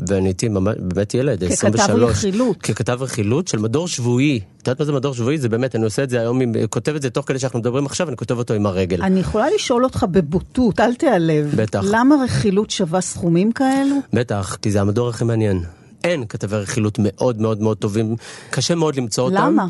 ואני 0.08 0.28
הייתי 0.28 0.48
באמת 0.48 1.14
ילד, 1.14 1.44
ככתב 1.44 1.74
23. 1.74 2.10
רכילות. 2.10 2.56
ככתב 2.56 2.98
רכילות 3.00 3.48
של 3.48 3.58
מדור 3.58 3.88
שבועי. 3.88 4.40
את 4.62 4.68
יודעת 4.68 4.80
מה 4.80 4.86
זה 4.86 4.92
מדור 4.92 5.14
שבועי? 5.14 5.38
זה 5.38 5.48
באמת, 5.48 5.76
אני 5.76 5.84
עושה 5.84 6.02
את 6.02 6.10
זה 6.10 6.20
היום, 6.20 6.40
כותב 6.70 6.94
את 6.94 7.02
זה 7.02 7.10
תוך 7.10 7.28
כדי 7.28 7.38
שאנחנו 7.38 7.58
מדברים 7.58 7.86
עכשיו, 7.86 8.08
אני 8.08 8.16
כותב 8.16 8.38
אותו 8.38 8.54
עם 8.54 8.66
הרגל. 8.66 9.02
אני 9.02 9.20
יכולה 9.20 9.46
לשאול 9.54 9.84
אותך 9.84 10.06
בבוטות, 10.10 10.80
אל 10.80 10.94
תיעלב. 10.94 11.52
בטח. 11.56 11.80
למה 11.90 12.14
רכילות 12.24 12.70
שווה 12.70 13.00
סכומים 13.00 13.52
כאלו? 13.52 13.96
בטח, 14.12 14.56
כי 14.62 14.70
זה 14.70 14.80
המדור 14.80 15.08
הכי 15.08 15.24
מעניין. 15.24 15.62
אין 16.04 16.24
כתבי 16.28 16.56
רכילות 16.56 16.98
מאוד 17.00 17.40
מאוד 17.40 17.60
מאוד 17.60 17.76
טובים, 17.76 18.16
קשה 18.50 18.74
מאוד 18.74 18.96
למצוא 18.96 19.24
אותם. 19.24 19.36
למה? 19.36 19.66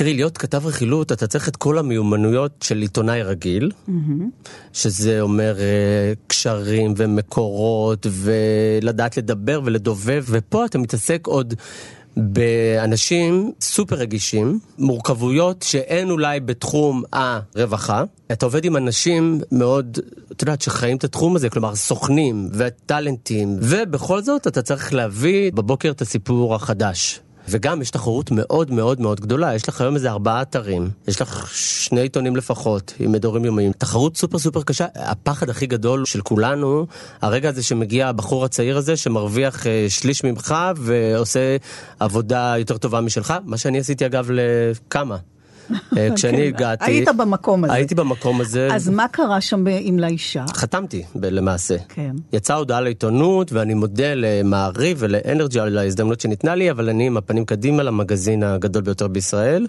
תראי, 0.00 0.14
להיות 0.14 0.38
כתב 0.38 0.66
רכילות, 0.66 1.12
אתה 1.12 1.26
צריך 1.26 1.48
את 1.48 1.56
כל 1.56 1.78
המיומנויות 1.78 2.52
של 2.62 2.78
עיתונאי 2.78 3.22
רגיל, 3.22 3.70
שזה 4.72 5.20
אומר 5.20 5.60
אה, 5.60 6.12
קשרים 6.26 6.94
ומקורות, 6.96 8.06
ולדעת 8.10 9.16
לדבר 9.16 9.60
ולדובב, 9.64 10.24
ופה 10.28 10.64
אתה 10.64 10.78
מתעסק 10.78 11.26
עוד 11.26 11.54
באנשים 12.16 13.52
סופר 13.60 13.96
רגישים, 13.96 14.58
מורכבויות 14.78 15.62
שאין 15.62 16.10
אולי 16.10 16.40
בתחום 16.40 17.02
הרווחה. 17.12 18.04
אתה 18.32 18.46
עובד 18.46 18.64
עם 18.64 18.76
אנשים 18.76 19.40
מאוד, 19.52 19.98
את 20.32 20.42
יודעת, 20.42 20.62
שחיים 20.62 20.96
את 20.96 21.04
התחום 21.04 21.36
הזה, 21.36 21.50
כלומר 21.50 21.74
סוכנים 21.74 22.48
וטאלנטים, 22.52 23.56
ובכל 23.60 24.22
זאת 24.22 24.46
אתה 24.46 24.62
צריך 24.62 24.94
להביא 24.94 25.52
בבוקר 25.52 25.90
את 25.90 26.00
הסיפור 26.00 26.54
החדש. 26.54 27.20
וגם 27.50 27.82
יש 27.82 27.90
תחרות 27.90 28.30
מאוד 28.30 28.70
מאוד 28.70 29.00
מאוד 29.00 29.20
גדולה, 29.20 29.54
יש 29.54 29.68
לך 29.68 29.80
היום 29.80 29.94
איזה 29.94 30.10
ארבעה 30.10 30.42
אתרים, 30.42 30.90
יש 31.08 31.20
לך 31.20 31.50
שני 31.54 32.00
עיתונים 32.00 32.36
לפחות, 32.36 32.94
עם 32.98 33.12
מדורים 33.12 33.44
יומיים. 33.44 33.72
תחרות 33.72 34.16
סופר 34.16 34.38
סופר 34.38 34.62
קשה, 34.62 34.86
הפחד 34.94 35.50
הכי 35.50 35.66
גדול 35.66 36.04
של 36.04 36.20
כולנו, 36.20 36.86
הרגע 37.22 37.48
הזה 37.48 37.62
שמגיע 37.62 38.08
הבחור 38.08 38.44
הצעיר 38.44 38.76
הזה, 38.76 38.96
שמרוויח 38.96 39.66
אה, 39.66 39.86
שליש 39.88 40.24
ממך 40.24 40.54
ועושה 40.76 41.56
עבודה 42.00 42.54
יותר 42.58 42.76
טובה 42.76 43.00
משלך, 43.00 43.34
מה 43.44 43.56
שאני 43.56 43.78
עשיתי 43.78 44.06
אגב 44.06 44.28
לכמה. 44.30 45.16
אה, 45.96 46.08
כשאני 46.16 46.46
הגעתי... 46.46 46.84
היית 46.84 47.08
במקום 47.16 47.64
הזה. 47.64 47.72
הייתי 47.72 47.94
במקום 47.94 48.40
הזה. 48.40 48.68
אז 48.72 48.88
מה 48.88 49.08
קרה 49.08 49.40
שם 49.40 49.64
עם 49.80 49.98
לאישה? 49.98 50.44
חתמתי 50.54 51.02
למעשה. 51.14 51.76
כן. 51.88 52.16
יצאה 52.32 52.56
הודעה 52.56 52.80
לעיתונות 52.80 53.52
ואני 53.52 53.74
מודה 53.74 54.14
למעריב 54.14 54.96
ולאנרג'י 55.00 55.60
על 55.60 55.78
ההזדמנות 55.78 56.20
שניתנה 56.20 56.54
לי, 56.54 56.70
אבל 56.70 56.88
אני 56.88 57.06
עם 57.06 57.16
הפנים 57.16 57.44
קדימה 57.44 57.82
למגזין 57.82 58.42
הגדול 58.42 58.82
ביותר 58.82 59.08
בישראל. 59.08 59.66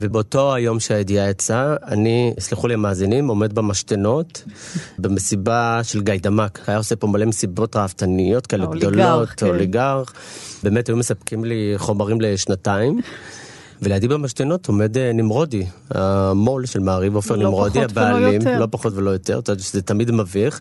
ובאותו 0.00 0.54
היום 0.54 0.80
שהידיעה 0.80 1.30
יצאה, 1.30 1.76
אני, 1.86 2.34
סלחו 2.40 2.68
לי 2.68 2.74
המאזינים, 2.74 3.28
עומד 3.28 3.52
במשתנות, 3.54 4.42
במסיבה 4.98 5.80
של 5.82 6.02
גיידמק. 6.02 6.60
היה 6.66 6.76
עושה 6.76 6.96
פה 6.96 7.06
מלא 7.06 7.24
מסיבות 7.26 7.76
ראוותניות 7.76 8.46
כאלה 8.46 8.66
גדולות, 8.66 9.28
כן. 9.28 9.46
אוליגרך. 9.46 10.12
באמת 10.62 10.88
היו 10.88 10.96
מספקים 10.96 11.44
לי 11.44 11.74
חומרים 11.76 12.20
לשנתיים. 12.20 13.00
ולידי 13.82 14.08
במשתנות 14.08 14.66
עומד 14.68 14.98
אה, 14.98 15.12
נמרודי, 15.12 15.66
המו"ל 15.90 16.66
של 16.66 16.80
מעריב, 16.80 17.14
עופר 17.14 17.36
לא 17.36 17.42
נמרודי, 17.42 17.84
הבעלים. 17.84 18.40
לא 18.58 18.68
פחות 18.70 18.92
ולא 18.96 19.10
יותר, 19.10 19.38
אתה 19.38 19.52
יודע 19.52 19.62
שזה 19.62 19.82
תמיד 19.82 20.10
מביך. 20.10 20.60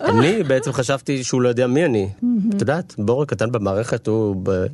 אני 0.00 0.42
בעצם 0.42 0.72
חשבתי 0.72 1.24
שהוא 1.24 1.42
לא 1.42 1.48
יודע 1.48 1.66
מי 1.66 1.84
אני. 1.84 2.08
את 2.56 2.60
יודעת, 2.60 2.94
בור 2.98 3.24
קטן 3.24 3.52
במערכת 3.52 4.06
הוא... 4.06 4.36
ב... 4.42 4.66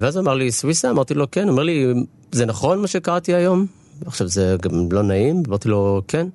ואז 0.00 0.16
הוא 0.16 0.22
אמר 0.22 0.34
לי, 0.34 0.52
סוויסה? 0.52 0.90
אמרתי 0.90 1.14
לו, 1.14 1.30
כן. 1.30 1.42
הוא 1.42 1.50
אומר 1.50 1.62
לי, 1.62 1.94
זה 2.32 2.46
נכון 2.46 2.78
מה 2.78 2.86
שקראתי 2.86 3.34
היום? 3.34 3.66
עכשיו, 4.06 4.28
זה 4.28 4.56
גם 4.60 4.92
לא 4.92 5.02
נעים? 5.02 5.42
אמרתי 5.48 5.68
לו, 5.68 6.02
כן. 6.08 6.20
הוא 6.20 6.28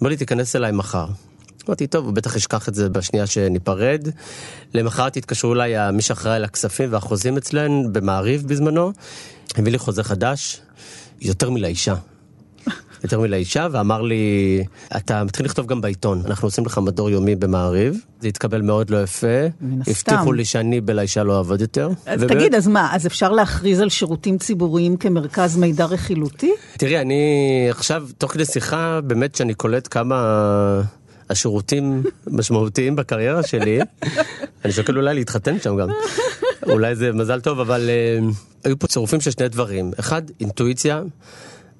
אומר 0.00 0.10
לי, 0.10 0.16
תיכנס 0.16 0.56
אליי 0.56 0.72
מחר. 0.72 1.06
אמרתי, 1.68 1.86
טוב, 1.86 2.04
הוא 2.04 2.14
בטח 2.14 2.36
ישכח 2.36 2.68
את 2.68 2.74
זה 2.74 2.88
בשנייה 2.88 3.26
שניפרד. 3.26 4.08
למחרת 4.74 5.16
התקשרו 5.16 5.54
אליי 5.54 5.92
מי 5.92 6.02
שאחראי 6.02 6.36
על 6.36 6.44
הכספים 6.44 6.92
והחוזים 6.92 7.36
אצלן, 7.36 7.92
במעריב 7.92 8.48
בזמנו, 8.48 8.92
הביא 9.58 9.72
לי 9.72 9.78
חוזה 9.78 10.02
חדש, 10.04 10.60
יותר 11.20 11.50
מלאישה. 11.50 11.94
יותר 13.04 13.20
מלאישה, 13.20 13.66
ואמר 13.72 14.02
לי, 14.02 14.64
אתה 14.96 15.24
מתחיל 15.24 15.46
לכתוב 15.46 15.66
גם 15.66 15.80
בעיתון, 15.80 16.22
אנחנו 16.26 16.46
עושים 16.48 16.66
לך 16.66 16.78
מדור 16.78 17.10
יומי 17.10 17.36
במעריב. 17.36 18.00
זה 18.20 18.28
התקבל 18.28 18.62
מאוד 18.62 18.90
לא 18.90 19.02
יפה. 19.02 19.26
מן 19.60 19.80
הסתם. 19.80 20.12
הבטיחו 20.14 20.32
לי 20.32 20.44
שאני 20.44 20.80
בלאישה 20.80 21.22
לא 21.22 21.36
אעבוד 21.38 21.60
יותר. 21.60 21.88
אז 22.06 22.22
ובאמת- 22.22 22.38
תגיד, 22.38 22.54
אז 22.54 22.68
מה, 22.68 22.94
אז 22.94 23.06
אפשר 23.06 23.32
להכריז 23.32 23.80
על 23.80 23.88
שירותים 23.88 24.38
ציבוריים 24.38 24.96
כמרכז 24.96 25.56
מידע 25.56 25.84
רכילותי? 25.84 26.52
תראי, 26.78 27.00
אני 27.00 27.24
עכשיו, 27.70 28.06
תוך 28.18 28.32
כדי 28.32 28.44
שיחה, 28.44 29.00
באמת 29.04 29.34
שאני 29.34 29.54
קולט 29.54 29.88
כמה 29.90 30.16
השירותים 31.30 32.02
משמעותיים 32.26 32.96
בקריירה 32.96 33.42
שלי, 33.42 33.78
אני 34.64 34.72
שוקל 34.72 34.96
אולי 34.96 35.14
להתחתן 35.14 35.60
שם 35.60 35.76
גם. 35.76 35.88
אולי 36.68 36.94
זה 36.96 37.12
מזל 37.12 37.40
טוב, 37.40 37.60
אבל 37.60 37.88
אה, 37.90 38.18
היו 38.64 38.78
פה 38.78 38.86
צירופים 38.86 39.20
של 39.20 39.30
שני 39.30 39.48
דברים. 39.48 39.90
אחד, 39.98 40.22
אינטואיציה. 40.40 41.02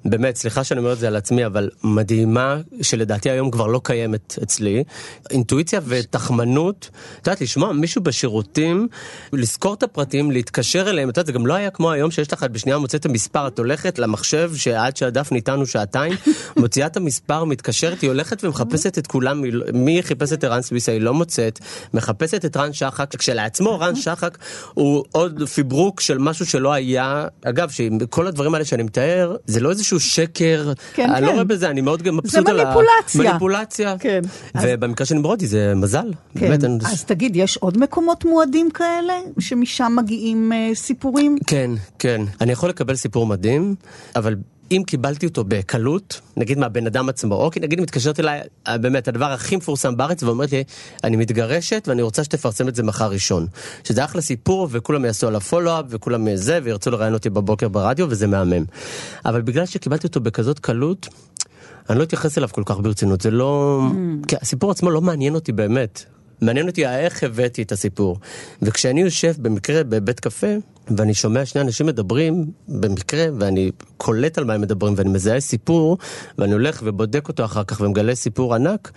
באמת, 0.05 0.35
סליחה 0.35 0.63
שאני 0.63 0.79
אומר 0.79 0.93
את 0.93 0.99
זה 0.99 1.07
על 1.07 1.15
עצמי, 1.15 1.45
אבל 1.45 1.69
מדהימה, 1.83 2.57
שלדעתי 2.81 3.29
היום 3.29 3.51
כבר 3.51 3.67
לא 3.67 3.81
קיימת 3.83 4.39
אצלי. 4.43 4.83
אינטואיציה 5.31 5.79
ותחמנות, 5.85 6.89
את 7.21 7.27
יודעת, 7.27 7.41
לשמוע 7.41 7.73
מישהו 7.73 8.01
בשירותים, 8.01 8.87
לזכור 9.33 9.73
את 9.73 9.83
הפרטים, 9.83 10.31
להתקשר 10.31 10.89
אליהם, 10.89 11.09
את 11.09 11.17
יודעת, 11.17 11.25
זה 11.25 11.31
גם 11.31 11.47
לא 11.47 11.53
היה 11.53 11.69
כמו 11.69 11.91
היום 11.91 12.11
שיש 12.11 12.33
לך 12.33 12.45
בשנייה 12.51 12.77
מוצאת 12.77 13.01
את 13.01 13.05
המספר, 13.05 13.47
את 13.47 13.59
הולכת 13.59 13.99
למחשב 13.99 14.51
שעד 14.55 14.97
שהדף 14.97 15.31
ניתן 15.31 15.57
הוא 15.57 15.65
שעתיים, 15.65 16.13
מוציאה 16.59 16.87
את 16.87 16.97
המספר, 16.97 17.43
מתקשרת, 17.43 18.01
היא 18.01 18.09
הולכת 18.09 18.43
ומחפשת 18.43 18.97
את 18.97 19.07
כולם, 19.07 19.45
לא- 19.45 19.65
מי 19.73 20.03
חיפש 20.03 20.33
את 20.33 20.43
ערן 20.43 20.61
סוויסה, 20.61 20.91
היא 20.91 21.01
לא 21.01 21.13
מוצאת, 21.13 21.59
מחפשת 21.93 22.45
את 22.45 22.57
רן 22.57 22.73
שחק, 22.73 23.15
כשלעצמו 23.15 23.79
רן 23.79 23.95
שחק 24.03 24.37
הוא 24.73 25.05
עוד 25.11 25.43
פיברוק 25.47 26.01
של 26.01 26.17
משהו 26.17 26.45
שלא 26.45 26.73
היה, 26.73 27.27
אגב, 27.45 27.71
כל 28.09 28.27
הדברים 28.27 28.53
האלה 28.53 28.65
שאני 28.65 28.83
מתאר, 28.83 29.35
זה 29.45 29.59
לא 29.59 29.69
איזשהו 29.69 29.90
שקר, 29.99 30.71
כן, 30.93 31.09
אני 31.11 31.21
לא 31.21 31.27
כן. 31.27 31.33
רואה 31.33 31.43
בזה, 31.43 31.69
אני 31.69 31.81
מאוד 31.81 32.11
מבסוט 32.11 32.45
זה 32.45 32.51
על 32.51 32.59
ה... 32.59 32.63
מניפולציה. 32.65 33.31
מניפולציה. 33.31 33.95
כן. 33.99 34.21
ובמקרה 34.61 35.05
של 35.05 35.15
נמרודי 35.15 35.47
זה 35.47 35.73
מזל. 35.75 36.11
כן. 36.33 36.39
באמת, 36.39 36.63
אני- 36.63 36.77
אז 36.85 37.03
תגיד, 37.03 37.35
יש 37.35 37.57
עוד 37.57 37.77
מקומות 37.77 38.25
מועדים 38.25 38.71
כאלה, 38.71 39.13
שמשם 39.39 39.93
מגיעים 39.97 40.53
אה, 40.53 40.69
סיפורים? 40.75 41.37
כן, 41.47 41.71
כן. 41.99 42.21
אני 42.41 42.51
יכול 42.51 42.69
לקבל 42.69 42.95
סיפור 42.95 43.25
מדהים, 43.25 43.75
אבל 44.15 44.35
אם 44.71 44.83
קיבלתי 44.87 45.25
אותו 45.25 45.43
בקלות, 45.47 46.21
נגיד 46.37 46.57
מהבן 46.57 46.85
אדם 46.85 47.09
עצמו, 47.09 47.35
אוקיי, 47.35 47.61
נגיד 47.61 47.79
היא 47.79 47.83
מתקשרת 47.83 48.19
אליי, 48.19 48.41
אה, 48.67 48.77
באמת, 48.77 49.07
הדבר 49.07 49.25
הכי 49.25 49.55
מפורסם 49.55 49.97
בארץ, 49.97 50.23
ואומרת 50.23 50.51
לי, 50.51 50.63
אני 51.03 51.17
מתגרשת 51.17 51.83
ואני 51.87 52.01
רוצה 52.01 52.23
שתפרסם 52.23 52.67
את 52.67 52.75
זה 52.75 52.83
מחר 52.83 53.09
ראשון. 53.09 53.47
שזה 53.83 54.03
אחלה 54.05 54.21
סיפור, 54.21 54.67
וכולם 54.71 55.05
יעשו 55.05 55.27
עליו 55.27 55.41
פולו-אפ, 55.41 55.85
וכולם 55.89 56.35
זה, 56.35 56.59
וירצו 56.63 56.91
לראיין 56.91 57.13
אותי 57.13 57.29
בבוקר 57.29 57.67
ברדיו, 57.67 58.07
וזה 58.09 58.27
מהמם. 58.27 58.65
אבל 59.25 59.41
בגלל 59.41 59.65
שקיבלתי 59.65 60.07
אותו 60.07 60.19
בכזאת 60.19 60.59
קלות, 60.59 61.07
אני 61.89 61.99
לא 61.99 62.03
אתייחס 62.03 62.37
אליו 62.37 62.49
כל 62.51 62.63
כך 62.65 62.79
ברצינות, 62.79 63.21
זה 63.21 63.31
לא... 63.31 63.81
כי 64.27 64.35
הסיפור 64.41 64.71
עצמו 64.71 64.91
לא 64.91 65.01
מעניין 65.01 65.35
אותי 65.35 65.51
באמת. 65.51 66.05
מעניין 66.41 66.67
אותי 66.67 66.87
איך 66.87 67.23
הבאתי 67.23 67.61
את 67.61 67.71
הסיפור. 67.71 68.17
וכשאני 68.61 69.01
יושב 69.01 69.33
במקרה 69.37 69.83
בבית 69.83 70.19
קפה, 70.19 70.47
ואני 70.97 71.13
שומע 71.13 71.45
שני 71.45 71.61
אנשים 71.61 71.85
מדברים 71.85 72.45
במקרה, 72.67 73.25
ואני 73.39 73.71
קולט 73.97 74.37
על 74.37 74.43
מה 74.43 74.53
הם 74.53 74.61
מדברים, 74.61 74.93
ואני 74.97 75.09
מזהה 75.09 75.39
סיפור, 75.39 75.97
ואני 76.37 76.53
הולך 76.53 76.81
ובודק 76.85 77.27
אותו 77.27 77.45
אחר 77.45 77.63
כך 77.63 77.81
ומגלה 77.81 78.15
סיפור 78.15 78.55
ענק, 78.55 78.91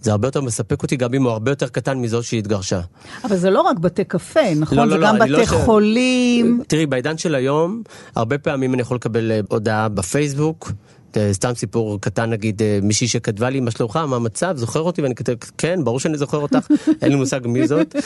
זה 0.00 0.10
הרבה 0.10 0.28
יותר 0.28 0.40
מספק 0.40 0.82
אותי, 0.82 0.96
גם 0.96 1.14
אם 1.14 1.22
הוא 1.22 1.32
הרבה 1.32 1.50
יותר 1.50 1.68
קטן 1.68 1.98
מזו 1.98 2.22
שהתגרשה. 2.22 2.80
אבל 3.24 3.36
זה 3.36 3.50
לא 3.50 3.60
רק 3.60 3.78
בתי 3.78 4.04
קפה, 4.04 4.54
נכון? 4.56 4.78
לא, 4.78 4.84
לא, 4.84 4.90
זה 4.90 4.96
לא, 4.98 5.06
גם 5.06 5.16
לא 5.16 5.38
בתי 5.38 5.46
ש- 5.46 5.48
חולים. 5.48 6.62
תראי, 6.66 6.86
בעידן 6.86 7.18
של 7.18 7.34
היום, 7.34 7.82
הרבה 8.14 8.38
פעמים 8.38 8.74
אני 8.74 8.82
יכול 8.82 8.96
לקבל 8.96 9.32
אה, 9.32 9.40
הודעה 9.48 9.88
בפייסבוק. 9.88 10.72
אה, 11.16 11.32
סתם 11.32 11.54
סיפור 11.54 12.00
קטן 12.00 12.30
נגיד 12.30 12.62
אה, 12.62 12.78
מישהי 12.82 13.08
שכתבה 13.08 13.50
לי 13.50 13.60
מה 13.60 13.70
שלומך 13.70 13.96
מה 13.96 14.16
המצב 14.16 14.56
זוכר 14.56 14.80
אותי 14.80 15.02
ואני 15.02 15.14
כותב 15.14 15.34
כן 15.58 15.84
ברור 15.84 16.00
שאני 16.00 16.18
זוכר 16.18 16.38
אותך 16.38 16.66
אין 17.02 17.10
לי 17.10 17.16
מושג 17.16 17.40
מי 17.46 17.68
זאת. 17.68 17.96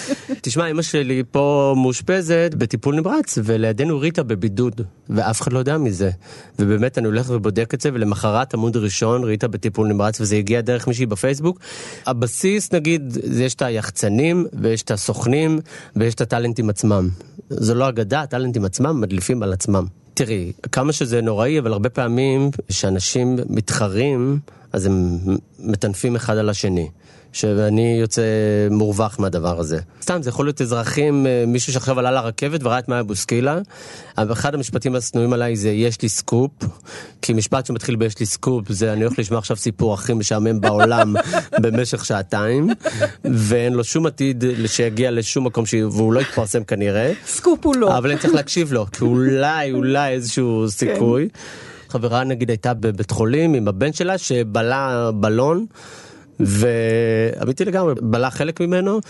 תשמע 0.41 0.71
אמא 0.71 0.83
שלי 0.83 1.23
פה 1.31 1.75
מאושפזת 1.77 2.55
בטיפול 2.59 2.95
נמרץ 2.95 3.39
ולידינו 3.45 4.01
ריטה 4.01 4.23
בבידוד 4.23 4.81
ואף 5.11 5.41
אחד 5.41 5.53
לא 5.53 5.59
יודע 5.59 5.79
מזה. 5.79 6.11
ובאמת 6.59 6.99
אני 6.99 7.07
הולך 7.07 7.27
ובודק 7.31 7.75
את 7.75 7.81
זה 7.81 7.91
ולמחרת 7.93 8.55
עמוד 8.55 8.77
ראשון 8.77 9.25
ריטה 9.25 9.49
בטיפול 9.49 9.89
נמרץ 9.89 10.21
וזה 10.21 10.37
הגיע 10.37 10.61
דרך 10.61 10.89
מישהי 10.89 11.07
בפייסבוק. 11.07 11.59
הבסיס 12.07 12.73
נגיד 12.73 13.19
יש 13.41 13.55
את 13.55 13.63
היחצנים 13.63 14.47
ויש 14.53 14.83
את 14.83 14.91
הסוכנים 14.91 15.59
ויש 15.97 16.15
את 16.15 16.21
הטאלנטים 16.21 16.71
עצמם. 16.71 17.09
זו 17.51 17.75
לא 17.75 17.89
אגדה 17.89 18.23
הטאלנטים 18.23 18.65
עצמם 18.65 19.01
מדליפים 19.01 19.43
על 19.43 19.53
עצמם. 19.53 20.02
תראי, 20.25 20.53
כמה 20.73 20.93
שזה 20.93 21.21
נוראי, 21.21 21.59
אבל 21.59 21.73
הרבה 21.73 21.89
פעמים 21.89 22.51
כשאנשים 22.69 23.37
מתחרים, 23.49 24.39
אז 24.73 24.87
הם 24.87 25.19
מטנפים 25.59 26.17
אחד 26.17 26.37
על 26.37 26.49
השני. 26.49 26.89
שאני 27.33 27.97
יוצא 28.01 28.23
מורווח 28.71 29.19
מהדבר 29.19 29.61
הזה. 29.61 29.79
סתם, 30.03 30.23
זה 30.23 30.29
יכול 30.31 30.47
להיות 30.47 30.61
אזרחים, 30.61 31.27
אה, 31.27 31.45
מישהו 31.47 31.73
שעכשיו 31.73 31.99
עלה 31.99 32.11
לרכבת 32.11 32.61
וראה 32.65 32.79
את 32.79 32.89
מאיה 32.89 33.03
בוסקילה. 33.03 33.59
אבל 34.19 34.33
אחד 34.33 34.55
המשפטים 34.55 34.95
השנואים 34.95 35.33
עליי 35.33 35.57
זה 35.57 35.71
יש 35.71 36.03
לי 36.03 36.09
סקופ, 36.09 36.51
כי 37.23 37.33
משפט 37.33 37.67
שמתחיל 37.67 37.97
ב"יש 37.97 38.19
לי 38.21 38.27
סקופ" 38.27 38.65
זה 38.69 38.93
אני 38.93 39.05
הולך 39.05 39.19
לשמוע 39.19 39.39
עכשיו 39.39 39.57
סיפור 39.57 39.95
הכי 39.95 40.15
משעמם 40.15 40.61
בעולם 40.61 41.15
במשך 41.63 42.05
שעתיים, 42.05 42.69
ואין 43.25 43.73
לו 43.73 43.85
שום 43.85 44.07
עתיד 44.07 44.45
שיגיע 44.67 45.11
לשום 45.11 45.47
מקום 45.47 45.67
ש- 45.67 45.75
והוא 45.75 46.13
לא 46.13 46.21
יתפרסם 46.21 46.65
כנראה. 46.65 47.13
סקופ 47.27 47.67
הוא 47.67 47.77
לא. 47.77 47.99
אבל 47.99 48.11
אני 48.11 48.19
צריך 48.21 48.35
להקשיב 48.35 48.73
לו, 48.73 48.87
כי 48.93 49.05
אולי, 49.05 49.73
אולי 49.73 50.13
איזשהו 50.13 50.65
סיכוי. 50.69 51.29
חברה 51.89 52.25
נגיד 52.25 52.49
הייתה 52.51 52.75
בבית 52.75 53.11
חולים 53.11 53.55
עם 53.55 53.69
הבן 53.69 53.93
שלה 53.93 54.19
שבלע 54.19 55.11
בלון, 55.15 55.67
ואמיתי 56.41 57.65
לגמרי, 57.65 57.95
בלע 58.01 58.31
חלק 58.31 58.61
ממנו. 58.61 59.01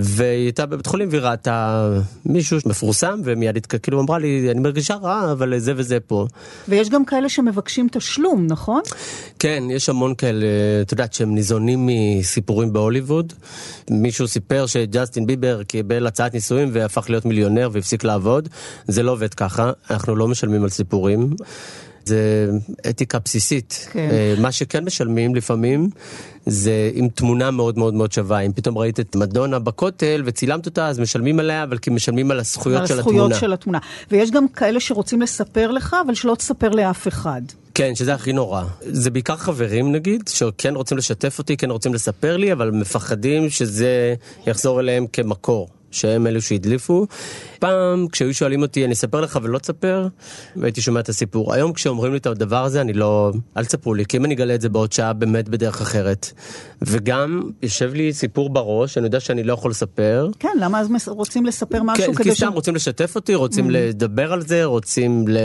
והיא 0.00 0.44
הייתה 0.44 0.66
בבית 0.66 0.86
חולים 0.86 1.08
והיא 1.10 1.20
ראתה 1.22 1.88
מישהו 2.26 2.58
מפורסם 2.66 3.20
ומיד 3.24 3.56
התק- 3.56 3.78
כאילו 3.82 4.00
אמרה 4.00 4.18
לי 4.18 4.48
אני 4.50 4.60
מרגישה 4.60 4.94
רע 4.94 5.32
אבל 5.32 5.58
זה 5.58 5.72
וזה 5.76 6.00
פה. 6.00 6.26
ויש 6.68 6.90
גם 6.90 7.04
כאלה 7.04 7.28
שמבקשים 7.28 7.88
תשלום, 7.92 8.46
נכון? 8.46 8.82
כן, 9.38 9.62
יש 9.70 9.88
המון 9.88 10.14
כאלה, 10.14 10.46
את 10.82 10.92
יודעת, 10.92 11.12
שהם 11.12 11.34
ניזונים 11.34 11.86
מסיפורים 11.86 12.72
בהוליווד. 12.72 13.32
מישהו 13.90 14.28
סיפר 14.28 14.66
שג'סטין 14.66 15.26
ביבר 15.26 15.62
קיבל 15.62 16.06
הצעת 16.06 16.34
נישואים 16.34 16.68
והפך 16.72 17.10
להיות 17.10 17.24
מיליונר 17.24 17.68
והפסיק 17.72 18.04
לעבוד. 18.04 18.48
זה 18.88 19.02
לא 19.02 19.10
עובד 19.12 19.34
ככה, 19.34 19.72
אנחנו 19.90 20.16
לא 20.16 20.28
משלמים 20.28 20.62
על 20.62 20.68
סיפורים. 20.70 21.30
זה 22.08 22.50
אתיקה 22.90 23.18
בסיסית. 23.18 23.88
כן. 23.92 24.08
אה, 24.10 24.34
מה 24.38 24.52
שכן 24.52 24.84
משלמים 24.84 25.34
לפעמים, 25.34 25.90
זה 26.46 26.90
עם 26.94 27.08
תמונה 27.08 27.50
מאוד 27.50 27.78
מאוד 27.78 27.94
מאוד 27.94 28.12
שווה. 28.12 28.40
אם 28.40 28.52
פתאום 28.52 28.78
ראית 28.78 29.00
את 29.00 29.16
מדונה 29.16 29.58
בכותל 29.58 30.22
וצילמת 30.24 30.66
אותה, 30.66 30.88
אז 30.88 30.98
משלמים 30.98 31.40
עליה, 31.40 31.62
אבל 31.62 31.78
כי 31.78 31.90
משלמים 31.90 32.30
על 32.30 32.40
הזכויות 32.40 32.80
על 32.80 32.86
של 32.86 32.98
הזכויות 32.98 33.24
התמונה. 33.24 33.40
של 33.40 33.52
התמונה. 33.52 33.78
ויש 34.10 34.30
גם 34.30 34.48
כאלה 34.48 34.80
שרוצים 34.80 35.22
לספר 35.22 35.70
לך, 35.70 35.96
אבל 36.06 36.14
שלא 36.14 36.34
תספר 36.34 36.68
לאף 36.68 37.08
אחד. 37.08 37.42
כן, 37.74 37.94
שזה 37.94 38.14
הכי 38.14 38.32
נורא. 38.32 38.62
זה 38.80 39.10
בעיקר 39.10 39.36
חברים 39.36 39.92
נגיד, 39.92 40.28
שכן 40.28 40.74
רוצים 40.74 40.98
לשתף 40.98 41.38
אותי, 41.38 41.56
כן 41.56 41.70
רוצים 41.70 41.94
לספר 41.94 42.36
לי, 42.36 42.52
אבל 42.52 42.70
מפחדים 42.70 43.50
שזה 43.50 44.14
יחזור 44.46 44.80
אליהם 44.80 45.06
כמקור. 45.12 45.68
שהם 45.98 46.26
אלו 46.26 46.42
שהדליפו. 46.42 47.06
פעם 47.58 48.06
כשהיו 48.08 48.34
שואלים 48.34 48.62
אותי 48.62 48.84
אני 48.84 48.92
אספר 48.92 49.20
לך 49.20 49.38
ולא 49.42 49.58
תספר, 49.58 50.08
והייתי 50.56 50.80
שומע 50.80 51.00
את 51.00 51.08
הסיפור. 51.08 51.54
היום 51.54 51.72
כשאומרים 51.72 52.12
לי 52.12 52.18
את 52.18 52.26
הדבר 52.26 52.64
הזה 52.64 52.80
אני 52.80 52.92
לא, 52.92 53.32
אל 53.56 53.64
תספרו 53.64 53.94
לי, 53.94 54.04
כי 54.06 54.16
אם 54.16 54.24
אני 54.24 54.34
אגלה 54.34 54.54
את 54.54 54.60
זה 54.60 54.68
בעוד 54.68 54.92
שעה 54.92 55.12
באמת 55.12 55.48
בדרך 55.48 55.80
אחרת. 55.80 56.32
וגם 56.82 57.42
יושב 57.62 57.94
לי 57.94 58.12
סיפור 58.12 58.50
בראש, 58.50 58.98
אני 58.98 59.06
יודע 59.06 59.20
שאני 59.20 59.42
לא 59.42 59.52
יכול 59.52 59.70
לספר. 59.70 60.28
כן, 60.38 60.56
למה 60.60 60.80
אז 60.80 60.88
רוצים 61.06 61.46
לספר 61.46 61.82
משהו 61.82 62.06
כן, 62.06 62.14
כדי 62.14 62.30
כי 62.30 62.36
ש... 62.36 62.42
Mm. 62.42 62.44
סתם 62.44 62.52
רוצים 62.52 62.74
לשתף 62.74 63.14
אותי, 63.14 63.34
רוצים 63.34 63.70
לדבר 63.70 64.32
על 64.32 64.42
זה, 64.42 64.64
רוצים 64.64 65.28
ל... 65.28 65.38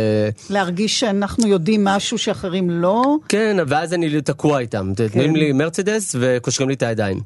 להרגיש 0.50 1.00
שאנחנו 1.00 1.48
יודעים 1.48 1.84
משהו 1.84 2.18
שאחרים 2.18 2.70
לא? 2.70 3.18
כן, 3.30 3.58
ואז 3.68 3.94
אני 3.94 4.22
תקוע 4.22 4.60
איתם. 4.60 4.92
כן. 4.96 5.04
נותנים 5.04 5.36
לי 5.36 5.52
מרצדס 5.52 6.16
וקושרים 6.20 6.70
לי 6.70 6.76
את 6.76 6.84
הידיים. 6.84 7.20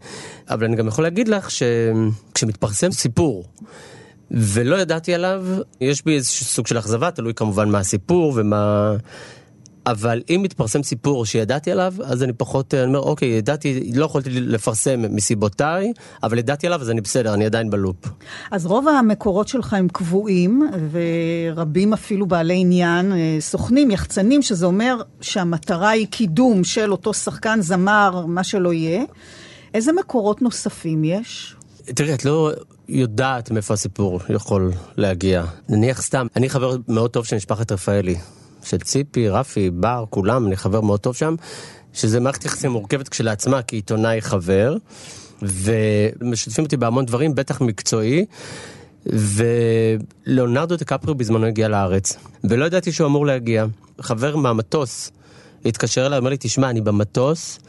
אבל 0.50 0.66
אני 0.66 0.76
גם 0.76 0.88
יכול 0.88 1.04
להגיד 1.04 1.28
לך 1.28 1.48
שכשמתפרסם 1.52 2.92
סיפור, 2.92 3.17
ולא 4.32 4.76
ידעתי 4.76 5.14
עליו, 5.14 5.46
יש 5.82 6.06
בי 6.06 6.16
איזשהו 6.16 6.46
סוג 6.46 6.68
של 6.68 6.80
אכזבה, 6.80 7.12
תלוי 7.12 7.34
כמובן 7.34 7.70
מה 7.70 7.80
הסיפור 7.80 8.34
ומה... 8.36 8.96
אבל 9.88 10.22
אם 10.30 10.40
מתפרסם 10.44 10.84
סיפור 10.84 11.26
שידעתי 11.26 11.72
עליו, 11.72 11.94
אז 12.04 12.24
אני 12.24 12.34
פחות, 12.34 12.74
אני 12.74 12.84
אומר, 12.84 13.00
אוקיי, 13.00 13.28
ידעתי, 13.28 13.92
לא 13.96 14.06
יכולתי 14.06 14.30
לפרסם 14.30 15.16
מסיבותיי, 15.16 15.94
אבל 16.24 16.40
ידעתי 16.40 16.68
עליו, 16.68 16.82
אז 16.82 16.90
אני 16.90 17.02
בסדר, 17.02 17.34
אני 17.34 17.46
עדיין 17.46 17.70
בלופ. 17.70 17.96
אז 18.52 18.66
רוב 18.66 18.88
המקורות 18.88 19.48
שלך 19.48 19.74
הם 19.74 19.88
קבועים, 19.88 20.70
ורבים 20.92 21.94
אפילו 21.94 22.26
בעלי 22.26 22.60
עניין, 22.60 23.12
אה, 23.12 23.38
סוכנים, 23.40 23.92
יחצנים, 23.92 24.42
שזה 24.42 24.66
אומר 24.66 25.02
שהמטרה 25.22 25.90
היא 25.90 26.08
קידום 26.08 26.64
של 26.64 26.92
אותו 26.92 27.14
שחקן, 27.14 27.62
זמר, 27.62 28.26
מה 28.26 28.44
שלא 28.44 28.74
יהיה. 28.74 29.04
איזה 29.74 29.92
מקורות 29.94 30.42
נוספים 30.42 31.04
יש? 31.04 31.56
תראי, 31.86 32.14
את 32.14 32.26
לא 32.26 32.52
יודעת 32.90 33.52
מאיפה 33.52 33.74
הסיפור 33.74 34.20
יכול 34.30 34.72
להגיע. 34.98 35.44
נניח 35.70 36.02
סתם, 36.02 36.28
אני 36.36 36.50
חבר 36.50 36.76
מאוד 36.88 37.12
טוב 37.12 37.26
של 37.26 37.36
משפחת 37.36 37.72
רפאלי. 37.72 38.16
של 38.64 38.78
ציפי, 38.78 39.30
רפי, 39.30 39.70
בר, 39.70 40.06
כולם, 40.10 40.48
אני 40.48 40.56
חבר 40.56 40.82
מאוד 40.82 41.00
טוב 41.00 41.16
שם. 41.16 41.36
שזה 41.94 42.20
מערכת 42.20 42.46
יחסים 42.46 42.72
מורכבת 42.72 43.10
כשלעצמה, 43.10 43.62
כי 43.62 43.76
עיתונאי 43.76 44.22
חבר. 44.22 44.76
ומשתפים 45.42 46.64
אותי 46.64 46.78
בהמון 46.78 47.06
דברים, 47.06 47.36
בטח 47.36 47.62
מקצועי. 47.62 48.26
ולאונרדו 49.06 50.76
דקפריו 50.76 51.16
בזמנו 51.16 51.46
הגיע 51.46 51.68
לארץ, 51.68 52.18
ולא 52.44 52.66
ידעתי 52.66 52.92
שהוא 52.92 53.08
אמור 53.08 53.26
להגיע. 53.26 53.66
חבר 54.02 54.36
מהמטוס 54.36 55.12
התקשר 55.66 56.06
אליי, 56.06 56.20
אומר 56.20 56.30
לי, 56.30 56.38
תשמע, 56.40 56.70
אני 56.70 56.82
במטוס 56.82 57.60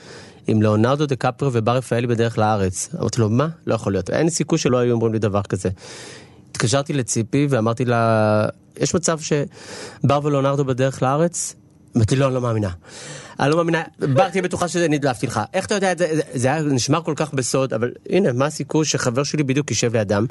עם 0.49 0.63
לאונרדו 0.63 1.07
דקפריו 1.07 1.53
ובר 1.55 1.77
רפאלי 1.77 2.07
בדרך 2.07 2.39
לארץ. 2.39 2.89
אמרתי 3.01 3.21
לו, 3.21 3.31
מה? 3.31 3.49
לא 3.67 3.75
יכול 3.75 3.93
להיות. 3.93 4.11
אין 4.11 4.31
סיכוי 4.31 4.59
שלא 4.59 4.79
היו 4.79 4.95
אומרים 4.95 5.13
לי 5.13 5.19
דבר 5.19 5.43
כזה. 5.43 5.69
התקשרתי 6.51 6.93
לציפי 6.93 7.47
ואמרתי 7.51 7.85
לה, 7.85 8.47
יש 8.81 8.95
מצב 8.95 9.19
שבר 9.21 10.21
ולאונרדו 10.23 10.65
בדרך 10.65 11.03
לארץ? 11.03 11.55
אמרתי, 11.97 12.17
לא, 12.17 12.27
אני 12.27 12.35
לא 12.35 12.41
מאמינה. 12.41 12.71
אני 13.41 13.51
לא 13.51 13.57
מאמינה, 13.57 13.83
בר 13.99 14.29
תהיה 14.29 14.43
בטוחה 14.43 14.69
שזה 14.69 14.89
נדלפתי 14.89 15.27
לך. 15.27 15.41
איך 15.55 15.67
אתה 15.67 15.75
יודע 15.75 15.93
את 15.93 15.99
זה? 15.99 16.21
זה 16.35 16.49
היה 16.49 16.63
נשמר 16.63 17.03
כל 17.03 17.13
כך 17.17 17.35
בסוד, 17.35 17.75
אבל 17.75 17.91
הנה, 18.11 18.33
מה 18.33 18.47
הסיכוי 18.47 18.85
שחבר 18.85 19.23
שלי 19.23 19.43
בדיוק 19.43 19.71
יישב 19.71 19.97
לידם? 19.97 20.27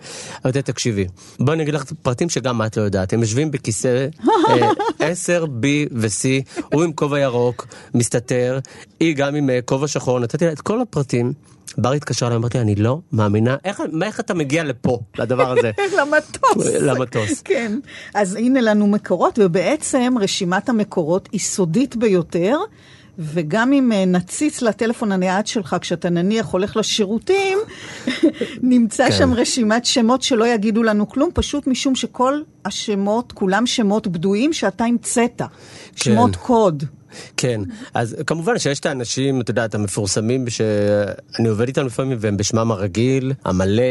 אמרתי, 0.46 0.62
תקשיבי, 0.62 1.08
בואי 1.40 1.56
אני 1.56 1.64
אגיד 1.64 1.74
לך 1.74 1.84
פרטים 2.02 2.30
שגם 2.30 2.62
את 2.62 2.78
לא 2.78 2.82
יודעת. 2.82 3.14
הם 3.14 3.22
יושבים 3.22 3.52
בכיסא 3.52 4.08
אה, 4.50 4.70
10, 5.10 5.46
B 5.46 5.66
ו-C, 5.92 6.62
הוא 6.74 6.84
עם 6.84 6.94
כובע 6.94 7.20
ירוק, 7.20 7.68
מסתתר, 7.94 8.60
היא 9.00 9.16
גם 9.16 9.36
עם 9.36 9.50
אה, 9.50 9.60
כובע 9.66 9.88
שחור, 9.88 10.20
נתתי 10.20 10.46
לה 10.46 10.52
את 10.52 10.62
כל 10.62 10.82
הפרטים. 10.82 11.34
בר 11.78 11.92
התקשר 11.92 12.28
אליי, 12.28 12.38
אמרתי, 12.38 12.60
אני 12.60 12.76
לא 12.76 13.00
מאמינה, 13.12 13.56
איך, 13.66 13.82
איך 14.04 14.20
אתה 14.20 14.34
מגיע 14.34 14.64
לפה, 14.64 15.00
לדבר 15.18 15.52
הזה? 15.52 15.72
למטוס. 16.02 16.68
למטוס. 16.80 17.42
כן. 17.42 17.80
אז 18.14 18.36
הנה 18.36 18.62
לנו 18.62 18.88
מקורות, 18.88 19.40
ובעצם 19.44 20.14
רשימת 20.22 20.70
המקורות 20.70 21.30
היא 21.32 21.40
סודית 21.40 21.96
ביותר. 21.96 22.58
וגם 23.20 23.74
אם 23.74 23.92
אה, 23.92 24.06
נציץ 24.06 24.62
לטלפון 24.62 25.12
הנייד 25.12 25.48
שלך 25.48 25.76
כשאתה 25.82 26.10
נניח 26.10 26.46
הולך 26.46 26.78
לשירותים, 26.78 27.58
נמצא 28.62 29.06
כן. 29.10 29.18
שם 29.18 29.34
רשימת 29.34 29.86
שמות 29.86 30.22
שלא 30.22 30.48
יגידו 30.48 30.84
לנו 30.84 31.10
כלום, 31.10 31.30
פשוט 31.34 31.68
משום 31.68 31.96
שכל 31.96 32.42
השמות, 32.66 33.32
כולם 33.32 33.66
שמות 33.66 34.08
בדויים 34.08 34.54
שאתה 34.54 34.84
המצאת. 34.84 35.42
שמות 35.96 36.36
קוד. 36.36 36.84
כן, 37.38 37.62
אז 37.94 38.16
כמובן 38.28 38.60
שיש 38.60 38.80
את 38.80 38.86
האנשים, 38.86 39.42
אתה 39.42 39.52
יודע, 39.52 39.66
את 39.66 39.76
המפורסמים 39.76 40.50
שאני 40.50 41.48
עובד 41.48 41.68
איתם 41.68 41.86
לפעמים 41.86 42.18
והם 42.22 42.38
בשמם 42.38 42.72
הרגיל, 42.72 43.34
המלא. 43.46 43.84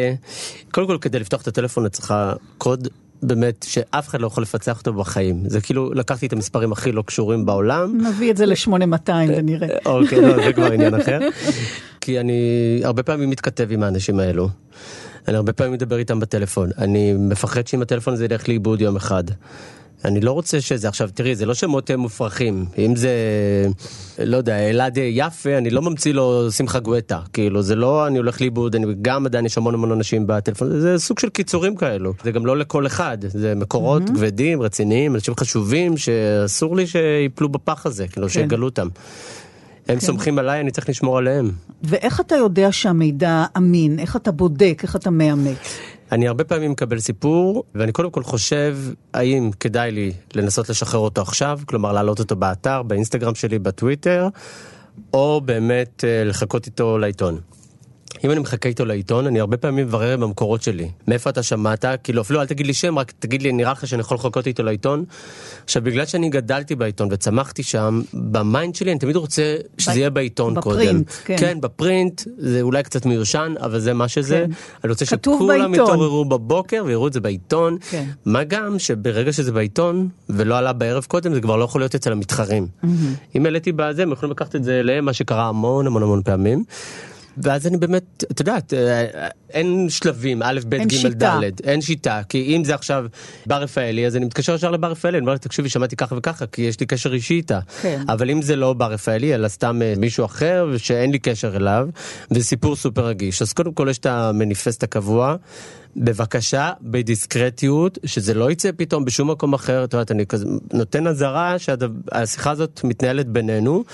קודם 0.71 0.87
כל, 0.87 0.99
כדי 1.01 1.19
לפתוח 1.19 1.43
את 1.43 1.49
הטלפון 1.49 1.87
את 1.87 1.93
צריכה 1.93 2.33
קוד. 2.59 2.89
באמת 3.23 3.67
שאף 3.69 4.09
אחד 4.09 4.21
לא 4.21 4.27
יכול 4.27 4.43
לפצח 4.43 4.79
אותו 4.79 4.93
בחיים. 4.93 5.43
זה 5.47 5.61
כאילו 5.61 5.95
לקחתי 5.95 6.27
את 6.27 6.33
המספרים 6.33 6.73
הכי 6.73 6.93
לא 6.93 7.03
קשורים 7.03 7.47
בעולם. 7.47 7.99
נביא 8.09 8.31
את 8.31 8.37
זה 8.37 8.47
ל-8200 8.47 9.11
ונראה. 9.29 9.69
אוקיי 9.87 10.21
לא, 10.21 10.45
זה 10.45 10.53
כבר 10.53 10.73
עניין 10.73 10.95
אחר. 10.95 11.19
כי 12.01 12.21
אני 12.21 12.81
הרבה 12.85 13.03
פעמים 13.03 13.31
מתכתב 13.31 13.67
עם 13.71 13.83
האנשים 13.83 14.21
האלו. 14.21 14.49
אני 15.29 15.37
הרבה 15.37 15.53
פעמים 15.53 15.73
מדבר 15.73 15.99
איתם 15.99 16.21
בטלפון. 16.21 16.71
אני 16.79 17.13
מפחד 17.13 17.67
שאם 17.67 17.83
הטלפון 17.83 18.15
הזה 18.15 18.25
ילך 18.25 18.49
לאיבוד 18.49 18.81
יום 18.81 18.97
אחד. 18.97 19.25
אני 20.07 20.21
לא 20.21 20.33
רוצה 20.33 20.61
שזה 20.61 20.88
עכשיו 20.88 21.09
תראי 21.14 21.35
זה 21.35 21.47
לא 21.47 21.55
שמות 21.55 21.90
מופרכים 21.90 22.64
אם 22.79 22.97
זה 22.97 23.11
לא 24.19 24.37
יודע 24.37 24.59
אלעד 24.59 24.99
יפה 25.03 25.59
אני 25.59 25.71
לא 25.71 25.83
ממציא 25.83 26.14
לו 26.14 26.53
שמחה 26.53 26.81
גואטה 26.81 27.21
כאילו 27.33 27.62
זה 27.62 27.75
לא 27.75 28.07
אני 28.07 28.19
הולך 28.19 28.40
לאיבוד 28.40 28.75
אני 28.75 28.87
גם 29.03 29.27
עדיין 29.27 29.47
יש 29.47 29.59
המון 29.59 29.75
המון 29.75 29.92
אנשים 29.92 30.27
בטלפון 30.27 30.81
זה 30.81 30.99
סוג 30.99 31.19
של 31.19 31.29
קיצורים 31.29 31.77
כאלו 31.77 32.12
זה 32.25 32.31
גם 32.31 32.47
לא 32.47 32.57
לכל 32.57 32.87
אחד 32.87 33.19
זה 33.21 33.55
מקורות 33.55 34.03
mm-hmm. 34.03 34.14
כבדים 34.14 34.62
רציניים 34.62 35.14
אנשים 35.14 35.35
חשובים 35.40 35.97
שאסור 35.97 36.77
לי 36.77 36.87
שיפלו 36.87 37.49
בפח 37.49 37.87
הזה 37.87 38.09
כאילו 38.09 38.27
כן. 38.27 38.33
שיגלו 38.33 38.66
אותם. 38.66 38.88
הם 39.88 40.01
סומכים 40.01 40.38
עליי 40.38 40.61
אני 40.61 40.71
צריך 40.71 40.88
לשמור 40.88 41.19
עליהם. 41.19 41.51
ואיך 41.83 42.21
אתה 42.21 42.35
יודע 42.35 42.73
שהמידע 42.73 43.45
אמין? 43.57 43.99
איך 43.99 44.16
אתה 44.16 44.33
בודק? 44.33 44.81
איך 44.83 44.97
אתה 44.97 45.11
מאמת? 45.11 45.57
אני 46.12 46.29
הרבה 46.29 46.45
פעמים 46.45 46.71
מקבל 46.71 46.99
סיפור, 46.99 47.64
ואני 47.75 47.92
קודם 47.92 48.11
כל 48.11 48.23
חושב 48.23 48.79
האם 49.14 49.51
כדאי 49.61 49.90
לי 49.90 50.12
לנסות 50.35 50.69
לשחרר 50.69 51.01
אותו 51.01 51.23
עכשיו, 51.23 51.61
כלומר 51.66 51.92
להעלות 51.92 52.19
אותו 52.19 52.37
באתר, 52.37 52.83
באינסטגרם 52.83 53.35
שלי, 53.35 53.59
בטוויטר, 53.59 54.29
או 55.12 55.40
באמת 55.45 56.05
אה, 56.07 56.25
לחכות 56.25 56.66
איתו 56.66 56.99
לעיתון. 56.99 57.40
אם 58.25 58.31
אני 58.31 58.41
מחכה 58.41 58.69
איתו 58.69 58.85
לעיתון, 58.85 59.27
אני 59.27 59.41
הרבה 59.41 59.57
פעמים 59.57 59.87
מברר 59.87 60.17
במקורות 60.17 60.63
שלי. 60.63 60.91
מאיפה 61.09 61.31
אתה 61.31 61.43
שמעת? 61.43 61.85
כאילו, 62.05 62.23
אפילו 62.23 62.41
אל 62.41 62.47
תגיד 62.47 62.67
לי 62.67 62.75
שם, 62.75 62.99
רק 62.99 63.13
תגיד 63.19 63.43
לי, 63.43 63.53
נראה 63.53 63.73
לך 63.73 63.87
שאני 63.87 64.01
יכול 64.01 64.15
לחכות 64.15 64.47
איתו 64.47 64.63
לעיתון? 64.63 65.05
עכשיו, 65.65 65.83
בגלל 65.83 66.07
שאני 66.07 66.29
גדלתי 66.29 66.75
בעיתון 66.75 67.09
וצמחתי 67.11 67.63
שם, 67.63 68.03
ב 68.15 68.27
mind 68.27 68.75
שלי 68.75 68.91
אני 68.91 68.99
תמיד 68.99 69.17
רוצה 69.17 69.57
שזה 69.79 69.93
ב- 69.93 69.97
יהיה 69.97 70.11
בעיתון 70.11 70.55
ב 70.55 70.59
print, 70.59 70.89
קודם. 70.89 71.03
כן. 71.25 71.37
כן, 71.39 71.61
ב 71.61 71.69
print, 71.69 72.23
זה 72.39 72.63
אולי 72.63 72.83
קצת 72.83 73.07
מיושן, 73.07 73.55
אבל 73.61 73.79
זה 73.81 73.95
מה 73.95 74.09
שזה. 74.09 74.45
כן. 74.47 74.51
אני 74.85 74.91
רוצה 74.91 75.05
שכולם. 75.05 75.75
יתעוררו 75.75 76.25
בבוקר 76.25 76.83
ויראו 76.87 77.07
את 77.09 77.13
זה 77.13 77.21
בעיתון. 77.21 77.77
כן. 77.91 78.05
מה 78.25 78.45
גם 78.45 78.79
שברגע 78.79 79.33
שזה 79.33 79.53
בעיתון, 79.53 80.09
ולא 80.29 80.59
עלה 80.59 80.73
בערב 80.73 81.05
קודם, 81.05 81.35
זה 81.35 81.41
כבר 81.41 81.57
לא 81.57 81.65
יכול 81.65 81.81
להיות 81.81 81.95
אצל 81.95 82.13
המתחרים. 82.13 82.67
אם 83.35 83.45
העליתי 83.45 83.73
בזה, 83.73 84.03
הם 84.03 84.13
יכולים 84.13 84.31
לקחת 84.33 84.57
את 84.57 84.65
זה 84.65 84.81
אליהם, 84.81 85.05
מה 85.05 85.13
שקרה 85.13 85.49
המון 85.49 85.87
המון 85.87 86.03
המון 86.03 86.23
פעמים. 86.23 86.65
ואז 87.38 87.66
אני 87.66 87.77
באמת, 87.77 88.25
את 88.31 88.40
יודעת, 88.40 88.75
אה, 88.75 89.29
אין 89.51 89.87
שלבים, 89.88 90.42
א', 90.42 90.61
ב', 90.68 90.77
ג'. 90.77 91.07
ד', 91.22 91.61
אין 91.64 91.81
שיטה, 91.81 92.20
כי 92.29 92.57
אם 92.57 92.64
זה 92.64 92.75
עכשיו 92.75 93.07
בר 93.46 93.62
רפאלי, 93.62 94.07
אז 94.07 94.16
אני 94.16 94.25
מתקשר 94.25 94.55
ישר 94.55 94.70
לבר 94.70 94.90
רפאלי, 94.90 95.18
אני 95.18 95.20
אומר 95.20 95.33
לה, 95.33 95.38
תקשיבי, 95.38 95.68
שמעתי 95.68 95.96
ככה 95.96 96.14
וככה, 96.18 96.46
כי 96.46 96.62
יש 96.62 96.81
לי 96.81 96.87
קשר 96.87 97.14
אישי 97.14 97.35
איתה. 97.35 97.61
כן. 97.83 98.03
אבל 98.09 98.31
אם 98.31 98.42
זה 98.42 98.57
לא 98.57 98.72
בר 98.72 98.92
רפאלי, 98.92 99.35
אלא 99.35 99.49
סתם 99.49 99.83
אה, 99.83 99.94
מישהו 99.96 100.25
אחר, 100.25 100.75
שאין 100.77 101.11
לי 101.11 101.18
קשר 101.18 101.57
אליו, 101.57 101.88
וזה 102.31 102.44
סיפור 102.44 102.77
סופר 102.77 103.07
רגיש. 103.07 103.42
אז 103.42 103.53
קודם 103.53 103.72
כל 103.72 103.87
יש 103.90 103.99
את 103.99 104.07
המניפסט 104.07 104.83
הקבוע. 104.83 105.37
בבקשה, 105.96 106.72
בדיסקרטיות, 106.83 107.99
שזה 108.05 108.35
לא 108.35 108.51
יצא 108.51 108.70
פתאום 108.77 109.05
בשום 109.05 109.31
מקום 109.31 109.55
אחר, 109.55 109.85
את 109.85 109.92
יודעת, 109.92 110.11
אני 110.11 110.27
כזה 110.27 110.46
נותן 110.72 111.07
אזהרה 111.07 111.59
שהשיחה 111.59 112.51
הזאת 112.51 112.81
מתנהלת 112.85 113.27
בינינו. 113.27 113.85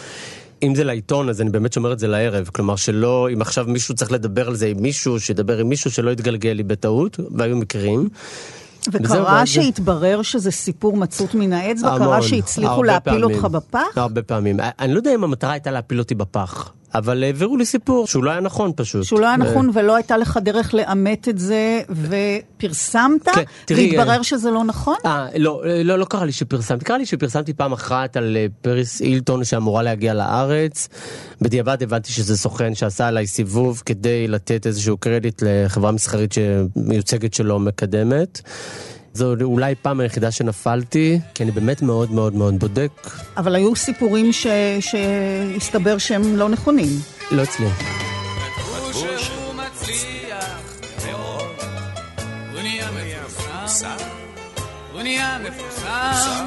אם 0.62 0.74
זה 0.74 0.84
לעיתון, 0.84 1.28
אז 1.28 1.40
אני 1.40 1.50
באמת 1.50 1.72
שומר 1.72 1.92
את 1.92 1.98
זה 1.98 2.08
לערב. 2.08 2.50
כלומר, 2.52 2.76
שלא, 2.76 3.28
אם 3.34 3.40
עכשיו 3.42 3.64
מישהו 3.68 3.94
צריך 3.94 4.12
לדבר 4.12 4.48
על 4.48 4.54
זה 4.54 4.66
עם 4.66 4.82
מישהו, 4.82 5.20
שידבר 5.20 5.58
עם 5.58 5.68
מישהו 5.68 5.90
שלא 5.90 6.10
יתגלגל 6.10 6.50
לי 6.50 6.62
בטעות, 6.62 7.20
והיו 7.30 7.56
מקרים. 7.56 8.08
וקרה 8.92 9.46
שהתברר 9.46 10.22
שזה 10.22 10.50
סיפור 10.50 10.96
מצות 10.96 11.34
מן 11.34 11.52
האצבע? 11.52 11.98
קרה 11.98 12.22
שהצליחו 12.22 12.82
להפיל 12.82 13.12
פעמים. 13.12 13.36
אותך 13.36 13.44
בפח? 13.44 13.80
הרבה 13.96 14.22
פעמים. 14.22 14.56
אני 14.78 14.92
לא 14.92 14.98
יודע 14.98 15.14
אם 15.14 15.24
המטרה 15.24 15.52
הייתה 15.52 15.70
להפיל 15.70 15.98
אותי 15.98 16.14
בפח. 16.14 16.72
אבל 16.94 17.22
העבירו 17.24 17.56
לי 17.56 17.64
סיפור 17.64 18.06
שהוא 18.06 18.24
לא 18.24 18.30
היה 18.30 18.40
נכון 18.40 18.72
פשוט. 18.76 19.04
שהוא 19.04 19.20
לא 19.20 19.26
היה 19.26 19.36
נכון 19.36 19.70
ולא 19.74 19.96
הייתה 19.96 20.16
לך 20.16 20.38
דרך 20.42 20.74
לאמת 20.74 21.28
את 21.28 21.38
זה, 21.38 21.80
ופרסמת, 21.90 23.28
כן, 23.28 23.42
תראי, 23.64 23.96
והתברר 23.96 24.18
אה, 24.18 24.24
שזה 24.24 24.50
לא 24.50 24.64
נכון? 24.64 24.96
אה, 25.06 25.26
לא, 25.36 25.62
לא, 25.84 25.98
לא 25.98 26.04
קרה 26.04 26.24
לי 26.24 26.32
שפרסמתי, 26.32 26.84
קרה 26.84 26.98
לי 26.98 27.06
שפרסמתי 27.06 27.52
פעם 27.52 27.72
אחת 27.72 28.16
על 28.16 28.36
אה, 28.36 28.46
פריס 28.62 29.00
הילטון 29.00 29.44
שאמורה 29.44 29.82
להגיע 29.82 30.14
לארץ. 30.14 30.88
בדיעבד 31.40 31.82
הבנתי 31.82 32.12
שזה 32.12 32.36
סוכן 32.36 32.74
שעשה 32.74 33.08
עליי 33.08 33.26
סיבוב 33.26 33.82
כדי 33.86 34.28
לתת 34.28 34.66
איזשהו 34.66 34.96
קרדיט 34.96 35.42
לחברה 35.46 35.92
מסחרית 35.92 36.32
שמיוצגת 36.32 37.34
שלו 37.34 37.58
מקדמת. 37.58 38.40
זו 39.14 39.34
אולי 39.42 39.74
פעם 39.74 40.00
היחידה 40.00 40.30
שנפלתי, 40.30 41.20
כי 41.34 41.42
אני 41.42 41.50
באמת 41.50 41.82
מאוד 41.82 42.10
מאוד 42.10 42.34
מאוד 42.34 42.58
בודק. 42.58 42.90
אבל 43.36 43.54
היו 43.54 43.76
סיפורים 43.76 44.32
ש... 44.32 44.46
שהסתבר 44.80 45.98
שהם 45.98 46.36
לא 46.36 46.48
נכונים. 46.48 46.88
לא 47.30 47.42
אצלי. 47.42 47.66
הוא 52.52 52.60
נהיה 52.62 52.88
מפורסם, 52.90 53.96
הוא 54.92 55.02
נהיה 55.02 55.38
מפורסם, 55.38 56.46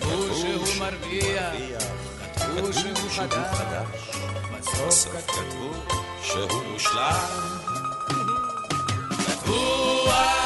כתבו 0.00 0.34
שהוא 0.34 0.80
מרוויח, 0.80 1.82
כתבו 2.34 2.72
שהוא 2.72 3.10
חדש, 3.10 4.10
בסוף 4.58 5.16
כתבו 5.26 5.72
שהוא 6.22 6.62
מושלם, 6.72 7.14
כתבו 9.26 10.37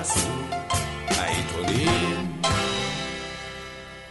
מה 0.00 0.04
עשו 0.04 0.28
העיתונים? 1.08 2.32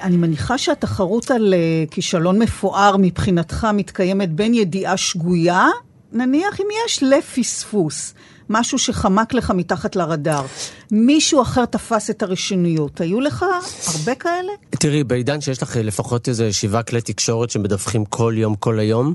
אני 0.01 0.17
מניחה 0.17 0.57
שהתחרות 0.57 1.31
על 1.31 1.53
אה, 1.53 1.83
כישלון 1.91 2.39
מפואר 2.39 2.95
מבחינתך 2.99 3.67
מתקיימת 3.73 4.31
בין 4.31 4.53
ידיעה 4.53 4.97
שגויה, 4.97 5.67
נניח 6.11 6.59
אם 6.61 6.65
יש 6.85 7.03
לפספוס, 7.03 8.13
משהו 8.49 8.79
שחמק 8.79 9.33
לך 9.33 9.51
מתחת 9.51 9.95
לרדאר. 9.95 10.45
מישהו 10.91 11.41
אחר 11.41 11.65
תפס 11.65 12.09
את 12.09 12.23
הרשוניות. 12.23 13.01
היו 13.01 13.19
לך 13.19 13.45
הרבה 13.87 14.15
כאלה? 14.15 14.51
תראי, 14.69 15.03
בעידן 15.03 15.41
שיש 15.41 15.63
לך 15.63 15.77
לפחות 15.79 16.29
איזה 16.29 16.53
שבעה 16.53 16.83
כלי 16.83 17.01
תקשורת 17.01 17.49
שמדווחים 17.49 18.05
כל 18.05 18.33
יום, 18.37 18.55
כל 18.55 18.79
היום, 18.79 19.13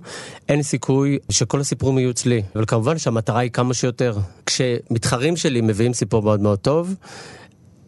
אין 0.48 0.62
סיכוי 0.62 1.18
שכל 1.30 1.60
הסיפורים 1.60 1.98
יהיו 1.98 2.10
אצלי. 2.10 2.42
אבל 2.56 2.64
כמובן 2.66 2.98
שהמטרה 2.98 3.40
היא 3.40 3.50
כמה 3.50 3.74
שיותר. 3.74 4.16
כשמתחרים 4.46 5.36
שלי 5.36 5.60
מביאים 5.60 5.94
סיפור 5.94 6.22
מאוד 6.22 6.40
מאוד 6.40 6.58
טוב, 6.58 6.94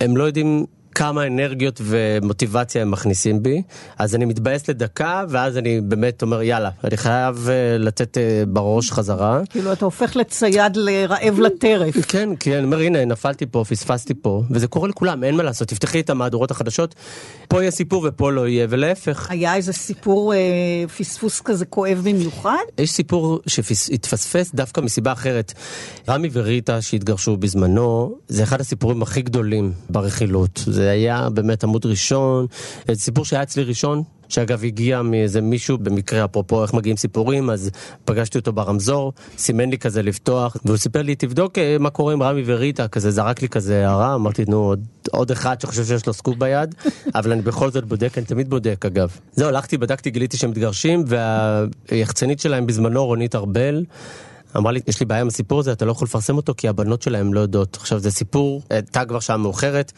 הם 0.01 0.17
לא 0.17 0.25
יודעים 0.25 0.67
כמה 0.97 1.27
אנרגיות 1.27 1.81
ומוטיבציה 1.85 2.83
הם 2.83 2.91
מכניסים 2.91 3.43
בי, 3.43 3.63
אז 3.99 4.15
אני 4.15 4.25
מתבאס 4.25 4.69
לדקה, 4.69 5.25
ואז 5.29 5.59
אני 5.59 5.81
באמת 5.81 6.23
אומר, 6.23 6.43
יאללה, 6.43 6.71
אני 6.85 6.97
חייב 6.97 7.49
אה, 7.49 7.79
לתת 7.79 8.19
אה, 8.19 8.43
בראש 8.49 8.91
חזרה. 8.91 9.41
כאילו, 9.51 9.73
אתה 9.73 9.85
הופך 9.85 10.17
לצייד 10.17 10.77
לרעב 10.77 11.41
לטרף. 11.41 11.95
כן, 12.13 12.37
כי 12.37 12.57
אני 12.57 12.65
אומר, 12.65 12.79
הנה, 12.79 13.05
נפלתי 13.05 13.47
פה, 13.47 13.65
פספסתי 13.69 14.15
פה, 14.15 14.43
וזה 14.51 14.67
קורה 14.67 14.89
לכולם, 14.89 15.25
אין 15.25 15.37
מה 15.37 15.43
לעשות, 15.43 15.69
תפתחי 15.69 16.01
את 16.01 16.11
המהדורות 16.11 16.51
החדשות, 16.51 16.95
פה 17.49 17.63
יהיה 17.63 17.71
סיפור 17.71 18.07
ופה 18.09 18.33
לא 18.33 18.49
יהיה, 18.49 18.67
ולהפך. 18.71 19.31
היה 19.31 19.55
איזה 19.55 19.73
סיפור 19.73 20.35
אה, 20.35 20.39
פספוס 20.99 21.41
כזה 21.41 21.65
כואב 21.65 22.01
במיוחד? 22.05 22.65
יש 22.79 22.91
סיפור 22.91 23.41
שהתפספס 23.47 24.55
דווקא 24.55 24.81
מסיבה 24.81 25.13
אחרת. 25.13 25.53
רמי 26.09 26.29
וריטה 26.33 26.83
שהתגרשו 26.83 27.37
בזמנו, 27.37 28.19
זה 28.29 28.43
אחד 28.43 28.61
הסיפורים 28.61 29.03
הכי 29.03 29.23
גדולים 29.23 29.73
ברכילות. 29.91 30.65
זה 30.67 30.86
היה 30.91 31.29
באמת 31.31 31.65
עמוד 31.65 31.87
ראשון, 31.87 32.47
סיפור 32.95 33.25
שהיה 33.25 33.43
אצלי 33.43 33.65
ראשון, 33.65 34.03
שאגב 34.29 34.65
הגיע 34.65 35.03
מאיזה 35.03 35.41
מישהו, 35.41 35.79
במקרה 35.79 36.25
אפרופו 36.25 36.63
איך 36.63 36.75
מגיעים 36.75 36.97
סיפורים, 36.97 37.51
אז 37.51 37.71
פגשתי 38.05 38.39
אותו 38.39 38.53
ברמזור, 38.53 39.13
סימן 39.39 39.71
לי 39.71 39.79
כזה 39.79 40.03
לפתוח, 40.03 40.57
והוא 40.65 40.77
סיפר 40.77 41.03
לי, 41.03 41.15
תבדוק 41.15 41.59
אה, 41.59 41.77
מה 41.81 41.91
קורה 41.91 42.13
עם 42.13 42.23
רמי 42.23 42.43
וריטה, 42.47 42.89
כזה 42.89 43.11
זרק 43.11 43.43
לי 43.43 43.49
כזה 43.49 43.89
הערה, 43.89 44.15
אמרתי, 44.15 44.45
נו, 44.49 44.65
עוד, 44.65 44.85
עוד 45.11 45.31
אחד 45.31 45.61
שחושב 45.61 45.85
שיש 45.85 46.07
לו 46.07 46.13
סקופ 46.13 46.37
ביד, 46.39 46.75
אבל 47.15 47.33
אני 47.33 47.43
בכל 47.43 47.71
זאת 47.71 47.85
בודק, 47.85 48.19
אני 48.19 48.27
תמיד 48.27 48.51
בודק 48.51 48.85
אגב. 48.87 49.17
זהו, 49.33 49.49
הלכתי, 49.49 49.79
בדקתי, 49.79 50.11
גיליתי 50.11 50.37
שהם 50.37 50.51
מתגרשים, 50.51 51.05
והיחצנית 51.07 52.41
שלהם 52.41 52.67
בזמנו, 52.67 53.07
רונית 53.07 53.35
ארבל, 53.35 53.85
אמרה 54.57 54.73
לי, 54.73 54.81
יש 54.87 55.01
לי 55.01 55.07
בעיה 55.07 55.21
עם 55.21 55.29
הסיפור 55.29 55.61
הזה, 55.61 55.73
אתה 55.73 55.85
לא 55.85 55.93
יכול 55.93 56.07
לפרסם 56.07 56.37
אותו 56.37 56.55
כי 56.57 56.69
הבנות 56.69 57.03
שלהם 57.03 57.35
לא 57.35 57.41
יודעות. 57.41 57.77
עכשיו, 57.77 57.99
זה 57.99 58.11
סיפור, 58.11 58.63
הייתה 58.71 59.05
כבר 59.05 59.21
שעה 59.21 59.37
מאוחרת. 59.37 59.93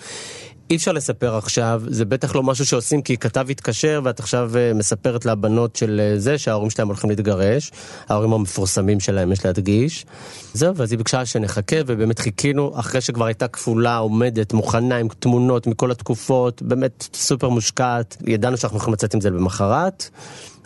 אי 0.71 0.77
אפשר 0.77 0.93
לספר 0.93 1.37
עכשיו, 1.37 1.83
זה 1.87 2.05
בטח 2.05 2.35
לא 2.35 2.43
משהו 2.43 2.67
שעושים 2.67 3.03
כי 3.03 3.17
כתב 3.17 3.47
התקשר 3.51 4.01
ואת 4.05 4.21
עכשיו 4.21 4.51
אה, 4.57 4.73
מספרת 4.75 5.27
לבנות 5.27 5.77
של 5.77 6.01
אה, 6.01 6.19
זה 6.19 6.39
שההורים 6.39 6.71
שלהם 6.71 6.89
הולכים 6.89 7.11
להתגרש, 7.11 7.73
ההורים 8.09 8.33
המפורסמים 8.33 9.01
שלהם 9.01 9.33
יש 9.33 9.45
להדגיש. 9.45 10.07
זהו, 10.53 10.77
ואז 10.77 10.93
היא 10.93 10.99
ביקשה 10.99 11.27
שנחכה 11.27 11.77
ובאמת 11.87 12.19
חיכינו 12.19 12.73
אחרי 12.81 13.01
שכבר 13.01 13.25
הייתה 13.25 13.49
כפולה, 13.49 13.97
עומדת, 13.97 14.53
מוכנה 14.53 14.97
עם 14.97 15.09
תמונות 15.19 15.67
מכל 15.67 15.91
התקופות, 15.91 16.63
באמת 16.63 17.09
סופר 17.15 17.49
מושקעת, 17.49 18.17
ידענו 18.27 18.57
שאנחנו 18.57 18.79
יכולים 18.79 18.95
לצאת 18.95 19.15
עם 19.15 19.21
זה 19.21 19.31
למחרת. 19.31 20.11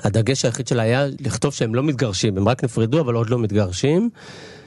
הדגש 0.05 0.45
היחיד 0.45 0.69
שלה 0.69 0.83
היה 0.83 1.07
לכתוב 1.21 1.53
שהם 1.53 1.75
לא 1.75 1.83
מתגרשים, 1.83 2.37
הם 2.39 2.49
רק 2.49 2.65
נפרדו 2.65 3.01
אבל 3.01 3.15
עוד 3.15 3.31
לא 3.31 3.39
מתגרשים. 3.39 4.11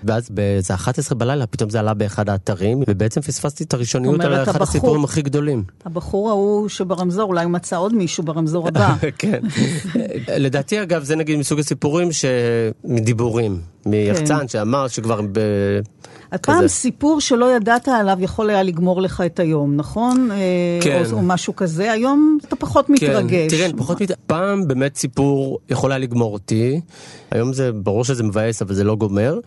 ואז 0.03 0.29
באיזה 0.29 0.73
11 0.73 1.17
בלילה 1.17 1.47
פתאום 1.47 1.69
זה 1.69 1.79
עלה 1.79 1.93
באחד 1.93 2.29
האתרים, 2.29 2.83
ובעצם 2.87 3.21
פספסתי 3.21 3.63
את 3.63 3.73
הראשוניות 3.73 4.19
על 4.19 4.33
אחד 4.33 4.47
הבחור- 4.49 4.63
הסיפורים 4.63 5.03
הכי 5.03 5.21
גדולים. 5.21 5.63
הבחור 5.85 6.29
ההוא 6.29 6.69
שברמזור, 6.69 7.29
אולי 7.29 7.43
הוא 7.43 7.51
מצא 7.51 7.77
עוד 7.77 7.93
מישהו 7.95 8.23
ברמזור 8.23 8.67
הבא. 8.67 8.95
כן. 9.17 9.39
לדעתי 10.37 10.81
אגב 10.81 11.03
זה 11.03 11.15
נגיד 11.15 11.39
מסוג 11.39 11.59
הסיפורים 11.59 12.09
שמדיבורים, 12.11 13.61
מיחצן 13.85 14.47
שאמר 14.47 14.87
שכבר 14.87 15.21
ב... 15.31 15.39
פעם 16.41 16.57
כזה. 16.57 16.67
סיפור 16.67 17.21
שלא 17.21 17.55
ידעת 17.55 17.87
עליו 17.87 18.17
יכול 18.19 18.49
היה 18.49 18.63
לגמור 18.63 19.01
לך 19.01 19.23
את 19.25 19.39
היום, 19.39 19.75
נכון? 19.75 20.31
אה, 20.31 20.37
כן. 20.81 21.03
או, 21.11 21.17
או 21.17 21.21
משהו 21.21 21.55
כזה, 21.55 21.91
היום 21.91 22.37
אתה 22.47 22.55
פחות 22.55 22.89
מתרגש. 22.89 23.31
כן, 23.31 23.57
תראה, 23.57 23.69
פחות 23.77 24.01
מת... 24.01 24.11
פעם 24.27 24.67
באמת 24.67 24.95
סיפור 24.95 25.59
יכול 25.69 25.91
היה 25.91 25.99
לגמור 25.99 26.33
אותי, 26.33 26.81
היום 27.31 27.53
זה 27.53 27.71
ברור 27.71 28.03
שזה 28.03 28.23
מבאס 28.23 28.61
אבל 28.61 28.73
זה 28.73 28.83
לא 28.83 28.95
גומר. 28.95 29.39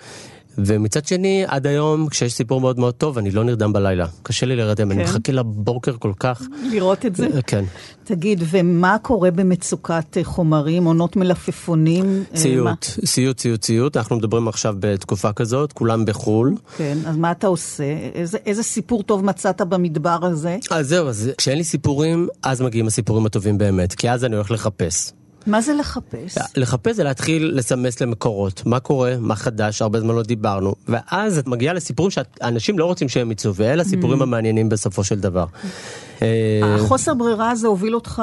ומצד 0.59 1.07
שני, 1.07 1.45
עד 1.47 1.67
היום, 1.67 2.09
כשיש 2.09 2.33
סיפור 2.33 2.61
מאוד 2.61 2.79
מאוד 2.79 2.95
טוב, 2.95 3.19
אני 3.19 3.31
לא 3.31 3.45
נרדם 3.45 3.73
בלילה. 3.73 4.07
קשה 4.23 4.47
לי 4.47 4.57
להירדם, 4.57 4.91
אני 4.93 5.05
כן. 5.05 5.11
מחכה 5.11 5.33
לבוקר 5.33 5.97
כל 5.99 6.13
כך. 6.21 6.43
לראות 6.71 7.07
את 7.07 7.17
זה? 7.17 7.29
כן. 7.47 7.65
תגיד, 8.05 8.43
ומה 8.51 8.97
קורה 9.03 9.31
במצוקת 9.31 10.17
אה, 10.17 10.25
חומרים, 10.25 10.85
עונות 10.85 11.17
מלפפונים? 11.17 12.25
אה, 12.35 12.61
מה? 12.61 12.75
ציוט, 13.05 13.37
ציוט, 13.37 13.61
ציוט. 13.61 13.97
אנחנו 13.97 14.17
מדברים 14.17 14.49
עכשיו 14.49 14.75
בתקופה 14.81 15.33
כזאת, 15.33 15.73
כולם 15.73 16.05
בחו"ל. 16.05 16.55
כן, 16.77 16.99
אז 17.07 17.17
מה 17.17 17.31
אתה 17.31 17.47
עושה? 17.47 17.85
איזה, 18.15 18.39
איזה 18.47 18.63
סיפור 18.63 19.03
טוב 19.03 19.25
מצאת 19.25 19.61
במדבר 19.61 20.19
הזה? 20.23 20.57
אז 20.71 20.89
זהו, 20.89 21.09
אז 21.09 21.31
כשאין 21.39 21.59
לי 21.59 21.65
סיפורים, 21.65 22.29
אז 22.43 22.63
מגיעים 22.63 22.87
הסיפורים 22.87 23.27
הטובים 23.27 23.59
באמת, 23.59 23.95
כי 23.95 24.11
אז 24.11 24.25
אני 24.25 24.37
הולך 24.37 24.51
לחפש. 24.51 25.18
מה 25.47 25.61
זה 25.61 25.75
לחפש? 25.75 26.39
לחפש 26.57 26.97
זה 26.97 27.05
להתחיל 27.05 27.53
לסמס 27.55 28.01
למקורות, 28.01 28.63
מה 28.67 28.81
קורה, 28.81 29.15
מה 29.21 29.35
חדש, 29.35 29.83
הרבה 29.83 30.01
זמן 30.01 30.15
לא 30.15 30.23
דיברנו, 30.23 30.75
ואז 30.89 31.39
את 31.39 31.47
מגיעה 31.47 31.75
לסיפורים 31.75 32.11
שאנשים 32.11 32.79
לא 32.79 32.85
רוצים 32.85 33.09
שהם 33.09 33.31
יצאו, 33.31 33.55
ואלה 33.55 33.83
הסיפורים 33.83 34.23
המעניינים 34.23 34.69
בסופו 34.69 35.05
של 35.05 35.21
דבר. 35.21 35.45
אה, 36.23 36.75
החוסר 36.75 37.15
ברירה 37.15 37.51
הזה 37.51 37.67
הוביל 37.67 37.95
אותך 37.95 38.23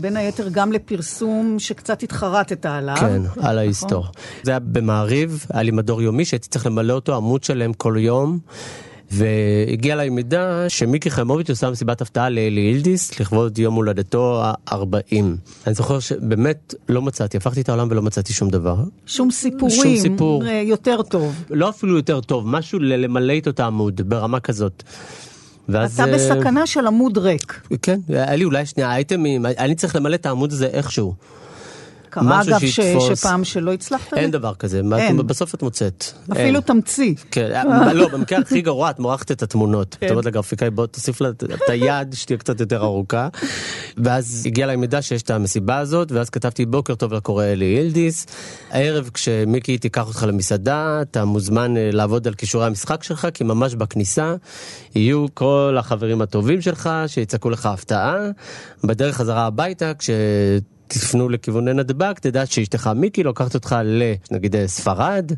בין 0.00 0.16
היתר 0.16 0.48
גם 0.48 0.72
לפרסום 0.72 1.58
שקצת 1.58 2.02
התחרטת 2.02 2.66
עליו. 2.66 2.96
כן, 3.00 3.22
על 3.40 3.58
ההיסטור. 3.58 4.06
זה 4.42 4.50
היה 4.50 4.58
במעריב, 4.58 5.46
היה 5.50 5.62
לי 5.62 5.70
מדור 5.70 6.02
יומי 6.02 6.24
שהייתי 6.24 6.48
צריך 6.48 6.66
למלא 6.66 6.92
אותו 6.92 7.16
עמוד 7.16 7.44
שלם 7.44 7.72
כל 7.72 7.96
יום. 7.98 8.38
והגיע 9.10 9.94
אליי 9.94 10.08
מידע 10.08 10.64
שמיקי 10.68 11.10
חיימוביץ' 11.10 11.50
עושה 11.50 11.70
מסיבת 11.70 12.00
הפתעה 12.00 12.30
לאלי 12.30 12.60
אילדיס 12.60 13.20
לכבוד 13.20 13.58
יום 13.58 13.74
הולדתו 13.74 14.42
ה-40. 14.44 15.16
אני 15.66 15.74
זוכר 15.74 16.00
שבאמת 16.00 16.74
לא 16.88 17.02
מצאתי, 17.02 17.36
הפכתי 17.36 17.60
את 17.60 17.68
העולם 17.68 17.88
ולא 17.90 18.02
מצאתי 18.02 18.32
שום 18.32 18.50
דבר. 18.50 18.76
שום 19.06 19.30
סיפורים. 19.30 19.76
שום 19.76 19.96
סיפור. 19.96 20.46
אה, 20.46 20.62
יותר 20.64 21.02
טוב. 21.02 21.44
לא 21.50 21.68
אפילו 21.68 21.96
יותר 21.96 22.20
טוב, 22.20 22.48
משהו 22.48 22.78
למלא 22.78 23.32
איתו 23.32 23.50
את 23.50 23.60
העמוד 23.60 24.00
ברמה 24.08 24.40
כזאת. 24.40 24.82
ואז... 25.68 26.00
אתה 26.00 26.12
בסכנה 26.12 26.66
של 26.66 26.86
עמוד 26.86 27.18
ריק. 27.18 27.60
כן, 27.82 28.00
היה 28.08 28.36
לי 28.36 28.44
אולי 28.44 28.66
שנייה 28.66 28.92
אייטמים, 28.92 29.46
אני 29.46 29.74
צריך 29.74 29.96
למלא 29.96 30.14
את 30.14 30.26
העמוד 30.26 30.52
הזה 30.52 30.66
איכשהו. 30.66 31.14
קרה 32.20 32.40
אגב 32.42 32.60
ש. 32.66 32.80
שפעם 33.14 33.44
שלא 33.44 33.72
הצלחת? 33.72 34.14
אין 34.14 34.30
דבר 34.30 34.54
כזה, 34.54 34.80
אין. 34.98 35.16
בסוף 35.26 35.54
את 35.54 35.62
מוצאת. 35.62 36.04
אפילו. 36.32 36.60
תמציא. 36.60 37.14
כן, 37.30 37.50
אה, 37.54 37.92
לא, 37.92 38.08
במקרה 38.08 38.38
הכי 38.38 38.60
גרוע 38.60 38.90
את 38.90 38.98
מורחת 38.98 39.30
את 39.30 39.42
התמונות. 39.42 39.96
כן. 40.00 40.06
את 40.06 40.10
אומרת 40.10 40.24
לגרפיקאי 40.24 40.70
בוא 40.70 40.86
תוסיף 40.86 41.20
לה 41.20 41.28
את- 41.28 41.44
את 41.44 41.68
היד 41.68 42.12
שתהיה 42.14 42.36
קצת 42.38 42.60
יותר 42.60 42.82
ארוכה. 42.82 43.28
ואז 43.96 44.42
הגיע 44.46 44.64
אליי 44.64 44.76
מידע 44.76 45.02
שיש 45.02 45.22
את 45.22 45.30
המסיבה 45.30 45.78
הזאת, 45.78 46.12
ואז 46.12 46.30
כתבתי 46.30 46.66
בוקר 46.66 46.94
טוב 46.94 47.12
לקורא 47.14 47.44
אלי 47.44 47.64
ילדיס. 47.64 48.26
הערב 48.70 49.10
כשמיקי 49.14 49.78
תיקח 49.78 50.06
אותך 50.08 50.24
למסעדה, 50.28 50.98
אתה 51.02 51.24
מוזמן 51.24 51.76
אה, 51.76 51.90
לעבוד 51.92 52.26
על 52.26 52.34
כישורי 52.34 52.66
המשחק 52.66 53.02
שלך, 53.02 53.28
כי 53.34 53.44
ממש 53.44 53.74
בכניסה 53.74 54.34
יהיו 54.94 55.26
כל 55.34 55.76
החברים 55.78 56.22
הטובים 56.22 56.60
שלך 56.60 56.90
שיצעקו 57.06 57.50
לך 57.50 57.66
הפתעה. 57.66 58.16
בדרך 58.84 59.16
חזרה 59.16 59.46
הביתה, 59.46 59.92
כש... 59.94 60.10
תפנו 60.88 61.28
לכיווני 61.28 61.72
נתב"ג, 61.72 62.12
תדע 62.20 62.46
שאשתך 62.46 62.90
מיקי 62.96 63.22
לוקחת 63.22 63.54
אותך 63.54 63.76
לנגיד 64.30 64.56
אה, 64.56 64.68
ספרד, 64.68 65.32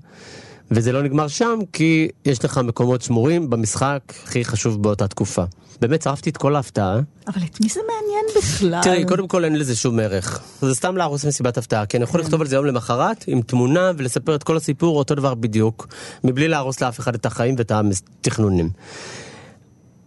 וזה 0.70 0.92
לא 0.92 1.03
נגמר 1.03 1.28
שם 1.28 1.59
כי 1.72 2.09
יש 2.24 2.44
לך 2.44 2.59
מקומות 2.59 3.03
שמורים 3.03 3.51
במשחק 3.51 4.01
הכי 4.24 4.44
חשוב 4.44 4.82
באותה 4.82 5.09
תקופה. 5.09 5.44
באמת 5.80 6.03
שרפתי 6.03 6.30
את 6.30 6.36
כל 6.36 6.57
ההפתעה. 6.57 7.01
אבל 7.28 7.42
את 7.44 7.61
מי 7.61 7.68
זה 7.68 7.80
מעניין 7.80 8.24
בכלל? 8.36 8.80
תראי, 8.82 9.05
קודם 9.05 9.28
כל 9.28 9.44
אין 9.44 9.57
לזה 9.57 9.76
שום 9.76 9.99
ערך. 9.99 10.40
זה 10.61 10.74
סתם 10.74 10.96
להרוס 10.96 11.24
מסיבת 11.24 11.59
הפתעה, 11.59 11.86
כי 11.86 11.96
אני 11.96 12.05
יכול 12.05 12.20
לכתוב 12.20 12.40
על 12.40 12.46
זה 12.46 12.57
יום 12.57 12.66
למחרת 12.66 13.24
עם 13.26 13.42
תמונה 13.42 13.92
ולספר 13.96 14.34
את 14.34 14.42
כל 14.42 14.57
הסיפור 14.57 14.99
אותו 14.99 15.14
דבר 15.14 15.34
בדיוק, 15.34 15.88
מבלי 16.24 16.49
להרוס 16.49 16.80
לאף 16.80 17.01
אחד 17.01 17.14
את 17.14 17.26
החיים 17.26 17.55
ואת 17.59 17.72
התכנונים. 17.72 18.70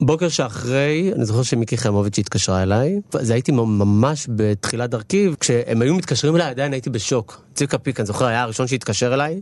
בוקר 0.02 0.30
שאחרי, 0.30 1.12
אני 1.16 1.26
זוכר 1.26 1.44
שמיקי 1.44 1.78
חיימוביץ' 1.78 2.20
התקשרה 2.20 2.64
אליי, 2.64 3.00
אז 3.14 3.30
הייתי 3.30 3.52
ממש 3.52 4.28
בתחילת 4.30 4.90
דרכי, 4.90 5.30
כשהם 5.40 5.82
היו 5.82 5.96
מתקשרים 5.96 6.36
אליי 6.36 6.48
עדיין 6.48 6.74
הייתי 6.74 6.90
בשוק. 6.90 7.42
צביקה 7.54 7.78
פיק, 7.78 8.00
אני 8.00 8.06
זוכר, 8.06 8.26
היה 8.26 8.42
הראשון 8.42 8.68
שהתקשר 8.68 9.14
אליי, 9.14 9.42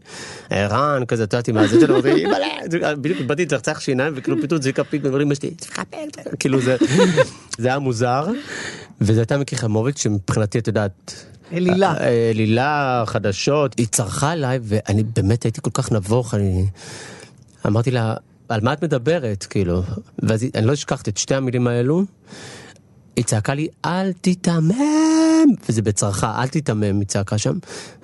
ערן, 0.49 1.05
כזה, 1.07 1.23
את 1.23 1.33
יודעת, 1.33 1.47
עם 1.47 1.57
הזה 1.57 1.79
שלו, 1.79 1.97
בדיוק 3.01 3.21
באתי 3.21 3.45
לצחצח 3.45 3.79
שיניים, 3.79 4.13
וכאילו 4.15 4.41
פתאום 4.41 4.59
צביקה 4.59 4.83
פיק 4.83 5.05
אומר 5.05 5.17
לי, 5.17 5.23
אמא 5.23 5.35
שלי, 5.35 5.51
צביקה 5.51 5.83
פיק, 5.85 5.99
כאילו 6.39 6.61
זה, 6.61 6.75
זה 7.57 7.67
היה 7.67 7.79
מוזר, 7.79 8.27
וזו 9.01 9.19
הייתה 9.19 9.37
מיקי 9.37 9.55
חיימוביץ' 9.55 10.01
שמבחינתי, 10.01 10.59
את 10.59 10.67
יודעת, 10.67 11.25
אלילה. 11.53 11.93
אה, 11.99 12.29
אלילה, 12.29 13.03
חדשות, 13.07 13.75
היא 13.77 13.87
צרחה 13.87 14.33
אליי, 14.33 14.59
ואני 14.63 15.03
באמת 15.03 15.43
הייתי 15.43 15.61
כל 15.61 15.71
כך 15.73 15.91
נבוך, 15.91 16.33
אני 16.33 16.65
אמרתי 17.67 17.91
לה, 17.91 18.15
על 18.49 18.59
מה 18.63 18.73
את 18.73 18.83
מדברת, 18.83 19.45
כאילו? 19.49 19.81
ואז 20.23 20.45
אני 20.55 20.65
לא 20.65 20.73
אשכח 20.73 21.01
את 21.01 21.17
שתי 21.17 21.35
המילים 21.35 21.67
האלו. 21.67 22.03
היא 23.15 23.25
צעקה 23.25 23.53
לי, 23.53 23.67
אל 23.85 24.13
תיתמם! 24.13 24.73
וזה 25.69 25.81
בצרחה, 25.81 26.41
אל 26.41 26.47
תיתמם, 26.47 26.99
היא 26.99 27.07
צעקה 27.07 27.37
שם. 27.37 27.57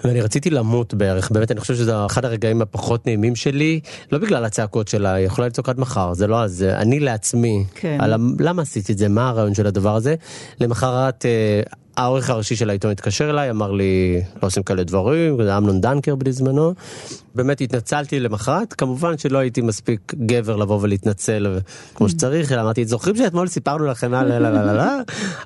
ואני 0.04 0.22
רציתי 0.22 0.50
למות 0.50 0.94
בערך, 0.94 1.32
באמת, 1.32 1.52
אני 1.52 1.60
חושב 1.60 1.76
שזה 1.76 2.06
אחד 2.06 2.26
הרגעים 2.26 2.62
הפחות 2.62 3.06
נעימים 3.06 3.36
שלי, 3.36 3.80
לא 4.12 4.20
בגלל 4.20 4.46
הצעקות 4.46 4.88
שלה, 4.88 5.14
היא 5.14 5.26
יכולה 5.26 5.48
לצעוק 5.48 5.70
עד 5.70 5.80
מחר, 5.80 6.14
זה 6.14 6.28
לא 6.28 6.44
אז, 6.44 6.64
אני 6.64 7.00
לעצמי. 7.00 7.66
כן. 7.76 7.98
על 8.02 8.14
למה 8.40 8.62
עשיתי 8.62 8.94
את 8.94 8.98
זה, 8.98 9.08
מה 9.08 9.30
הרעיון 9.30 9.54
של 9.54 9.68
הדבר 9.68 9.96
הזה? 9.96 10.16
למחרת, 10.60 11.26
אה, 11.26 11.62
העורך 11.98 12.30
הראשי 12.30 12.56
של 12.56 12.70
העיתון 12.70 12.92
התקשר 12.92 13.30
אליי, 13.30 13.50
אמר 13.50 13.72
לי, 13.72 14.22
לא 14.44 14.48
עושים 14.48 14.64
כאלה 14.64 14.84
דברים, 14.84 15.44
זה 15.44 15.58
אמנון 15.58 15.82
דנקר 15.82 16.16
בזמנו. 16.16 16.74
באמת 17.36 17.62
התנצלתי 17.62 18.20
למחרת, 18.20 18.74
כמובן 18.74 19.18
שלא 19.18 19.38
הייתי 19.38 19.62
מספיק 19.62 20.14
גבר 20.26 20.56
לבוא 20.56 20.80
ולהתנצל 20.82 21.60
כמו 21.96 22.10
שצריך, 22.10 22.52
אלא 22.52 22.62
אמרתי, 22.62 22.86
זוכרים 22.86 23.16
שאתמול 23.16 23.48
סיפרנו 23.48 23.86
לכם 23.86 24.14
על 24.14 24.28
לה 24.28 24.40
לה 24.40 24.50
לה 24.50 24.64
לה 24.64 24.74
לה? 24.74 24.98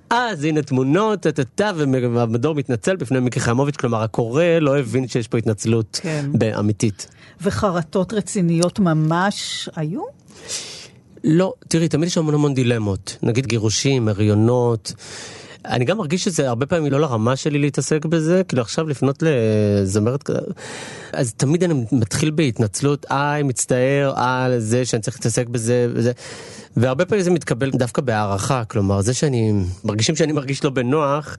אז 0.10 0.43
הנה 0.43 0.62
תמונות, 0.62 1.20
טה-טה-טה, 1.20 1.72
והמדור 1.76 2.56
מתנצל 2.56 2.95
בפני 2.95 3.20
מיקי 3.20 3.39
חיימוביץ', 3.39 3.76
כלומר 3.76 4.04
הקורא 4.04 4.43
לא 4.62 4.80
הבין 4.80 5.08
שיש 5.08 5.28
פה 5.28 5.38
התנצלות 5.38 6.00
כן. 6.04 6.26
אמיתית. 6.60 7.08
וחרטות 7.41 8.14
רציניות 8.14 8.80
ממש 8.80 9.70
היו? 9.76 10.02
לא, 11.24 11.54
תראי, 11.68 11.88
תמיד 11.88 12.08
יש 12.08 12.18
המון 12.18 12.34
המון 12.34 12.54
דילמות. 12.54 13.18
נגיד 13.24 13.45
גירושים, 13.45 14.08
הריונות. 14.08 14.93
אני 15.66 15.86
גם 15.86 15.97
מרגיש 15.97 16.24
שזה 16.24 16.49
הרבה 16.49 16.66
פעמים 16.66 16.91
לא 16.91 16.99
לרמה 16.99 17.36
שלי 17.36 17.60
להתעסק 17.60 18.05
בזה, 18.05 18.41
כאילו 18.47 18.62
עכשיו 18.62 18.88
לפנות 18.88 19.24
לזמרת 19.26 20.24
כזה, 20.24 20.39
אז 21.14 21.34
תמיד 21.34 21.64
אני 21.64 21.86
מתחיל 21.91 22.32
בהתנצלות, 22.32 23.05
איי, 23.12 23.43
מצטער 23.43 24.14
על 24.16 24.60
זה 24.60 24.86
שאני 24.86 25.01
צריך 25.01 25.18
להתעסק 25.18 25.47
בזה 25.47 25.88
וזה, 25.93 26.12
והרבה 26.78 27.05
פעמים 27.05 27.24
זה 27.24 27.32
מתקבל 27.32 27.72
דווקא 27.72 28.01
בהערכה, 28.01 28.64
כלומר, 28.66 29.01
זה 29.01 29.14
שאני, 29.14 29.53
מרגישים 29.84 30.16
שאני 30.16 30.34
מרגיש 30.34 30.64
לא 30.64 30.70
בנוח, 30.70 31.38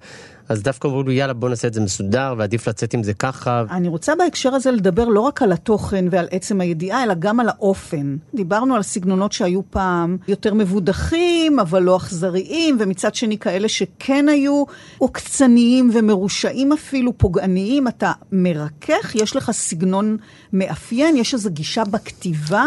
אז 0.51 0.63
דווקא 0.63 0.89
אומרים 0.89 1.09
לי, 1.09 1.15
יאללה, 1.15 1.33
בוא 1.33 1.49
נעשה 1.49 1.69
את 1.69 1.75
זה 1.75 1.81
מסודר, 1.81 2.35
ועדיף 2.39 2.69
לצאת 2.69 2.95
עם 2.95 3.03
זה 3.03 3.15
ככה. 3.15 3.65
אני 3.71 3.89
רוצה 3.89 4.15
בהקשר 4.15 4.55
הזה 4.55 4.71
לדבר 4.71 5.05
לא 5.05 5.21
רק 5.21 5.43
על 5.43 5.53
התוכן 5.53 6.05
ועל 6.11 6.27
עצם 6.31 6.61
הידיעה, 6.61 7.03
אלא 7.03 7.15
גם 7.19 7.41
על 7.41 7.49
האופן. 7.49 8.17
דיברנו 8.35 8.75
על 8.75 8.83
סגנונות 8.83 9.33
שהיו 9.33 9.61
פעם 9.71 10.17
יותר 10.29 10.55
מבודחים, 10.55 11.59
אבל 11.61 11.83
לא 11.83 11.97
אכזריים, 11.97 12.77
ומצד 12.81 13.15
שני 13.15 13.39
כאלה 13.39 13.69
שכן 13.69 14.29
היו 14.29 14.65
עוקצניים 14.99 15.91
ומרושעים 15.95 16.73
אפילו, 16.73 17.19
פוגעניים. 17.19 17.89
אתה 17.89 18.13
מרכך, 18.33 19.15
יש 19.15 19.37
לך 19.37 19.51
סגנון 19.51 20.17
מאפיין, 20.53 21.17
יש 21.17 21.35
איזו 21.35 21.51
גישה 21.51 21.85
בכתיבה. 21.85 22.65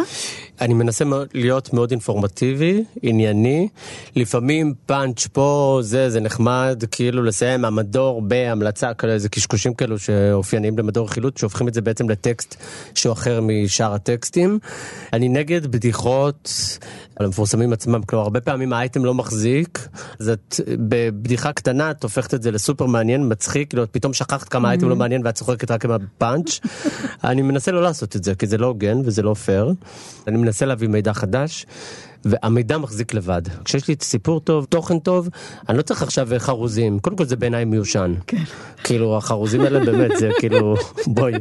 אני 0.64 0.74
מנסה 0.74 1.06
להיות 1.34 1.74
מאוד 1.74 1.92
אינפורמטיבי. 1.92 2.84
ענייני, 3.02 3.68
לפעמים 4.16 4.74
פאנץ' 4.86 5.28
פה, 5.28 5.80
זה, 5.82 6.10
זה 6.10 6.20
נחמד, 6.20 6.84
כאילו 6.92 7.24
לסיים 7.24 7.66
המדור 7.66 8.22
בהמלצה, 8.22 8.94
כאלה, 8.94 9.14
איזה 9.14 9.30
קשקושים 9.30 9.74
כאלו 9.74 10.00
שאופייניים 10.00 10.78
למדור 10.78 11.10
חילוט, 11.10 11.38
שהופכים 11.38 11.68
את 11.68 11.74
זה 11.74 11.82
בעצם 11.82 12.10
לטקסט 12.10 12.56
שהוא 12.96 13.14
אחר 13.14 13.42
משאר 13.42 13.94
הטקסטים. 13.94 14.60
אני 15.14 15.30
נגד 15.30 15.68
בדיחות 15.68 16.50
על 17.16 17.26
המפורסמים 17.26 17.74
עצמם, 17.74 18.02
כלומר, 18.02 18.24
הרבה 18.24 18.42
פעמים 18.42 18.74
האייטם 18.74 19.06
לא 19.06 19.14
מחזיק, 19.14 19.88
אז 20.20 20.30
את 20.30 20.60
בבדיחה 20.68 21.54
קטנה, 21.54 21.92
את 21.92 22.04
הופכת 22.04 22.34
את 22.34 22.44
זה 22.44 22.52
לסופר 22.52 22.86
מעניין, 22.86 23.32
מצחיק, 23.32 23.70
כאילו, 23.70 23.84
את 23.84 23.90
פתאום 23.92 24.14
שכחת 24.14 24.50
כמה 24.50 24.68
האייטם 24.68 24.90
לא 24.90 24.96
מעניין 24.96 25.22
ואת 25.26 25.36
צוחקת 25.36 25.72
רק 25.72 25.86
עם 25.86 25.92
הפאנץ'. 25.92 26.60
אני 27.24 27.42
מנסה 27.42 27.72
לא 27.72 27.82
לעשות 27.82 28.16
את 28.16 28.24
זה, 28.24 28.36
כי 28.36 28.48
זה 28.48 28.58
לא 28.58 28.68
הוגן 28.68 28.98
וזה 29.06 29.22
לא 29.22 29.34
פייר. 29.34 29.74
אני 30.28 30.38
מנסה 30.38 30.66
להביא 30.66 30.88
מידע 30.88 31.14
חדש. 31.14 31.66
והמידע 32.26 32.78
מחזיק 32.78 33.14
לבד. 33.14 33.42
כשיש 33.66 33.88
לי 33.88 33.96
סיפור 34.02 34.40
טוב, 34.40 34.66
תוכן 34.66 35.00
טוב, 35.00 35.30
אני 35.70 35.78
לא 35.78 35.82
צריך 35.82 36.02
עכשיו 36.02 36.28
חרוזים. 36.38 37.00
קודם 37.00 37.16
כל 37.16 37.26
זה 37.26 37.36
בעיניי 37.36 37.66
מיושן. 37.66 38.14
כן. 38.28 38.44
כאילו 38.84 39.18
החרוזים 39.18 39.62
האלה 39.62 39.80
באמת 39.80 40.12
זה 40.20 40.30
כאילו, 40.40 40.76
בואי, 41.08 41.34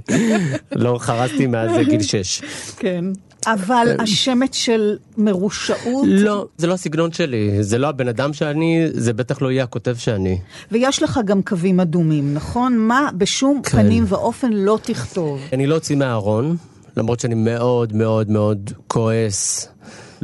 לא 0.73 0.99
חרזתי 1.01 1.47
מאז 1.47 1.71
גיל 1.89 2.03
6. 2.03 2.43
כן. 2.77 3.05
אבל 3.47 3.87
השמץ 3.99 4.55
של 4.55 4.97
מרושעות... 5.19 6.05
לא, 6.07 6.47
זה 6.57 6.67
לא 6.67 6.73
הסגנון 6.75 7.13
שלי, 7.13 7.63
זה 7.63 7.79
לא 7.79 7.89
הבן 7.89 8.09
אדם 8.09 8.33
שאני, 8.33 8.87
זה 8.93 9.13
בטח 9.13 9.43
לא 9.43 9.51
יהיה 9.51 9.65
הכותב 9.65 9.97
שאני. 9.97 10.39
ויש 10.73 11.03
לך 11.03 11.21
גם 11.25 11.43
קווים 11.43 11.81
אדומים, 11.81 12.35
נכון? 12.35 12.79
מה 12.79 13.09
בשום 13.17 13.63
כן. 13.63 13.71
פנים 13.71 14.05
ואופן 14.09 14.53
לא 14.53 14.79
תכתוב. 14.83 15.41
אני 15.53 15.67
לא 15.67 15.75
אוציא 15.75 15.97
מהארון, 15.97 16.57
למרות 16.97 17.21
שאני 17.21 17.35
מאוד 17.35 17.93
מאוד 17.93 18.31
מאוד 18.31 18.71
כועס. 18.87 19.69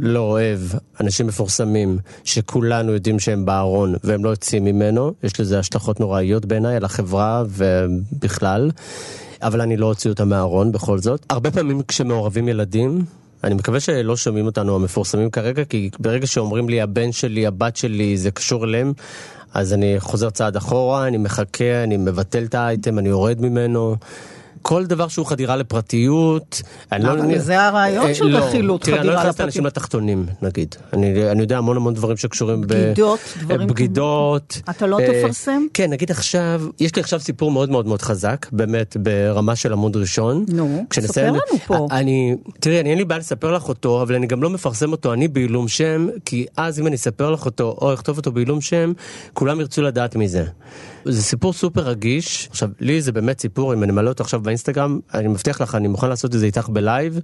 לא 0.01 0.19
אוהב 0.19 0.59
אנשים 1.01 1.27
מפורסמים 1.27 1.97
שכולנו 2.23 2.93
יודעים 2.93 3.19
שהם 3.19 3.45
בארון 3.45 3.95
והם 4.03 4.25
לא 4.25 4.29
יוצאים 4.29 4.65
ממנו, 4.65 5.13
יש 5.23 5.39
לזה 5.39 5.59
השלכות 5.59 5.99
נוראיות 5.99 6.45
בעיניי 6.45 6.75
על 6.75 6.85
החברה 6.85 7.43
ובכלל, 7.49 8.71
אבל 9.41 9.61
אני 9.61 9.77
לא 9.77 9.85
אוציא 9.85 10.09
אותם 10.09 10.29
מהארון 10.29 10.71
בכל 10.71 10.99
זאת. 10.99 11.25
הרבה 11.29 11.51
פעמים 11.51 11.81
כשמעורבים 11.87 12.47
ילדים, 12.47 13.05
אני 13.43 13.55
מקווה 13.55 13.79
שלא 13.79 14.17
שומעים 14.17 14.45
אותנו 14.45 14.75
המפורסמים 14.75 15.29
כרגע, 15.29 15.65
כי 15.65 15.89
ברגע 15.99 16.27
שאומרים 16.27 16.69
לי 16.69 16.81
הבן 16.81 17.11
שלי, 17.11 17.47
הבת 17.47 17.75
שלי, 17.75 18.17
זה 18.17 18.31
קשור 18.31 18.65
אליהם, 18.65 18.93
אז 19.53 19.73
אני 19.73 19.95
חוזר 19.99 20.29
צעד 20.29 20.55
אחורה, 20.55 21.07
אני 21.07 21.17
מחכה, 21.17 21.83
אני 21.83 21.97
מבטל 21.97 22.43
את 22.43 22.55
האייטם, 22.55 22.99
אני 22.99 23.09
יורד 23.09 23.41
ממנו. 23.41 23.95
כל 24.61 24.85
דבר 24.85 25.07
שהוא 25.07 25.25
חדירה 25.25 25.55
לפרטיות, 25.55 26.61
אני 26.91 27.03
לא... 27.03 27.11
אבל 27.11 27.39
זה 27.39 27.61
הרעיון 27.61 28.05
אה, 28.05 28.13
של 28.13 28.25
לא. 28.25 28.37
רכילות, 28.37 28.81
תראה, 28.81 28.97
אני 28.97 29.07
לא 29.07 29.11
חדירה 29.11 29.23
נכנס 29.23 29.39
לאנשים 29.39 29.65
לפרטיות. 29.65 29.77
לתחתונים, 29.77 30.25
נגיד. 30.41 30.75
אני, 30.93 31.31
אני 31.31 31.41
יודע 31.41 31.57
המון 31.57 31.77
המון 31.77 31.93
דברים 31.93 32.17
שקשורים 32.17 32.61
בגידות, 32.61 33.19
ב... 33.37 33.43
דברים 33.43 33.67
בגידות. 33.67 34.61
אתה 34.69 34.87
לא 34.87 34.99
אה, 34.99 35.07
תפרסם? 35.07 35.61
כן, 35.73 35.89
נגיד 35.89 36.11
עכשיו, 36.11 36.61
יש 36.79 36.95
לי 36.95 37.01
עכשיו 37.01 37.19
סיפור 37.19 37.51
מאוד 37.51 37.69
מאוד 37.69 37.87
מאוד 37.87 38.01
חזק, 38.01 38.45
באמת 38.51 38.97
ברמה 38.99 39.55
של 39.55 39.73
עמוד 39.73 39.95
ראשון. 39.97 40.45
נו, 40.47 40.85
ספר 40.93 41.27
לנו 41.27 41.39
פה. 41.67 41.87
אני, 41.91 42.35
תראי, 42.59 42.79
אני 42.79 42.89
אין 42.89 42.97
לי 42.97 43.05
בעיה 43.05 43.19
לספר 43.19 43.51
לך 43.51 43.69
אותו, 43.69 44.01
אבל 44.01 44.15
אני 44.15 44.27
גם 44.27 44.43
לא 44.43 44.49
מפרסם 44.49 44.91
אותו 44.91 45.13
אני 45.13 45.27
בעילום 45.27 45.67
שם, 45.67 46.07
כי 46.25 46.45
אז 46.57 46.79
אם 46.79 46.87
אני 46.87 46.95
אספר 46.95 47.31
לך 47.31 47.45
אותו, 47.45 47.77
או 47.81 47.93
אכתוב 47.93 48.17
אותו 48.17 48.31
בעילום 48.31 48.61
שם, 48.61 48.93
כולם 49.33 49.59
ירצו 49.59 49.81
לדעת 49.81 50.15
מזה. 50.15 50.43
זה 51.05 51.23
סיפור 51.23 51.53
סופר 51.53 51.81
רגיש. 51.81 52.47
עכשיו, 52.51 52.69
לי 52.79 53.01
זה 53.01 53.11
באמת 53.11 53.39
סיפור, 53.41 53.73
אם 53.73 53.83
אני 53.83 53.91
מעלה 53.91 54.09
אותו 54.09 54.23
עכשיו 54.23 54.41
באינסטגרם, 54.49 54.99
אני 55.13 55.27
מבטיח 55.27 55.61
לך, 55.61 55.75
אני 55.75 55.87
מוכן 55.87 56.09
לעשות 56.09 56.35
את 56.35 56.39
זה 56.39 56.45
איתך 56.45 56.69
בלייב. 56.69 57.19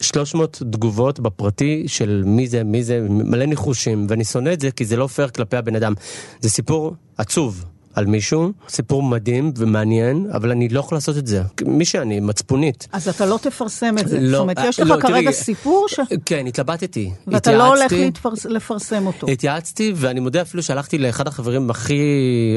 300 0.00 0.62
תגובות 0.70 1.20
בפרטי 1.20 1.84
של 1.86 2.22
מי 2.26 2.46
זה, 2.46 2.64
מי 2.64 2.84
זה, 2.84 3.06
מלא 3.10 3.44
ניחושים, 3.44 4.06
ואני 4.08 4.24
שונא 4.24 4.52
את 4.52 4.60
זה 4.60 4.70
כי 4.70 4.84
זה 4.84 4.96
לא 4.96 5.06
פייר 5.06 5.28
כלפי 5.28 5.56
הבן 5.56 5.76
אדם. 5.76 5.94
זה 6.40 6.50
סיפור 6.50 6.94
עצוב. 7.18 7.64
על 7.94 8.06
מישהו, 8.06 8.52
סיפור 8.68 9.02
מדהים 9.02 9.52
ומעניין, 9.56 10.26
אבל 10.32 10.50
אני 10.50 10.68
לא 10.68 10.80
יכול 10.80 10.96
לעשות 10.96 11.16
את 11.18 11.26
זה. 11.26 11.42
מי 11.66 11.84
שאני, 11.84 12.20
מצפונית. 12.20 12.88
אז 12.92 13.08
אתה 13.08 13.26
לא 13.26 13.38
תפרסם 13.42 13.94
את 13.98 14.08
זה. 14.08 14.20
לא, 14.20 14.30
זאת 14.30 14.40
אומרת, 14.40 14.58
אה, 14.58 14.66
יש 14.68 14.80
לך 14.80 14.88
לא, 14.90 14.96
כרגע 15.00 15.20
תראי, 15.30 15.32
סיפור 15.32 15.86
ש... 15.88 16.00
כן, 16.24 16.46
התלבטתי. 16.46 17.10
ואתה 17.26 17.52
לא 17.52 17.66
הולך 17.68 17.92
התייעצתי. 17.92 18.20
להתפרס- 18.20 18.46
לפרסם 18.50 19.06
אותו. 19.06 19.26
התייעצתי, 19.30 19.92
ואני 19.96 20.20
מודה 20.20 20.42
אפילו 20.42 20.62
שהלכתי 20.62 20.98
לאחד 20.98 21.28
החברים 21.28 21.70
הכי 21.70 22.00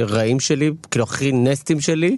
רעים 0.08 0.40
שלי, 0.40 0.72
כאילו 0.92 1.04
הכי 1.04 1.32
נסטים 1.32 1.82
שלי, 1.82 2.18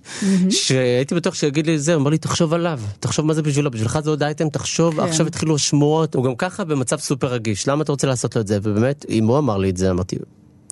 שהייתי 0.49 1.15
בטוח 1.15 1.33
שיגיד 1.33 1.67
לי 1.67 1.79
זה, 1.79 1.93
הוא 1.93 2.01
אמר 2.01 2.09
לי, 2.09 2.17
תחשוב 2.17 2.53
עליו, 2.53 2.79
תחשוב 2.99 3.25
מה 3.25 3.33
זה 3.33 3.41
בשבילו, 3.41 3.71
בשבילך 3.71 3.99
זה 4.03 4.09
עוד 4.09 4.23
אייטם, 4.23 4.49
תחשוב, 4.49 4.95
כן. 4.95 5.07
עכשיו 5.07 5.27
התחילו 5.27 5.55
השמועות, 5.55 6.15
הוא 6.15 6.23
גם 6.23 6.35
ככה 6.35 6.63
במצב 6.63 6.97
סופר 6.99 7.27
רגיש, 7.27 7.67
למה 7.67 7.83
אתה 7.83 7.91
רוצה 7.91 8.07
לעשות 8.07 8.35
לו 8.35 8.41
את 8.41 8.47
זה? 8.47 8.57
ובאמת, 8.63 9.05
אם 9.09 9.27
הוא 9.27 9.37
אמר 9.37 9.57
לי 9.57 9.69
את 9.69 9.77
זה, 9.77 9.89
אמרתי, 9.91 10.15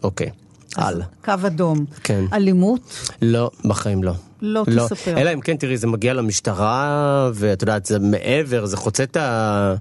אוקיי, 0.04 0.30
הלאה. 0.78 1.06
קו 1.26 1.34
אדום. 1.48 1.86
כן. 2.04 2.26
אלימות, 2.34 2.82
לא, 3.22 3.52
בחיים 3.66 4.04
לא. 4.04 4.12
לא 4.42 4.64
תספר. 4.86 5.18
אלא 5.18 5.34
אם 5.34 5.42
כן, 5.42 5.58
תראי, 5.58 5.78
זה 5.78 5.88
מגיע 5.88 6.14
למשטרה, 6.14 7.30
ואת 7.34 7.62
יודעת, 7.62 7.86
זה 7.86 8.00
מעבר, 8.00 8.66
זה 8.66 8.78
חוצה 8.78 9.04
את 9.04 9.18
ה... 9.18 9.74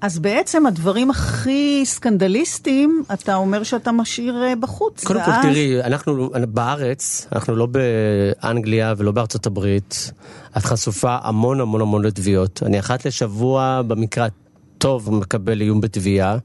אז 0.00 0.18
בעצם 0.18 0.66
הדברים 0.66 1.10
הכי 1.10 1.82
סקנדליסטיים, 1.84 3.02
אתה 3.12 3.34
אומר 3.34 3.62
שאתה 3.62 3.92
משאיר 3.92 4.42
אה, 4.42 4.56
בחוץ. 4.60 5.04
קודם 5.04 5.20
כל, 5.24 5.30
ואז- 5.30 5.42
תראי, 5.44 5.82
אנחנו 5.82 6.30
בארץ, 6.48 7.26
אנחנו 7.32 7.56
לא 7.56 7.66
באנגליה 7.66 8.94
ולא 8.96 9.12
בארצות 9.12 9.46
הברית, 9.46 10.12
את 10.56 10.62
חשופה 10.64 11.16
המון 11.22 11.60
המון 11.60 11.80
המון 11.80 12.04
לתביעות. 12.04 12.62
אני 12.66 12.78
אחת 12.80 13.04
לשבוע, 13.06 13.82
במקרה 13.86 14.28
הטוב, 14.76 15.14
מקבל 15.14 15.60
איום 15.60 15.80
בתביעה. 15.80 16.36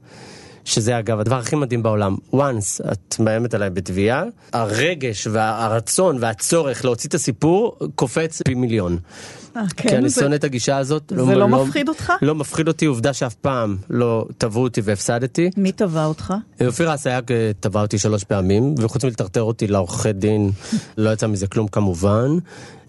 שזה 0.64 0.98
אגב 0.98 1.20
הדבר 1.20 1.36
הכי 1.38 1.56
מדהים 1.56 1.82
בעולם, 1.82 2.16
once 2.34 2.92
את 2.92 3.16
מאיימת 3.20 3.54
עליי 3.54 3.70
בתביעה, 3.70 4.22
הרגש 4.52 5.26
והרצון 5.26 6.16
והצורך 6.20 6.84
להוציא 6.84 7.08
את 7.08 7.14
הסיפור 7.14 7.76
קופץ 7.94 8.42
פי 8.42 8.54
מיליון. 8.54 8.98
אה, 9.56 9.62
כי 9.76 9.96
אני 9.96 10.08
זה- 10.08 10.20
שונא 10.20 10.34
את 10.34 10.44
הגישה 10.44 10.76
הזאת. 10.78 11.12
זה 11.26 11.34
לא 11.34 11.48
מפחיד 11.48 11.88
אותך? 11.88 12.12
לא 12.22 12.34
מפחיד 12.34 12.68
אותי, 12.68 12.86
עובדה 12.86 13.12
שאף 13.12 13.34
פעם 13.34 13.76
לא 13.90 14.26
תבעו 14.38 14.62
אותי 14.62 14.80
והפסדתי. 14.84 15.50
מי 15.56 15.72
תבע 15.72 16.04
אותך? 16.04 16.34
אופירה 16.66 16.94
אסייג 16.94 17.32
אה, 17.32 17.50
תבע 17.60 17.80
אותי 17.80 17.98
שלוש 17.98 18.24
פעמים, 18.24 18.74
וחוץ 18.78 19.04
מלטרטר 19.04 19.42
אותי 19.42 19.66
לעורכי 19.66 20.12
דין, 20.12 20.50
לא 20.96 21.10
יצא 21.12 21.26
מזה 21.26 21.46
כלום 21.46 21.68
כמובן. 21.68 22.28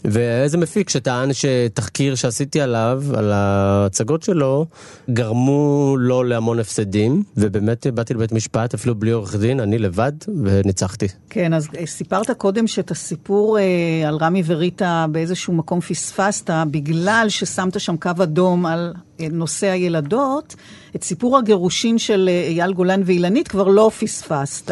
ואיזה 0.06 0.58
מפיק 0.58 0.90
שטען 0.90 1.30
שתחקיר 1.34 2.16
שעשיתי 2.16 2.62
עליו, 2.62 3.04
על 3.18 3.32
ההצגות 3.32 4.24
שלו, 4.24 4.66
גרמו 5.10 5.96
לו 6.00 6.24
להמון 6.24 6.60
הפסדים, 6.60 7.24
ובאמת 7.38 7.88
באתי 7.88 8.14
לבית 8.14 8.32
משפט 8.32 8.74
אפילו 8.74 8.96
בלי 8.96 9.12
עורך 9.12 9.36
דין, 9.36 9.60
אני 9.60 9.78
לבד, 9.78 10.12
וניצחתי. 10.44 11.08
כן, 11.30 11.54
אז 11.54 11.68
סיפרת 11.86 12.32
קודם 12.32 12.68
שאת 12.68 12.92
הסיפור 12.92 13.60
אה, 13.60 13.64
על 14.08 14.16
רמי 14.16 14.44
וריטה 14.46 15.06
באיזשהו 15.12 15.54
מקום 15.54 15.82
פספסת, 15.82 16.50
בגלל 16.72 17.26
ששמת 17.30 17.80
שם 17.80 17.98
קו 17.98 18.10
אדום 18.24 18.66
על 18.66 18.94
אה, 19.20 19.28
נושא 19.32 19.68
הילדות, 19.68 20.56
את 20.96 21.04
סיפור 21.04 21.38
הגירושין 21.38 21.98
של 21.98 22.30
אה, 22.32 22.48
אייל 22.48 22.74
גולן 22.74 23.02
ואילנית 23.06 23.48
כבר 23.48 23.68
לא 23.68 23.92
פספסת, 24.00 24.72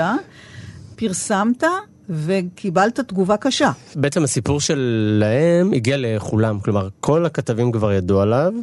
פרסמת 0.96 1.64
וקיבלת 2.12 3.00
תגובה 3.00 3.38
קשה. 3.38 3.72
בעצם 3.96 4.24
הסיפור 4.24 4.60
שלהם 4.60 5.74
הגיע 5.74 5.96
לכולם, 6.00 6.60
כלומר 6.60 6.88
כל 7.00 7.26
הכתבים 7.26 7.72
כבר 7.72 7.92
ידעו 7.94 8.22
עליו, 8.22 8.54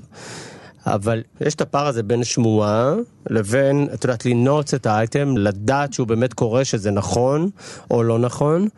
אבל 0.87 1.23
יש 1.41 1.55
את 1.55 1.61
הפער 1.61 1.87
הזה 1.87 2.03
בין 2.03 2.25
שמועה 2.25 2.95
לבין, 3.31 3.89
את 3.95 4.05
יודעת, 4.05 4.27
לנעוץ 4.27 4.75
את 4.75 4.87
האייטם, 4.87 5.37
לדעת 5.37 5.93
שהוא 5.93 6.07
באמת 6.07 6.35
קורה, 6.35 6.65
שזה 6.65 6.91
נכון 6.91 7.51
או 7.91 8.03
לא 8.03 8.19
נכון. 8.19 8.69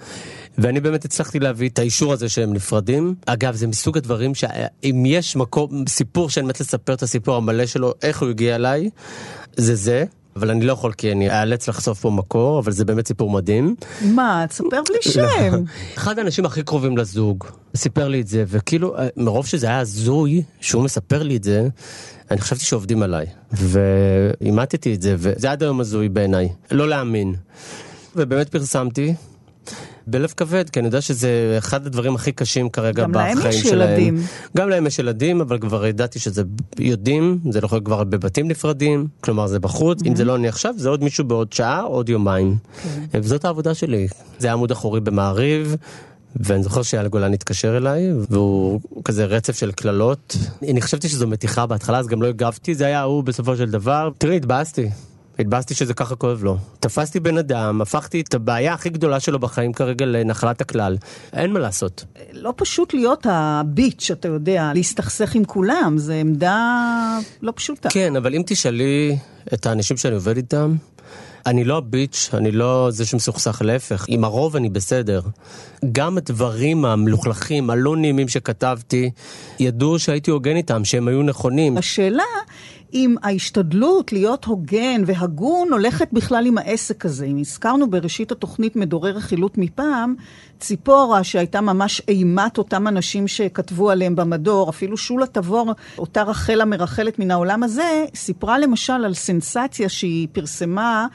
ואני 0.59 0.81
באמת 0.81 1.05
הצלחתי 1.05 1.39
להביא 1.39 1.69
את 1.69 1.79
האישור 1.79 2.13
הזה 2.13 2.29
שהם 2.29 2.53
נפרדים. 2.53 3.15
אגב, 3.27 3.55
זה 3.55 3.67
מסוג 3.67 3.97
הדברים 3.97 4.35
שאם 4.35 5.03
יש 5.07 5.37
מקום, 5.37 5.85
סיפור 5.89 6.31
שאני 6.31 6.47
מת 6.47 6.61
לספר 6.61 6.95
את 6.95 7.03
הסיפור 7.03 7.37
המלא 7.37 7.67
שלו, 7.67 7.95
איך 8.03 8.23
הוא 8.23 8.29
הגיע 8.29 8.55
אליי, 8.55 8.91
זה 9.57 9.75
זה. 9.75 10.05
אבל 10.37 10.51
אני 10.51 10.65
לא 10.65 10.73
יכול 10.73 10.93
כי 10.93 11.13
אני 11.13 11.31
אאלץ 11.31 11.69
לחשוף 11.69 12.01
פה 12.01 12.11
מקור, 12.11 12.59
אבל 12.59 12.73
זה 12.73 12.85
באמת 12.85 13.07
סיפור 13.07 13.31
מדהים. 13.31 13.75
מה, 14.03 14.45
תספר 14.49 14.83
בלי 14.89 15.13
שם. 15.13 15.65
אחד 15.97 16.19
האנשים 16.19 16.45
הכי 16.45 16.63
קרובים 16.63 16.97
לזוג 16.97 17.45
סיפר 17.77 18.09
לי 18.09 18.21
את 18.21 18.27
זה, 18.27 18.45
וכאילו, 18.49 18.97
אה, 18.99 19.09
מרוב 19.17 19.47
שזה 19.47 19.67
היה 19.67 19.79
הזוי 19.79 20.43
שהוא 20.61 20.85
מספר 20.85 21.23
לי 21.23 21.37
את 21.37 21.45
זה, 21.45 21.69
אני 22.31 22.41
חשבתי 22.41 22.65
שעובדים 22.65 23.03
עליי. 23.03 23.27
ואימתתי 23.53 24.95
את 24.95 25.03
זה, 25.03 25.15
וזה 25.19 25.51
עד 25.51 25.63
היום 25.63 25.81
הזוי 25.81 26.09
בעיניי. 26.09 26.49
לא 26.71 26.89
להאמין. 26.89 27.35
ובאמת 28.17 28.49
פרסמתי. 28.49 29.15
בלב 30.07 30.33
כבד, 30.37 30.71
כי 30.71 30.81
אני 30.81 30.89
יודע 30.89 31.01
שזה 31.01 31.55
אחד 31.59 31.87
הדברים 31.87 32.15
הכי 32.15 32.33
קשים 32.33 32.69
כרגע 32.71 33.03
גם 33.03 33.13
להם 33.13 33.39
בחיים 33.39 33.53
יש 33.53 33.63
שלהם. 33.63 33.91
ילדים. 33.91 34.23
גם 34.57 34.69
להם 34.69 34.87
יש 34.87 34.99
ילדים, 34.99 35.41
אבל 35.41 35.59
כבר 35.59 35.87
ידעתי 35.87 36.19
שזה 36.19 36.43
יודעים, 36.79 37.39
זה 37.51 37.61
לא 37.61 37.67
יכול 37.67 37.77
להיות 37.77 37.87
כבר 37.87 38.05
בבתים 38.05 38.49
נפרדים, 38.49 39.07
כלומר 39.21 39.47
זה 39.47 39.59
בחוץ, 39.59 40.03
אם 40.07 40.17
זה 40.17 40.25
לא 40.25 40.37
אני 40.37 40.49
עכשיו, 40.49 40.75
זה 40.77 40.89
עוד 40.89 41.05
מישהו 41.05 41.25
בעוד 41.25 41.53
שעה, 41.53 41.81
עוד 41.81 42.09
יומיים. 42.09 42.57
וזאת 43.15 43.45
העבודה 43.45 43.75
שלי. 43.75 44.09
זה 44.39 44.47
היה 44.47 44.55
עמוד 44.55 44.71
אחורי 44.71 45.01
במעריב. 45.01 45.77
ואני 46.37 46.63
זוכר 46.63 46.83
שאייל 46.83 47.09
גולן 47.09 47.33
התקשר 47.33 47.77
אליי, 47.77 48.13
והוא 48.31 48.81
כזה 49.05 49.25
רצף 49.25 49.59
של 49.59 49.73
קללות. 49.73 50.37
אני 50.63 50.83
חשבתי 50.83 51.09
שזו 51.09 51.27
מתיחה 51.27 51.67
בהתחלה, 51.67 51.99
אז 51.99 52.07
גם 52.07 52.23
לא 52.23 52.27
הגבתי, 52.29 52.75
זה 52.75 52.87
היה 52.87 53.03
הוא 53.03 53.25
בסופו 53.25 53.57
של 53.57 53.71
דבר. 53.71 54.11
תראי, 54.19 54.37
התבאסתי. 54.37 54.89
התבאסתי 55.41 55.75
שזה 55.75 55.95
ככה 55.95 56.17
כואב 56.17 56.45
לו. 56.45 56.57
תפסתי 56.81 57.21
בן 57.21 57.39
אדם, 57.39 57.81
הפכתי 57.81 58.21
את 58.21 58.35
הבעיה 58.35 58.75
הכי 58.75 58.89
גדולה 58.91 59.21
שלו 59.21 59.39
בחיים 59.39 59.73
כרגע 59.73 60.07
לנחלת 60.07 60.61
הכלל. 60.61 60.97
אין 61.33 61.53
מה 61.53 61.59
לעשות. 61.59 62.05
לא 62.33 62.55
פשוט 62.57 62.95
להיות 62.95 63.27
הביץ', 63.31 64.11
אתה 64.11 64.29
יודע, 64.29 64.73
להסתכסך 64.75 65.35
עם 65.35 65.45
כולם, 65.45 65.95
זו 65.99 66.13
עמדה 66.13 67.19
לא 67.43 67.53
פשוטה. 67.57 67.89
כן, 67.89 68.17
אבל 68.17 68.35
אם 68.35 68.43
תשאלי 68.47 69.17
את 69.55 69.67
האנשים 69.67 69.97
שאני 69.97 70.15
עובד 70.15 70.37
איתם, 70.37 70.75
אני 71.47 71.65
לא 71.65 71.77
הביץ', 71.77 72.31
אני 72.35 72.53
לא 72.53 72.89
זה 72.91 73.07
שמסוכסך, 73.07 73.63
להפך. 73.65 74.05
עם 74.09 74.25
הרוב 74.25 74.57
אני 74.57 74.69
בסדר. 74.69 75.21
גם 75.93 76.19
הדברים 76.19 76.85
המלוכלכים, 76.85 77.71
הלא 77.71 77.97
נעימים 77.97 78.29
שכתבתי, 78.29 79.11
ידעו 79.61 79.99
שהייתי 79.99 80.31
הוגן 80.31 80.57
איתם, 80.57 80.85
שהם 80.85 81.09
היו 81.09 81.23
נכונים. 81.23 81.79
השאלה 81.79 82.23
אם 82.95 83.15
ההשתדלות 83.23 84.13
להיות 84.13 84.45
הוגן 84.45 85.03
והגון 85.07 85.73
הולכת 85.73 86.09
בכלל 86.13 86.47
עם 86.47 86.59
העסק 86.59 87.05
הזה. 87.05 87.27
אם 87.27 87.39
הזכרנו 87.39 87.91
בראשית 87.91 88.33
התוכנית 88.33 88.77
מדורי 88.77 89.13
רכילות 89.13 89.59
מפעם, 89.59 90.15
ציפורה 90.61 91.25
שהייתה 91.25 91.61
ממש 91.61 92.03
אימת 92.09 92.59
אותם 92.59 92.89
אנשים 92.89 93.29
שכתבו 93.29 93.91
עליהם 93.91 94.17
במדור, 94.17 94.71
אפילו 94.71 94.97
שולה 94.97 95.27
תבור, 95.27 95.73
אותה 95.99 96.23
רחל 96.23 96.61
המרחלת 96.61 97.19
מן 97.19 97.31
העולם 97.31 97.63
הזה, 97.63 98.05
סיפרה 98.15 98.59
למשל 98.59 98.93
על 99.05 99.15
סנסציה 99.15 99.89
שהיא 99.89 100.29
פרסמה. 100.33 101.07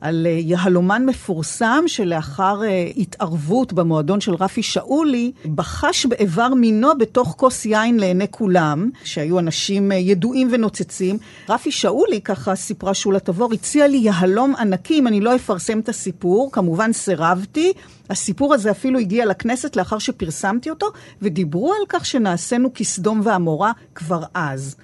על 0.00 0.26
אה, 0.26 0.30
יהלומן 0.30 1.06
מפורסם 1.06 1.84
שלאחר 1.86 2.60
uh, 2.60 2.98
התערבות 2.98 3.72
במועדון 3.72 4.20
של 4.20 4.34
רפי 4.34 4.62
שאולי, 4.62 5.32
בחש 5.54 6.06
באיבר 6.06 6.54
מינו 6.54 6.98
בתוך 6.98 7.34
כוס 7.36 7.66
יין 7.66 8.00
לעיני 8.00 8.26
כולם, 8.30 8.90
שהיו 9.04 9.38
אנשים 9.38 9.92
uh, 9.92 9.94
ידועים 9.94 10.48
ונוצצים. 10.50 11.18
רפי 11.48 11.70
שאולי, 11.70 12.20
ככה 12.20 12.54
סיפרה 12.54 12.94
שולה 12.94 13.20
תבור, 13.20 13.52
הציע 13.52 13.88
לי 13.88 13.96
יהלום 13.96 14.54
ענקי 14.56 14.98
אם 14.98 15.06
אני 15.06 15.20
לא 15.20 15.36
אפרסם 15.36 15.78
את 15.78 15.88
הסיפור. 15.88 16.50
כמובן 16.52 16.92
סירבתי. 16.92 17.72
הסיפור 18.10 18.54
הזה 18.54 18.70
אפילו 18.70 18.98
הגיע 18.98 19.26
לכנסת 19.26 19.76
לאחר 19.76 19.98
שפרסמתי 19.98 20.70
אותו, 20.70 20.86
ודיברו 21.22 21.72
על 21.72 21.86
כך 21.88 22.06
שנעשינו 22.06 22.70
כסדום 22.74 23.20
ועמורה 23.24 23.72
כבר 23.94 24.22
אז. 24.34 24.76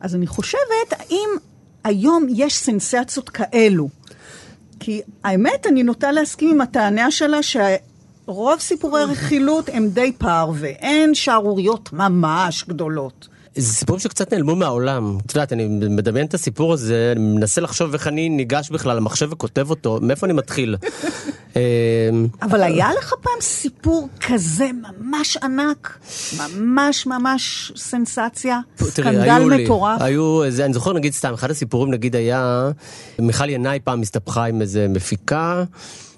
אז 0.00 0.14
אני 0.14 0.26
חושבת, 0.26 0.90
האם 0.90 1.28
היום 1.84 2.26
יש 2.30 2.56
סנסציות 2.56 3.28
כאלו? 3.28 3.88
כי 4.80 5.00
האמת, 5.24 5.66
אני 5.66 5.82
נוטה 5.82 6.12
להסכים 6.12 6.50
עם 6.50 6.60
הטענה 6.60 7.10
שלה 7.10 7.38
שרוב 7.42 8.58
סיפורי 8.60 9.04
רכילות 9.04 9.68
הם 9.72 9.88
די 9.88 10.12
פרווה, 10.12 10.68
אין 10.68 11.14
שערוריות 11.14 11.92
ממש 11.92 12.64
גדולות. 12.68 13.28
זה 13.56 13.72
סיפורים 13.74 14.00
שקצת 14.00 14.32
נעלמו 14.32 14.56
מהעולם. 14.56 15.18
את 15.26 15.34
יודעת, 15.34 15.52
אני 15.52 15.68
מדמיין 15.68 16.26
את 16.26 16.34
הסיפור 16.34 16.72
הזה, 16.72 17.12
אני 17.16 17.20
מנסה 17.20 17.60
לחשוב 17.60 17.92
איך 17.92 18.06
אני 18.06 18.28
ניגש 18.28 18.70
בכלל 18.70 18.96
למחשב 18.96 19.28
וכותב 19.32 19.70
אותו, 19.70 19.98
מאיפה 20.02 20.26
אני 20.26 20.32
מתחיל. 20.32 20.76
אמ, 21.56 22.26
אבל 22.42 22.62
היה 22.62 22.88
לך 22.98 23.14
פעם 23.22 23.40
סיפור 23.40 24.08
כזה 24.20 24.70
ממש 24.72 25.36
ענק, 25.36 25.98
ממש 26.38 27.06
ממש 27.06 27.72
סנסציה, 27.76 28.60
סקנדל 28.80 29.44
מטורף? 29.44 30.02
היו, 30.02 30.44
אני 30.44 30.72
זוכר 30.74 30.92
נגיד 30.92 31.12
סתם, 31.12 31.34
אחד 31.34 31.50
הסיפורים 31.50 31.90
נגיד 31.90 32.16
היה, 32.16 32.70
מיכל 33.18 33.50
ינאי 33.50 33.78
פעם 33.84 34.02
הסתבכה 34.02 34.44
עם 34.44 34.62
איזה 34.62 34.86
מפיקה. 34.88 35.64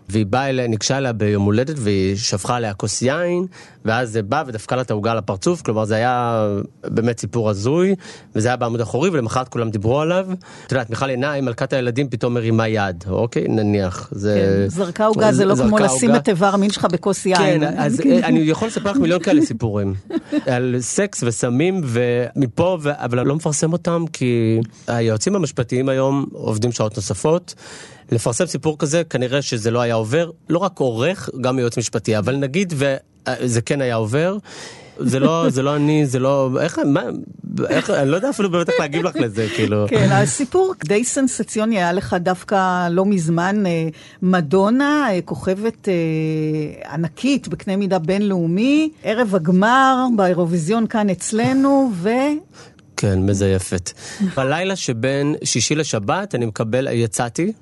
והיא 0.08 0.26
באה 0.26 0.48
אליה, 0.48 0.66
ניגשה 0.66 0.98
אליה 0.98 1.12
ביום 1.12 1.44
הולדת 1.44 1.76
והיא 1.78 2.16
שפכה 2.16 2.56
עליה 2.56 2.74
כוס 2.74 3.02
יין, 3.02 3.46
ואז 3.84 4.10
זה 4.10 4.22
בא 4.22 4.44
ודפקה 4.46 4.76
לה 4.76 4.82
את 4.82 4.90
העוגה 4.90 5.12
על 5.12 5.18
הפרצוף, 5.18 5.62
כלומר 5.62 5.84
זה 5.84 5.94
היה 5.94 6.46
באמת 6.84 7.20
סיפור 7.20 7.50
הזוי, 7.50 7.94
וזה 8.34 8.48
היה 8.48 8.56
בעמוד 8.56 8.80
אחורי 8.80 9.10
ולמחרת 9.10 9.48
כולם 9.48 9.70
דיברו 9.70 10.00
עליו. 10.00 10.26
את 10.66 10.72
יודעת, 10.72 10.90
מיכל 10.90 11.08
עיניים, 11.08 11.44
מלכת 11.44 11.72
הילדים, 11.72 12.08
פתאום 12.08 12.34
מרימה 12.34 12.68
יד, 12.68 13.04
אוקיי? 13.08 13.48
נניח. 13.48 14.08
זה... 14.12 14.62
כן, 14.64 14.68
זרקה 14.68 15.06
עוגה 15.06 15.32
זה 15.32 15.44
לא 15.44 15.54
כמו 15.54 15.78
לשים. 15.78 16.16
את 16.16 16.28
איבר 16.28 16.54
המין 16.54 16.70
שלך 16.70 16.84
בכוס 16.92 17.26
יין. 17.26 17.60
כן, 17.60 17.78
אז 17.78 18.00
אה, 18.06 18.26
אני 18.26 18.40
יכול 18.40 18.68
לספר 18.68 18.90
לך 18.90 18.96
מיליון 18.96 19.20
כאלה 19.20 19.42
סיפורים. 19.42 19.94
על 20.46 20.76
סקס 20.80 21.22
וסמים 21.22 21.80
ומפה, 21.84 22.78
ו... 22.80 22.90
אבל 22.94 23.18
אני 23.18 23.28
לא 23.28 23.36
מפרסם 23.36 23.72
אותם 23.72 24.04
כי 24.12 24.60
היועצים 24.86 25.36
המשפטיים 25.36 25.88
היום 25.88 26.26
עובדים 26.32 26.72
שעות 26.72 26.96
נוספות. 26.96 27.54
לפרסם 28.12 28.46
סיפור 28.46 28.78
כזה, 28.78 29.02
כנראה 29.04 29.42
שזה 29.42 29.70
לא 29.70 29.80
היה 29.80 29.94
עובר, 29.94 30.30
לא 30.48 30.58
רק 30.58 30.78
עורך, 30.78 31.30
גם 31.40 31.58
יועץ 31.58 31.78
משפטי, 31.78 32.18
אבל 32.18 32.36
נגיד 32.36 32.74
וזה 32.76 33.60
כן 33.60 33.80
היה 33.80 33.94
עובר. 33.94 34.36
זה 35.00 35.18
לא, 35.18 35.50
זה 35.50 35.62
לא 35.62 35.76
אני, 35.76 36.06
זה 36.06 36.18
לא, 36.18 36.50
איך, 36.60 36.78
מה, 36.78 37.02
איך, 37.68 37.90
אני 37.90 38.10
לא 38.10 38.16
יודע 38.16 38.30
אפילו 38.30 38.50
באמת 38.50 38.68
איך 38.68 38.80
להגיב 38.80 39.02
לך 39.02 39.16
לזה, 39.16 39.46
כאילו. 39.56 39.86
כן, 39.88 40.08
הסיפור 40.12 40.74
די 40.84 41.04
סנסציוני 41.04 41.76
היה 41.76 41.92
לך 41.92 42.16
דווקא 42.20 42.88
לא 42.88 43.06
מזמן. 43.06 43.66
אה, 43.66 43.88
מדונה, 44.22 45.06
אה, 45.10 45.20
כוכבת 45.24 45.88
אה, 45.88 46.92
ענקית 46.92 47.48
בקנה 47.48 47.76
מידה 47.76 47.98
בינלאומי, 47.98 48.90
ערב 49.02 49.34
הגמר 49.34 50.06
באירוויזיון 50.16 50.86
כאן 50.86 51.10
אצלנו, 51.10 51.90
ו... 51.94 52.08
כן, 52.96 53.18
מזייפת. 53.22 53.90
בלילה 54.36 54.76
שבין 54.76 55.34
שישי 55.44 55.74
לשבת 55.74 56.34
אני 56.34 56.46
מקבל, 56.46 56.88
יצאתי 56.92 57.52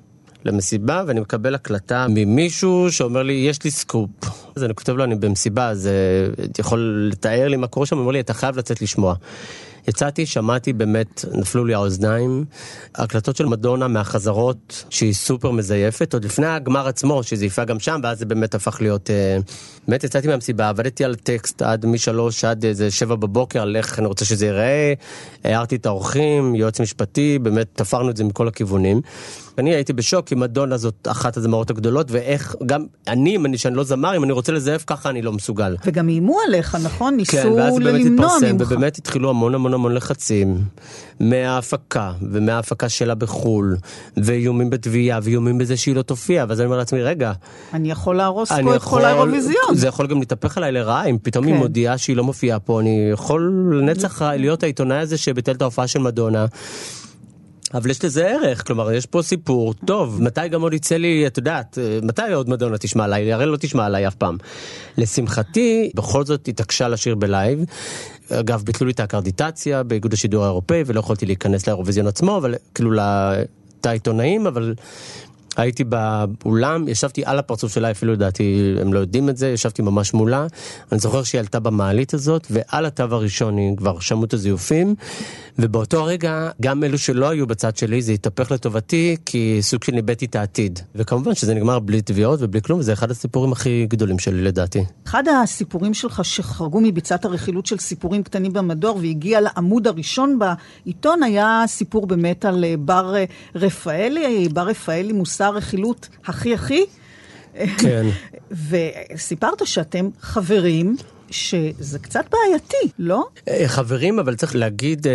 למסיבה 0.47 1.03
ואני 1.07 1.19
מקבל 1.19 1.55
הקלטה 1.55 2.05
ממישהו 2.09 2.91
שאומר 2.91 3.23
לי, 3.23 3.33
יש 3.33 3.63
לי 3.63 3.71
סקופ. 3.71 4.09
אז 4.55 4.63
אני 4.63 4.75
כותב 4.75 4.93
לו, 4.93 5.03
אני 5.03 5.15
במסיבה, 5.15 5.69
אז 5.69 5.87
אה, 5.87 6.43
יכול 6.59 7.09
לתאר 7.11 7.47
לי 7.47 7.57
מה 7.57 7.67
קורה 7.67 7.85
שם? 7.85 7.95
הוא 7.95 8.01
אומר 8.01 8.11
לי, 8.11 8.19
אתה 8.19 8.33
חייב 8.33 8.57
לצאת 8.57 8.81
לשמוע. 8.81 9.15
יצאתי, 9.87 10.25
שמעתי, 10.25 10.73
באמת, 10.73 11.25
נפלו 11.33 11.65
לי 11.65 11.73
האוזניים. 11.73 12.45
הקלטות 12.95 13.35
של 13.35 13.45
מדונה 13.45 13.87
מהחזרות, 13.87 14.85
שהיא 14.89 15.13
סופר 15.13 15.51
מזייפת, 15.51 16.13
עוד 16.13 16.25
לפני 16.25 16.47
הגמר 16.47 16.87
עצמו, 16.87 17.23
שזייפה 17.23 17.63
גם 17.63 17.79
שם, 17.79 17.99
ואז 18.03 18.19
זה 18.19 18.25
באמת 18.25 18.55
הפך 18.55 18.77
להיות... 18.81 19.09
אה, 19.09 19.37
באמת 19.87 20.03
יצאתי 20.03 20.27
מהמסיבה, 20.27 20.69
עבדתי 20.69 21.03
על 21.03 21.15
טקסט 21.15 21.61
עד 21.61 21.85
משלוש 21.85 22.45
עד 22.45 22.65
איזה 22.65 22.91
שבע 22.91 23.15
בבוקר, 23.15 23.61
על 23.61 23.75
איך 23.75 23.99
אני 23.99 24.07
רוצה 24.07 24.25
שזה 24.25 24.45
ייראה, 24.45 24.93
הערתי 25.43 25.75
את 25.75 25.85
האורחים, 25.85 26.55
יועץ 26.55 26.81
משפטי, 26.81 27.39
באמת 27.39 27.67
תפרנו 27.73 28.09
את 28.09 28.17
זה 28.17 28.23
מכל 28.23 28.47
הכיוונים. 28.47 29.01
אני 29.57 29.75
הייתי 29.75 29.93
בשוק, 29.93 30.27
כי 30.27 30.35
מדונה 30.35 30.77
זאת 30.77 31.07
אחת 31.11 31.37
הזמרות 31.37 31.69
הגדולות, 31.69 32.11
ואיך, 32.11 32.55
גם 32.65 32.85
אני, 33.07 33.35
אם 33.35 33.45
אני, 33.45 33.57
שאני 33.57 33.75
לא 33.75 33.83
זמר, 33.83 34.17
אם 34.17 34.23
אני 34.23 34.31
רוצה 34.31 34.51
לזייף 34.51 34.83
ככה, 34.87 35.09
אני 35.09 35.21
לא 35.21 35.33
מסוגל. 35.33 35.75
וגם 35.85 36.09
איימו 36.09 36.37
עליך, 36.47 36.77
נכון? 36.83 37.17
כן, 37.27 37.37
ניסו 37.37 37.55
ואז 37.55 37.73
זה 37.73 37.79
באמת 37.79 38.05
למנוע 38.05 38.25
התפרסם, 38.25 38.55
ממך. 38.55 38.67
ובאמת 38.67 38.97
התחילו 38.97 39.29
המון 39.29 39.55
המון 39.55 39.73
המון 39.73 39.93
לחצים 39.93 40.57
מההפקה, 41.19 42.11
ומההפקה 42.21 42.89
שלה 42.89 43.15
בחו"ל, 43.15 43.77
ואיומים 44.17 44.69
בתביעה, 44.69 45.19
ואיומים 45.23 45.57
בזה 45.57 45.77
שהיא 45.77 45.95
לא 45.95 46.01
תופיע, 46.01 46.45
ואז 46.47 46.59
אני 46.59 46.65
אומר 46.65 46.77
לעצמי, 46.77 47.03
רגע, 47.03 47.31
אני 47.73 47.91
יכול 47.91 48.15
להרוס 48.15 48.51
אני 48.51 48.63
פה 48.63 48.75
את 48.75 48.81
כל 48.81 49.05
האירוויזיון. 49.05 49.75
זה 49.75 49.87
יכול 49.87 50.07
גם 50.07 50.19
להתהפך 50.19 50.57
עליי 50.57 50.71
לרעה, 50.71 51.05
אם 51.05 51.17
פתאום 51.23 51.45
היא 51.45 51.53
כן. 51.53 51.59
מודיעה 51.59 51.97
שהיא 51.97 52.17
לא 52.17 52.23
מופיעה 52.23 52.59
פה, 52.59 52.81
אני 52.81 53.09
יכול 53.13 53.71
לנצח 53.71 54.21
להיות 54.21 54.63
העיתונאי 54.63 54.97
הזה 54.97 55.17
שביטל 55.17 55.51
את 55.51 55.61
ההופעה 55.61 55.87
של 55.87 55.99
מדונה. 55.99 56.45
אבל 57.73 57.89
יש 57.89 58.05
לזה 58.05 58.27
ערך, 58.27 58.67
כלומר, 58.67 58.91
יש 58.91 59.05
פה 59.05 59.21
סיפור 59.21 59.73
טוב. 59.73 60.21
מתי 60.21 60.47
גם 60.47 60.61
עוד 60.61 60.73
יצא 60.73 60.97
לי, 60.97 61.27
את 61.27 61.37
יודעת, 61.37 61.77
אה, 61.77 61.99
מתי 62.03 62.33
עוד 62.33 62.49
מדונה 62.49 62.77
תשמע 62.77 63.03
עליי? 63.03 63.33
הרי 63.33 63.45
לא 63.45 63.57
תשמע 63.57 63.85
עליי 63.85 64.07
אף 64.07 64.15
פעם. 64.15 64.37
לשמחתי, 64.97 65.91
בכל 65.95 66.25
זאת 66.25 66.47
התעקשה 66.47 66.87
לשיר 66.87 67.15
בלייב. 67.15 67.59
אגב, 68.31 68.63
ביטלו 68.65 68.87
לי 68.87 68.93
את 68.93 68.99
האקרדיטציה 68.99 69.83
באיגוד 69.83 70.13
השידור 70.13 70.43
האירופאי, 70.43 70.83
ולא 70.85 70.99
יכולתי 70.99 71.25
להיכנס 71.25 71.67
לאירוויזיון 71.67 72.07
עצמו, 72.07 72.37
אבל 72.37 72.55
כאילו 72.75 72.91
לתא 72.91 73.89
העיתונאים, 73.89 74.47
אבל 74.47 74.73
הייתי 75.57 75.83
באולם, 75.83 76.87
ישבתי 76.87 77.21
על 77.25 77.39
הפרצוף 77.39 77.73
שלה, 77.73 77.91
אפילו 77.91 78.13
לדעתי 78.13 78.75
הם 78.81 78.93
לא 78.93 78.99
יודעים 78.99 79.29
את 79.29 79.37
זה, 79.37 79.47
ישבתי 79.47 79.81
ממש 79.81 80.13
מולה. 80.13 80.47
אני 80.91 80.99
זוכר 80.99 81.23
שהיא 81.23 81.39
עלתה 81.39 81.59
במעלית 81.59 82.13
הזאת, 82.13 82.47
ועל 82.49 82.85
התו 82.85 83.03
הראשון 83.03 83.57
היא 83.57 83.77
כבר 83.77 83.99
שמעו 83.99 84.23
את 84.23 84.33
הזיופים, 84.33 84.95
ובאותו 85.59 85.99
הרגע, 85.99 86.49
גם 86.61 86.83
אלו 86.83 86.97
שלא 86.97 87.29
היו 87.29 87.47
בצד 87.47 87.77
שלי, 87.77 88.01
זה 88.01 88.11
התהפך 88.11 88.51
לטובתי, 88.51 89.15
כי 89.25 89.57
סוג 89.61 89.83
של 89.83 89.91
ניבאתי 89.91 90.25
את 90.25 90.35
העתיד. 90.35 90.79
וכמובן 90.95 91.35
שזה 91.35 91.53
נגמר 91.53 91.79
בלי 91.79 92.01
תביעות 92.01 92.39
ובלי 92.41 92.61
כלום, 92.61 92.79
וזה 92.79 92.93
אחד 92.93 93.11
הסיפורים 93.11 93.51
הכי 93.51 93.85
גדולים 93.89 94.19
שלי 94.19 94.41
לדעתי. 94.41 94.83
אחד 95.07 95.23
הסיפורים 95.43 95.93
שלך 95.93 96.25
שחרגו 96.25 96.81
מביצת 96.81 97.25
הרכילות 97.25 97.65
של 97.65 97.77
סיפורים 97.77 98.23
קטנים 98.23 98.53
במדור 98.53 98.97
והגיע 98.97 99.41
לעמוד 99.41 99.87
הראשון 99.87 100.39
בעיתון 100.39 101.23
היה 101.23 101.63
סיפור 101.67 102.07
באמת 102.07 102.45
על 102.45 102.65
בר 102.79 103.15
רפאלי, 103.55 104.49
בר 104.53 104.67
רפאלי 104.67 105.13
מושא 105.47 105.57
הרכילות 105.57 106.07
הכי 106.25 106.53
הכי. 106.53 106.85
כן. 107.77 108.05
וסיפרת 108.69 109.67
שאתם 109.67 110.09
חברים, 110.21 110.95
שזה 111.31 111.99
קצת 111.99 112.25
בעייתי, 112.31 112.93
לא? 112.99 113.27
אה, 113.47 113.63
חברים, 113.67 114.19
אבל 114.19 114.35
צריך 114.35 114.55
להגיד 114.55 115.07
אה, 115.07 115.13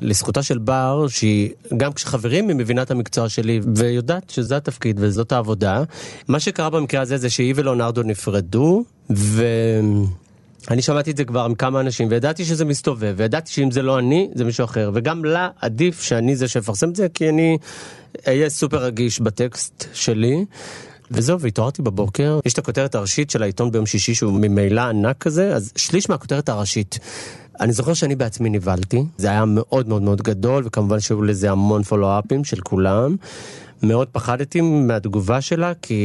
לזכותה 0.00 0.42
של 0.42 0.58
בר, 0.58 1.06
שהיא, 1.08 1.50
גם 1.76 1.92
כשחברים 1.92 2.48
היא 2.48 2.56
מבינה 2.56 2.82
את 2.82 2.90
המקצוע 2.90 3.28
שלי, 3.28 3.60
ויודעת 3.76 4.30
שזה 4.30 4.56
התפקיד 4.56 4.96
וזאת 5.00 5.32
העבודה. 5.32 5.82
מה 6.28 6.40
שקרה 6.40 6.70
במקרה 6.70 7.00
הזה 7.00 7.16
זה 7.16 7.30
שהיא 7.30 7.54
ולאונרדו 7.56 8.02
נפרדו, 8.02 8.84
ו... 9.10 9.44
אני 10.70 10.82
שמעתי 10.82 11.10
את 11.10 11.16
זה 11.16 11.24
כבר 11.24 11.44
עם 11.44 11.54
כמה 11.54 11.80
אנשים, 11.80 12.08
וידעתי 12.10 12.44
שזה 12.44 12.64
מסתובב, 12.64 13.14
וידעתי 13.16 13.52
שאם 13.52 13.70
זה 13.70 13.82
לא 13.82 13.98
אני, 13.98 14.30
זה 14.34 14.44
מישהו 14.44 14.64
אחר, 14.64 14.90
וגם 14.94 15.24
לה 15.24 15.48
עדיף 15.60 16.02
שאני 16.02 16.36
זה 16.36 16.48
שיפרסם 16.48 16.90
את 16.90 16.96
זה, 16.96 17.06
כי 17.14 17.28
אני 17.28 17.58
אהיה 18.28 18.48
סופר 18.50 18.84
רגיש 18.84 19.20
בטקסט 19.20 19.84
שלי. 19.92 20.44
וזהו, 21.10 21.40
והתעוררתי 21.40 21.82
בבוקר, 21.82 22.40
יש 22.44 22.52
את 22.52 22.58
הכותרת 22.58 22.94
הראשית 22.94 23.30
של 23.30 23.42
העיתון 23.42 23.72
ביום 23.72 23.86
שישי 23.86 24.14
שהוא 24.14 24.32
ממילא 24.32 24.80
ענק 24.80 25.18
כזה, 25.18 25.54
אז 25.54 25.72
שליש 25.76 26.08
מהכותרת 26.08 26.48
הראשית. 26.48 26.98
אני 27.60 27.72
זוכר 27.72 27.94
שאני 27.94 28.16
בעצמי 28.16 28.50
נבהלתי, 28.50 29.04
זה 29.16 29.28
היה 29.28 29.44
מאוד 29.44 29.88
מאוד 29.88 30.02
מאוד 30.02 30.22
גדול, 30.22 30.62
וכמובן 30.66 31.00
שהיו 31.00 31.22
לזה 31.22 31.50
המון 31.50 31.82
פולו-אפים 31.82 32.44
של 32.44 32.60
כולם. 32.60 33.16
מאוד 33.82 34.08
פחדתי 34.12 34.60
מהתגובה 34.60 35.40
שלה, 35.40 35.72
כי 35.82 36.02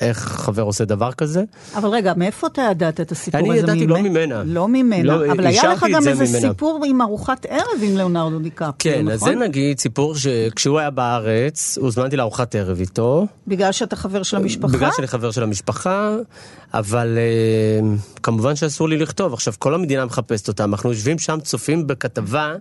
איך 0.00 0.18
חבר 0.18 0.62
עושה 0.62 0.84
דבר 0.84 1.12
כזה? 1.12 1.44
אבל 1.76 1.88
רגע, 1.88 2.12
מאיפה 2.16 2.46
אתה 2.46 2.62
ידעת 2.70 3.00
את 3.00 3.12
הסיפור 3.12 3.40
אני 3.40 3.48
הזה? 3.50 3.58
ידעתי 3.58 3.86
ממ- 3.86 3.90
לא 3.90 4.02
ממנה. 4.02 4.42
לא 4.46 4.68
ממנה, 4.68 5.02
לא, 5.02 5.32
אבל 5.32 5.46
היה 5.46 5.72
לך 5.72 5.86
גם 5.94 6.02
זה 6.02 6.10
איזה 6.10 6.24
ממנה. 6.38 6.48
סיפור 6.52 6.84
עם 6.86 7.02
ארוחת 7.02 7.46
ערב 7.48 7.82
עם 7.82 7.96
ליאונרדו 7.96 8.38
דיקפריו, 8.38 8.72
כן, 8.78 9.08
אז 9.08 9.20
זה 9.20 9.26
נכון? 9.30 9.42
נגיד 9.42 9.78
סיפור 9.78 10.14
שכשהוא 10.14 10.78
היה 10.78 10.90
בארץ, 10.90 11.78
הוזמנתי 11.80 12.16
לארוחת 12.16 12.54
ערב 12.54 12.80
איתו. 12.80 13.26
בגלל 13.46 13.72
שאתה 13.72 13.96
חבר 13.96 14.22
של 14.22 14.36
המשפחה? 14.36 14.72
בגלל 14.76 14.90
שאני 14.96 15.06
חבר 15.06 15.30
של 15.30 15.42
המשפחה, 15.42 16.16
אבל 16.74 17.18
אה, 17.18 17.88
כמובן 18.22 18.56
שאסור 18.56 18.88
לי 18.88 18.96
לכתוב. 18.98 19.32
עכשיו, 19.32 19.54
כל 19.58 19.74
המדינה 19.74 20.04
מחפשת 20.04 20.48
אותם, 20.48 20.72
אנחנו 20.72 20.90
יושבים 20.90 21.18
שם, 21.18 21.38
צופים 21.42 21.86
בכתבה 21.86 22.54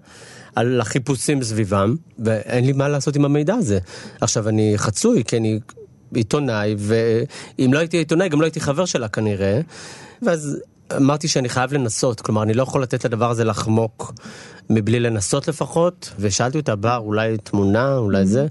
על 0.56 0.82
החיפושים 0.82 1.44
סביבם, 1.44 1.96
ואין 2.20 2.66
לי 2.66 2.72
מה 2.72 2.88
לעשות 2.88 3.16
עם 3.16 3.26
המידע 3.26 3.54
הזה. 3.54 3.80
עכשיו, 4.22 4.50
אני 4.50 4.74
חצוי, 4.78 5.24
כי 5.24 5.38
אני 5.38 5.60
עיתונאי, 6.16 6.76
ואם 6.78 7.74
לא 7.74 7.80
הייתי 7.80 7.98
עיתונאי, 7.98 8.30
גם 8.30 8.42
לא 8.42 8.46
הייתי 8.46 8.60
חבר 8.60 8.86
שלה 8.86 9.08
כנראה. 9.08 9.62
ואז 10.22 10.58
אמרתי 10.98 11.28
שאני 11.28 11.50
חייב 11.50 11.74
לנסות, 11.74 12.22
כלומר, 12.22 12.44
אני 12.44 12.54
לא 12.54 12.64
יכול 12.64 12.84
לתת 12.84 13.06
לדבר 13.06 13.30
הזה 13.30 13.44
לחמוק 13.44 14.14
מבלי 14.74 15.00
לנסות 15.00 15.48
לפחות, 15.48 16.14
ושאלתי 16.20 16.58
אותה, 16.58 16.76
בר, 16.76 16.98
אולי 16.98 17.38
תמונה, 17.38 17.98
אולי 17.98 18.26
זה, 18.26 18.48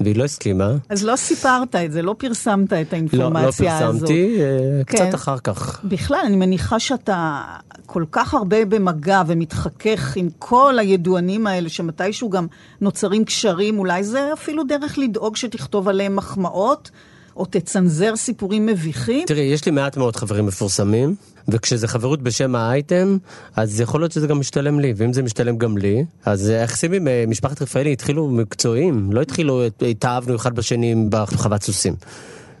והיא 0.00 0.16
לא 0.16 0.24
הסכימה. 0.24 0.72
אז 0.88 1.04
לא 1.04 1.16
סיפרת 1.16 1.74
את 1.74 1.92
זה, 1.92 2.02
לא 2.02 2.14
פרסמת 2.18 2.72
את 2.72 2.92
לא, 2.92 2.98
לא 3.18 3.24
האינפורמציה 3.24 3.78
הזאת. 3.78 4.00
פרסמתי, 4.00 4.40
אה, 4.40 4.84
כן. 4.86 4.96
קצת 4.96 5.14
אחר 5.14 5.38
כך. 5.38 5.80
בכלל, 5.84 6.20
אני 6.26 6.36
מניחה 6.36 6.80
שאתה 6.80 7.42
כל 7.86 8.04
כך 8.12 8.34
הרבה 8.34 8.64
במגע 8.64 9.22
ומתחכך 9.26 10.16
עם 10.16 10.28
כל 10.38 10.78
הידוענים 10.78 11.46
האלה, 11.46 11.68
שמתישהו 11.68 12.30
גם 12.30 12.46
נוצרים 12.80 13.24
קשרים, 13.24 13.78
אולי 13.78 14.04
זה 14.04 14.32
אפילו 14.32 14.64
דרך 14.64 14.98
לדאוג 14.98 15.36
שתכתוב 15.36 15.88
עליהם 15.88 16.16
מחמאות, 16.16 16.90
או 17.38 17.44
תצנזר 17.44 18.16
סיפורים 18.16 18.66
מביכים. 18.66 19.24
תראי, 19.26 19.42
יש 19.42 19.66
לי 19.66 19.72
מעט 19.72 19.96
מאוד 19.96 20.16
חברים 20.16 20.46
מפורסמים, 20.46 21.14
וכשזה 21.48 21.88
חברות 21.88 22.22
בשם 22.22 22.54
האייטם, 22.54 23.16
אז 23.56 23.80
יכול 23.80 24.00
להיות 24.00 24.12
שזה 24.12 24.26
גם 24.26 24.40
משתלם 24.40 24.80
לי, 24.80 24.92
ואם 24.96 25.12
זה 25.12 25.22
משתלם 25.22 25.56
גם 25.56 25.78
לי, 25.78 26.04
אז 26.24 26.48
היחסים 26.48 26.92
עם 26.92 27.08
אה, 27.08 27.24
משפחת 27.28 27.62
רפאלי 27.62 27.92
התחילו 27.92 28.28
מקצועיים, 28.28 29.12
לא 29.12 29.20
התחילו, 29.20 29.62
התאהבנו 29.90 30.36
אחד 30.36 30.54
בשני 30.54 30.94
בחוות 31.10 31.62
סוסים. 31.62 31.94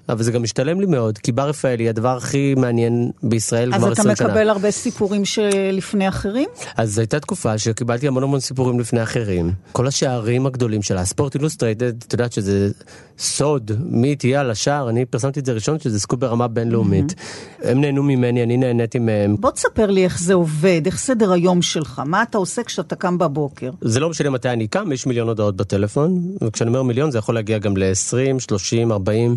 אבל 0.08 0.22
זה 0.22 0.32
גם 0.32 0.42
משתלם 0.42 0.80
לי 0.80 0.86
מאוד, 0.86 1.18
כי 1.18 1.32
בר 1.32 1.48
רפאלי 1.48 1.84
היא 1.84 1.88
הדבר 1.88 2.16
הכי 2.16 2.54
מעניין 2.56 3.10
בישראל 3.22 3.74
אז 3.74 3.80
כבר 3.80 3.92
אתה 3.92 4.00
20 4.00 4.16
שנה. 4.16 4.28
מקבל 4.28 4.48
הרבה 4.48 4.70
סיפורים 4.70 5.24
שלפני 5.24 6.08
אחרים? 6.08 6.48
אז 6.76 6.98
הייתה 6.98 7.20
תקופה 7.20 7.58
שקיבלתי 7.58 8.08
המון 8.08 8.22
המון 8.22 8.40
סיפורים 8.40 8.80
לפני 8.80 9.02
אחרים. 9.02 9.52
כל 9.72 9.86
השערים 9.86 10.46
הגדולים 10.46 10.82
שלה, 10.82 11.04
ספורט 11.04 11.34
אילוסטרייטד, 11.34 12.02
את 12.02 12.12
יודעת 12.12 12.32
שזה 12.32 12.70
סוד, 13.18 13.70
מי 13.80 14.16
תהיה 14.16 14.40
על 14.40 14.50
השער, 14.50 14.88
אני 14.88 15.04
פרסמתי 15.04 15.40
את 15.40 15.46
זה 15.46 15.52
ראשון, 15.52 15.78
שזה 15.78 16.00
סקופ 16.00 16.20
ברמה 16.20 16.48
בינלאומית. 16.48 17.14
הם 17.62 17.80
נהנו 17.80 18.02
ממני, 18.02 18.42
אני 18.42 18.56
נהניתי 18.56 18.98
מהם. 18.98 19.36
בוא 19.40 19.50
תספר 19.50 19.90
לי 19.90 20.04
איך 20.04 20.20
זה 20.20 20.34
עובד, 20.34 20.82
איך 20.86 20.98
סדר 20.98 21.32
היום 21.32 21.62
שלך, 21.62 22.02
מה 22.06 22.22
אתה 22.22 22.38
עושה 22.38 22.62
כשאתה 22.62 22.96
קם 22.96 23.18
בבוקר. 23.18 23.70
זה 23.80 24.00
לא 24.00 24.10
משנה 24.10 24.30
מתי 24.30 24.48
אני 24.48 24.66
קם, 24.66 24.92
יש 24.92 25.06
מיליון 25.06 25.28
הודעות 25.28 25.56
בטלפון, 25.56 26.22
וכשאני 26.42 26.68
אומר 26.68 26.82
מיליון 26.82 27.10
זה 27.10 27.18
יכול 27.18 27.34
להגיע 27.34 27.58
גם 27.58 27.76
ל-20, 27.76 28.40
30, 28.40 28.92
40, 28.92 29.36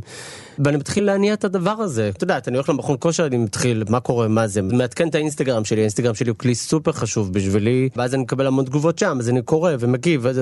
ואני 0.59 0.77
מתחיל 0.77 1.03
להניע 1.03 1.33
את 1.33 1.43
הדבר 1.43 1.71
הזה. 1.71 2.09
את 2.17 2.21
יודעת, 2.21 2.47
אני 2.47 2.57
הולך 2.57 2.69
למכון 2.69 2.95
כושר, 2.99 3.25
אני 3.25 3.37
מתחיל, 3.37 3.83
מה 3.89 3.99
קורה, 3.99 4.27
מה 4.27 4.47
זה, 4.47 4.61
מעדכן 4.61 5.07
את 5.07 5.15
האינסטגרם 5.15 5.65
שלי, 5.65 5.79
האינסטגרם 5.79 6.15
שלי 6.15 6.29
הוא 6.29 6.37
כלי 6.37 6.55
סופר 6.55 6.91
חשוב 6.91 7.33
בשבילי, 7.33 7.89
ואז 7.95 8.13
אני 8.13 8.23
מקבל 8.23 8.47
המון 8.47 8.65
תגובות 8.65 8.99
שם, 8.99 9.17
אז 9.19 9.29
אני 9.29 9.41
קורא 9.41 9.71
ומגיב, 9.79 10.21
וזה... 10.23 10.41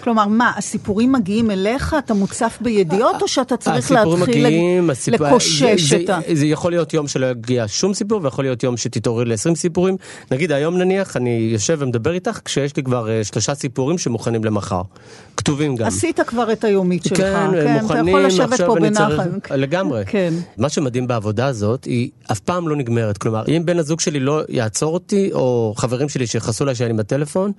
כלומר, 0.00 0.26
מה, 0.26 0.52
הסיפורים 0.56 1.12
מגיעים 1.12 1.50
אליך, 1.50 1.96
אתה 1.98 2.14
מוצף 2.14 2.58
בידיעות, 2.60 3.22
או 3.22 3.28
שאתה 3.28 3.56
צריך 3.56 3.92
להתחיל 3.92 4.22
מגיעים, 4.22 4.84
לג- 4.84 4.90
הסיפ- 4.96 5.12
לקושש 5.20 5.90
זה, 5.90 5.96
את 6.04 6.10
ה... 6.10 6.18
זה, 6.34 6.46
יכול 6.46 6.72
להיות 6.72 6.94
יום 6.94 7.08
שלא 7.08 7.26
יגיע 7.26 7.64
שום 7.68 7.94
סיפור, 7.94 8.20
ויכול 8.24 8.44
להיות 8.44 8.62
יום 8.62 8.76
שתתעוררי 8.76 9.24
ל-20 9.24 9.54
סיפורים. 9.54 9.96
נגיד 10.30 10.52
היום 10.52 10.76
נניח, 10.78 11.16
אני 11.16 11.48
יושב 11.52 11.76
ומדבר 11.80 12.12
איתך, 12.12 12.40
כשיש 12.44 12.76
לי 12.76 12.82
כבר 12.82 13.10
אה, 13.10 13.24
שלושה 13.24 13.54
סיפורים 13.54 13.98
שמוכנים 13.98 14.44
למחר. 14.44 14.82
כתובים 15.36 15.76
גם. 15.76 15.86
עשית 15.86 16.20
כבר 16.20 16.52
את 16.52 16.64
היומית 16.64 17.04
שלך, 17.04 17.18
כן, 17.18 17.50
אתה 17.58 17.82
מוכנים, 17.82 18.16
עכשיו 18.16 18.48
פה 18.66 18.76
אני 18.76 18.90
בנחת. 18.90 19.45
צריך... 19.48 19.60
לגמרי. 19.60 20.02
כן. 20.06 20.34
מה 20.58 20.68
שמדהים 20.68 21.06
בעבודה 21.06 21.46
הזאת, 21.46 21.84
היא 21.84 22.10
אף 22.32 22.40
פעם 22.40 22.68
לא 22.68 22.76
נגמרת. 22.76 23.18
כלומר, 23.18 23.44
אם 23.48 23.62
בן 23.64 23.78
הזוג 23.78 24.00
שלי 24.00 24.20
לא 24.20 24.42
יעצור 24.48 24.94
אותי, 24.94 25.30
או 25.32 25.74
חברים 25.76 26.08
שלי 26.08 26.26
שיכעסו 26.26 26.64
עליי 26.64 26.74
שאני 26.74 26.92
בטלפון, 26.92 27.52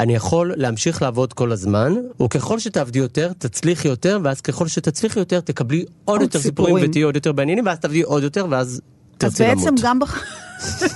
אני 0.00 0.14
יכול 0.14 0.52
להמשיך 0.56 1.02
לעבוד 1.02 1.32
כל 1.32 1.52
הזמן, 1.52 1.94
וככל 2.22 2.58
שתעבדי 2.58 2.98
יותר, 2.98 3.32
תצליחי 3.38 3.88
יותר, 3.88 4.18
ואז 4.22 4.40
ככל 4.40 4.68
שתצליחי 4.68 5.18
יותר, 5.18 5.40
תקבלי 5.40 5.78
עוד, 5.78 5.88
עוד 6.04 6.20
יותר 6.20 6.38
סיפורים, 6.38 6.74
סיפורים. 6.74 6.90
ותהיי 6.90 7.02
עוד 7.02 7.14
יותר 7.14 7.32
בעניינים, 7.32 7.66
ואז 7.66 7.78
תעבדי 7.78 8.02
עוד 8.02 8.22
יותר, 8.22 8.46
ואז 8.50 8.80
אז 9.24 9.34
תרצי 9.34 9.44
בעצם 9.44 9.68
למות. 9.68 9.80
גם 9.82 9.98
בח... 9.98 10.24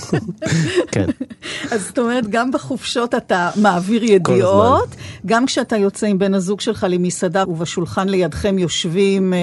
כן. 0.92 1.06
אז 1.70 1.86
זאת 1.86 1.98
אומרת, 1.98 2.24
גם 2.30 2.50
בחופשות 2.50 3.14
אתה 3.14 3.50
מעביר 3.56 4.04
ידיעות, 4.04 4.96
גם 5.26 5.46
כשאתה 5.46 5.76
יוצא 5.76 6.06
עם 6.06 6.18
בן 6.18 6.34
הזוג 6.34 6.60
שלך 6.60 6.86
למסעדה 6.88 7.44
ובשולחן 7.48 8.08
לידכם 8.08 8.58
יושבים, 8.58 9.34
אה, 9.34 9.38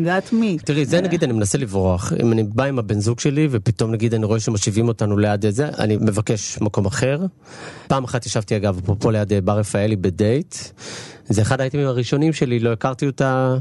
יודעת 0.00 0.32
מי. 0.32 0.58
תראי, 0.64 0.84
זה 0.84 1.00
נגיד 1.00 1.24
אני 1.24 1.32
מנסה 1.32 1.58
לברוח. 1.58 2.12
אם 2.22 2.32
אני 2.32 2.42
בא 2.42 2.64
עם 2.64 2.78
הבן 2.78 3.00
זוג 3.00 3.20
שלי, 3.20 3.48
ופתאום 3.50 3.90
נגיד 3.90 4.14
אני 4.14 4.24
רואה 4.26 4.40
שמושיבים 4.40 4.88
אותנו 4.88 5.18
ליד 5.18 5.50
זה, 5.50 5.68
אני 5.78 5.96
מבקש 5.96 6.58
מקום 6.60 6.86
אחר. 6.86 7.20
פעם 7.86 8.04
אחת 8.04 8.26
ישבתי 8.26 8.56
אגב, 8.56 8.78
אפרופו 8.84 9.10
ליד 9.10 9.32
אה, 9.32 9.40
בר 9.40 9.58
רפאלי 9.58 9.96
בדייט. 9.96 10.54
זה 11.28 11.42
אחד 11.42 11.60
האייטמים 11.60 11.86
הראשונים 11.86 12.32
שלי, 12.32 12.58
לא 12.58 12.72
הכרתי 12.72 13.06
אותה, 13.06 13.56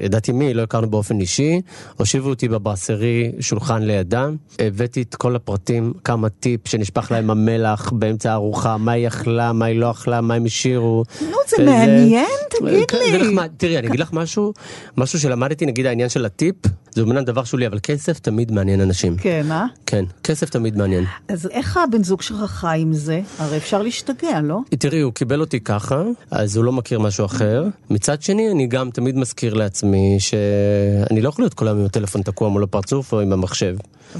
ידעתי 0.00 0.32
מי, 0.32 0.54
לא 0.54 0.62
הכרנו 0.62 0.90
באופן 0.90 1.20
אישי. 1.20 1.60
הושיבו 1.96 2.28
אותי 2.28 2.48
בברסרי, 2.48 3.32
שולחן 3.40 3.82
לידם. 3.82 4.36
הבאתי 4.58 5.02
את 5.02 5.14
כל 5.14 5.36
הפרטים, 5.36 5.92
כמה 6.04 6.28
טיפ 6.28 6.68
שנשפך 6.68 7.10
להם 7.10 7.30
המלח 7.30 7.92
באמצע 7.92 8.32
הארוחה, 8.32 8.76
מה 8.76 8.92
היא 8.92 9.08
אכלה, 9.08 9.52
מה 9.52 9.64
היא 9.64 9.80
לא 9.80 9.90
אכלה, 9.90 10.20
מה 10.20 10.34
הם 10.34 10.44
השאירו. 10.44 11.04
נו, 11.30 11.36
זה 11.48 11.64
מעניין, 11.64 12.26
תגיד 12.50 12.84
כן, 12.88 12.98
לי. 12.98 13.18
נחמד. 13.18 13.50
תראי, 13.56 13.78
אני 13.78 13.86
אגיד 13.86 14.00
לך 14.00 14.12
משהו, 14.12 14.52
משהו 14.96 15.20
שלמדתי, 15.20 15.66
נגיד 15.66 15.86
העניין 15.86 16.08
של 16.08 16.24
הטיפ, 16.24 16.54
זה 16.94 17.02
אומנם 17.02 17.24
דבר 17.24 17.44
שולי, 17.44 17.66
אבל 17.66 17.78
כסף 17.82 18.18
תמיד 18.18 18.52
מעניין 18.52 18.80
אנשים. 18.80 19.16
כן, 19.16 19.46
אה? 19.50 19.66
כן, 19.86 20.04
כסף 20.24 20.50
תמיד 20.50 20.76
מעניין. 20.76 21.04
אז 21.28 21.46
איך 21.46 21.76
הבן 21.76 22.04
זוג 22.04 22.22
שלך 22.22 22.40
חי 22.50 22.78
עם 22.80 22.92
זה? 22.92 23.20
הרי 23.38 23.56
אפשר 23.56 23.82
להשתגע, 23.82 24.40
לא? 24.40 24.58
תראי, 24.78 25.00
הוא 25.00 25.12
קיבל 25.12 25.40
אותי 25.40 25.60
ככה, 25.60 26.02
אז 26.30 26.56
הוא 26.56 26.64
לא 26.64 26.72
מכיר 26.72 26.98
משהו 26.98 27.24
אחר. 27.26 27.64
מצד 27.90 28.22
שני, 28.22 28.50
אני 28.50 28.66
גם 28.66 28.90
תמיד 28.90 29.16
מזכיר 29.16 29.54
לעצמי 29.54 30.16
שאני 30.18 31.20
לא 31.20 31.28
יכול 31.28 31.42
להיות 31.42 31.54
כל 31.54 31.68
היום 31.68 31.78
עם 31.78 31.84
הטלפון 31.84 32.22
תקוע 32.22 32.48
מול 32.48 32.62
הפרצוף 32.62 33.12
או 33.12 33.20
עם 33.20 33.32
המחשב. 33.32 33.76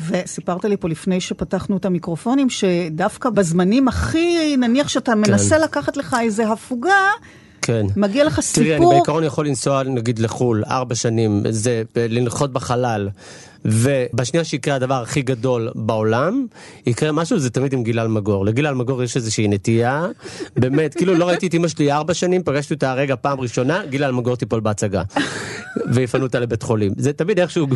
וסיפרת 0.09 0.64
לי 0.64 0.77
פה 0.77 0.89
לפני 0.89 1.20
שפתחנו 1.20 1.77
את 1.77 1.85
המיקרופונים, 1.85 2.51
שדווקא 2.51 3.31
בזמנים 3.31 3.89
הכי, 3.89 4.57
נניח 4.57 4.89
שאתה 4.89 5.14
מנסה 5.14 5.59
לקחת 5.59 5.97
לך 5.97 6.16
איזה 6.20 6.49
הפוגה, 6.49 7.11
כן. 7.67 7.87
מגיע 7.97 8.25
לך 8.25 8.41
תראי, 8.55 8.71
אני 8.71 8.77
סיפור. 8.77 8.93
בעיקרון 8.93 9.25
יכול 9.25 9.47
לנסוע 9.47 9.83
נגיד 9.83 10.19
לחו"ל, 10.19 10.65
ארבע 10.65 10.95
שנים, 10.95 11.43
זה 11.51 11.83
לנחות 11.97 12.53
בחלל, 12.53 13.09
ובשנייה 13.65 14.45
שיקרה 14.45 14.75
הדבר 14.75 15.03
הכי 15.03 15.23
גדול 15.23 15.71
בעולם, 15.75 16.47
יקרה 16.87 17.12
משהו, 17.12 17.39
זה 17.39 17.51
תמיד 17.51 17.73
עם 17.73 17.83
גיל 17.83 18.01
אלמגור. 18.01 18.47
לגיל 18.47 18.67
אלמגור 18.67 19.03
יש 19.03 19.17
איזושהי 19.17 19.49
נטייה, 19.49 20.07
באמת, 20.57 20.95
כאילו 20.95 21.15
לא 21.15 21.29
ראיתי 21.29 21.47
את 21.47 21.55
אמא 21.55 21.69
שלי 21.69 21.93
ארבע 21.93 22.15
שנים, 22.15 22.43
פגשתי 22.43 22.75
אותה 22.75 22.91
הרגע 22.91 23.15
פעם 23.21 23.41
ראשונה, 23.41 23.83
גיל 23.91 24.05
אלמגור 24.05 24.37
תיפול 24.37 24.61
בהצגה. 24.61 25.03
ויפנו 25.93 26.23
אותה 26.23 26.41
לבית 26.41 26.62
חולים. 26.62 26.93
זה 26.97 27.12
תמיד 27.12 27.41
איכשהו 27.41 27.67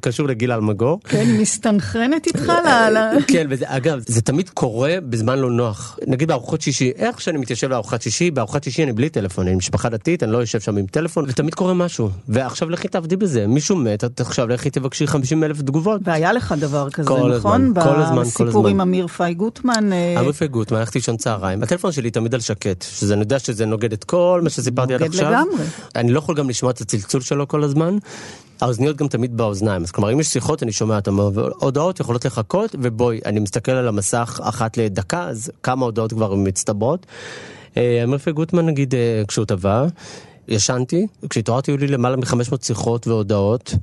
קשור 0.00 0.28
לגיל 0.28 0.52
אלמגור. 0.52 1.00
כן, 1.04 1.36
מסתנכרנת 1.40 2.26
איתך 2.26 2.48
ל... 2.48 2.68
ל- 2.90 3.22
כן, 3.26 3.46
וזה, 3.50 3.64
אגב, 3.68 4.02
זה 4.06 4.22
תמיד 4.22 4.48
קורה 4.48 4.96
בזמן 5.08 5.38
לא 5.38 5.50
נוח. 5.50 5.98
נגיד 6.06 6.28
בארוחות 6.28 6.60
שישי, 6.60 6.92
איך 6.96 7.20
שאני 7.20 7.38
מתיישב 7.38 7.70
לארוחת 7.70 8.02
שישי, 8.02 8.30
בארוחת 8.30 8.64
שישי 8.64 8.82
אני 8.82 8.92
בלי 8.92 9.08
טלפון, 9.08 9.46
אני 9.46 9.56
משפחה 9.56 9.88
דתית, 9.88 10.22
אני 10.22 10.32
לא 10.32 10.38
יושב 10.38 10.60
שם 10.60 10.76
עם 10.76 10.86
טלפון, 10.86 11.24
ותמיד 11.28 11.54
קורה 11.54 11.74
משהו. 11.74 12.10
ועכשיו 12.28 12.70
לכי 12.70 12.88
תעבדי 12.88 13.16
בזה, 13.16 13.46
מישהו 13.46 13.76
מת, 13.76 14.20
עכשיו 14.20 14.48
לכי 14.48 14.70
תבקשי 14.70 15.06
50 15.06 15.33
30 15.34 15.44
אלף 15.44 15.62
תגובות. 15.62 16.00
והיה 16.04 16.32
לך 16.32 16.54
דבר 16.58 16.90
כזה, 16.90 17.08
כל 17.08 17.36
נכון? 17.36 17.62
הזמן, 17.62 17.82
כל 17.84 18.00
הזמן, 18.00 18.16
כל 18.16 18.20
בסיפור 18.20 18.48
הזמן. 18.48 18.70
עם 18.70 18.80
אמיר 18.80 19.06
פאי 19.06 19.34
גוטמן. 19.34 19.92
אה, 19.92 20.20
אמיר 20.20 20.32
פי 20.32 20.48
גוטמן, 20.48 20.78
הלכתי 20.78 20.98
לישון 20.98 21.16
צהריים, 21.16 21.62
הטלפון 21.62 21.92
שלי 21.92 22.10
תמיד 22.10 22.34
על 22.34 22.40
שקט, 22.40 22.82
שזה 22.82 23.14
אני 23.14 23.20
יודע 23.20 23.38
שזה 23.38 23.66
נוגד 23.66 23.92
את 23.92 24.04
כל 24.04 24.40
מה 24.44 24.50
שסיפרתי 24.50 24.94
עד 24.94 25.00
נוגד 25.00 25.14
עכשיו. 25.14 25.30
לגמרי. 25.30 25.64
אני 25.96 26.12
לא 26.12 26.18
יכול 26.18 26.34
גם 26.34 26.48
לשמוע 26.48 26.72
את 26.72 26.80
הצלצול 26.80 27.20
שלו 27.20 27.48
כל 27.48 27.64
הזמן. 27.64 27.98
האוזניות 28.60 28.96
גם 28.96 29.08
תמיד 29.08 29.36
באוזניים, 29.36 29.82
אז 29.82 29.90
כלומר 29.90 30.12
אם 30.12 30.20
יש 30.20 30.26
שיחות 30.26 30.62
אני 30.62 30.72
שומע 30.72 30.96
אותן, 30.96 31.10
הודעות 31.58 32.00
יכולות 32.00 32.24
לחכות, 32.24 32.76
ובואי, 32.78 33.20
אני 33.26 33.40
מסתכל 33.40 33.72
על 33.72 33.88
המסך 33.88 34.40
אחת 34.42 34.76
לדקה, 34.76 35.28
אז 35.28 35.50
כמה 35.62 35.84
הודעות 35.84 36.12
כבר 36.12 36.34
מצטברות. 36.34 37.06
אה, 37.76 38.00
אמיר 38.04 38.18
פי 38.18 38.32
גוטמן 38.32 38.66
נגיד, 38.66 38.94
אה, 38.94 39.22
כשהוא 39.28 39.44
טבע, 39.44 39.86
ישנתי, 40.48 41.06
כשהתעוררתי 41.30 41.70
היו 41.70 41.78
לי 41.78 41.86
למעלה 41.86 42.16
מ-500 42.16 42.62
שיחות 42.62 43.06
והודעות. 43.06 43.74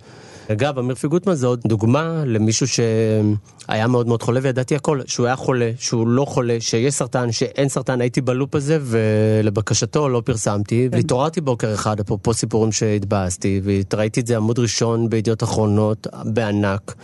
אגב, 0.52 0.80
אמיר 0.80 0.96
פי 0.96 1.08
גוטמן 1.08 1.34
זה 1.34 1.48
עוד 1.48 1.62
דוגמה 1.66 2.24
למישהו 2.26 2.68
שהיה 2.68 3.88
מאוד 3.88 4.08
מאוד 4.08 4.24
חולה 4.24 4.40
וידעתי 4.44 4.76
הכל, 4.76 5.02
שהוא 5.06 5.26
היה 5.26 5.36
חולה, 5.36 5.72
שהוא 5.80 6.08
לא 6.08 6.26
חולה, 6.26 6.58
שיש 6.60 6.94
סרטן, 6.94 7.32
שאין 7.32 7.70
סרטן, 7.70 8.02
הייתי 8.02 8.22
בלופ 8.22 8.56
הזה 8.56 8.78
ולבקשתו 8.82 10.10
לא 10.10 10.22
פרסמתי, 10.26 10.90
והתעוררתי 10.92 11.42
בוקר 11.42 11.74
אחד, 11.74 12.00
אפרופו 12.00 12.34
סיפורים 12.34 12.72
שהתבאסתי, 12.72 13.62
וראיתי 13.64 14.20
את 14.20 14.28
זה 14.28 14.38
עמוד 14.38 14.60
ראשון 14.60 15.10
בידיעות 15.10 15.44
אחרונות, 15.44 16.08
בענק. 16.26 16.96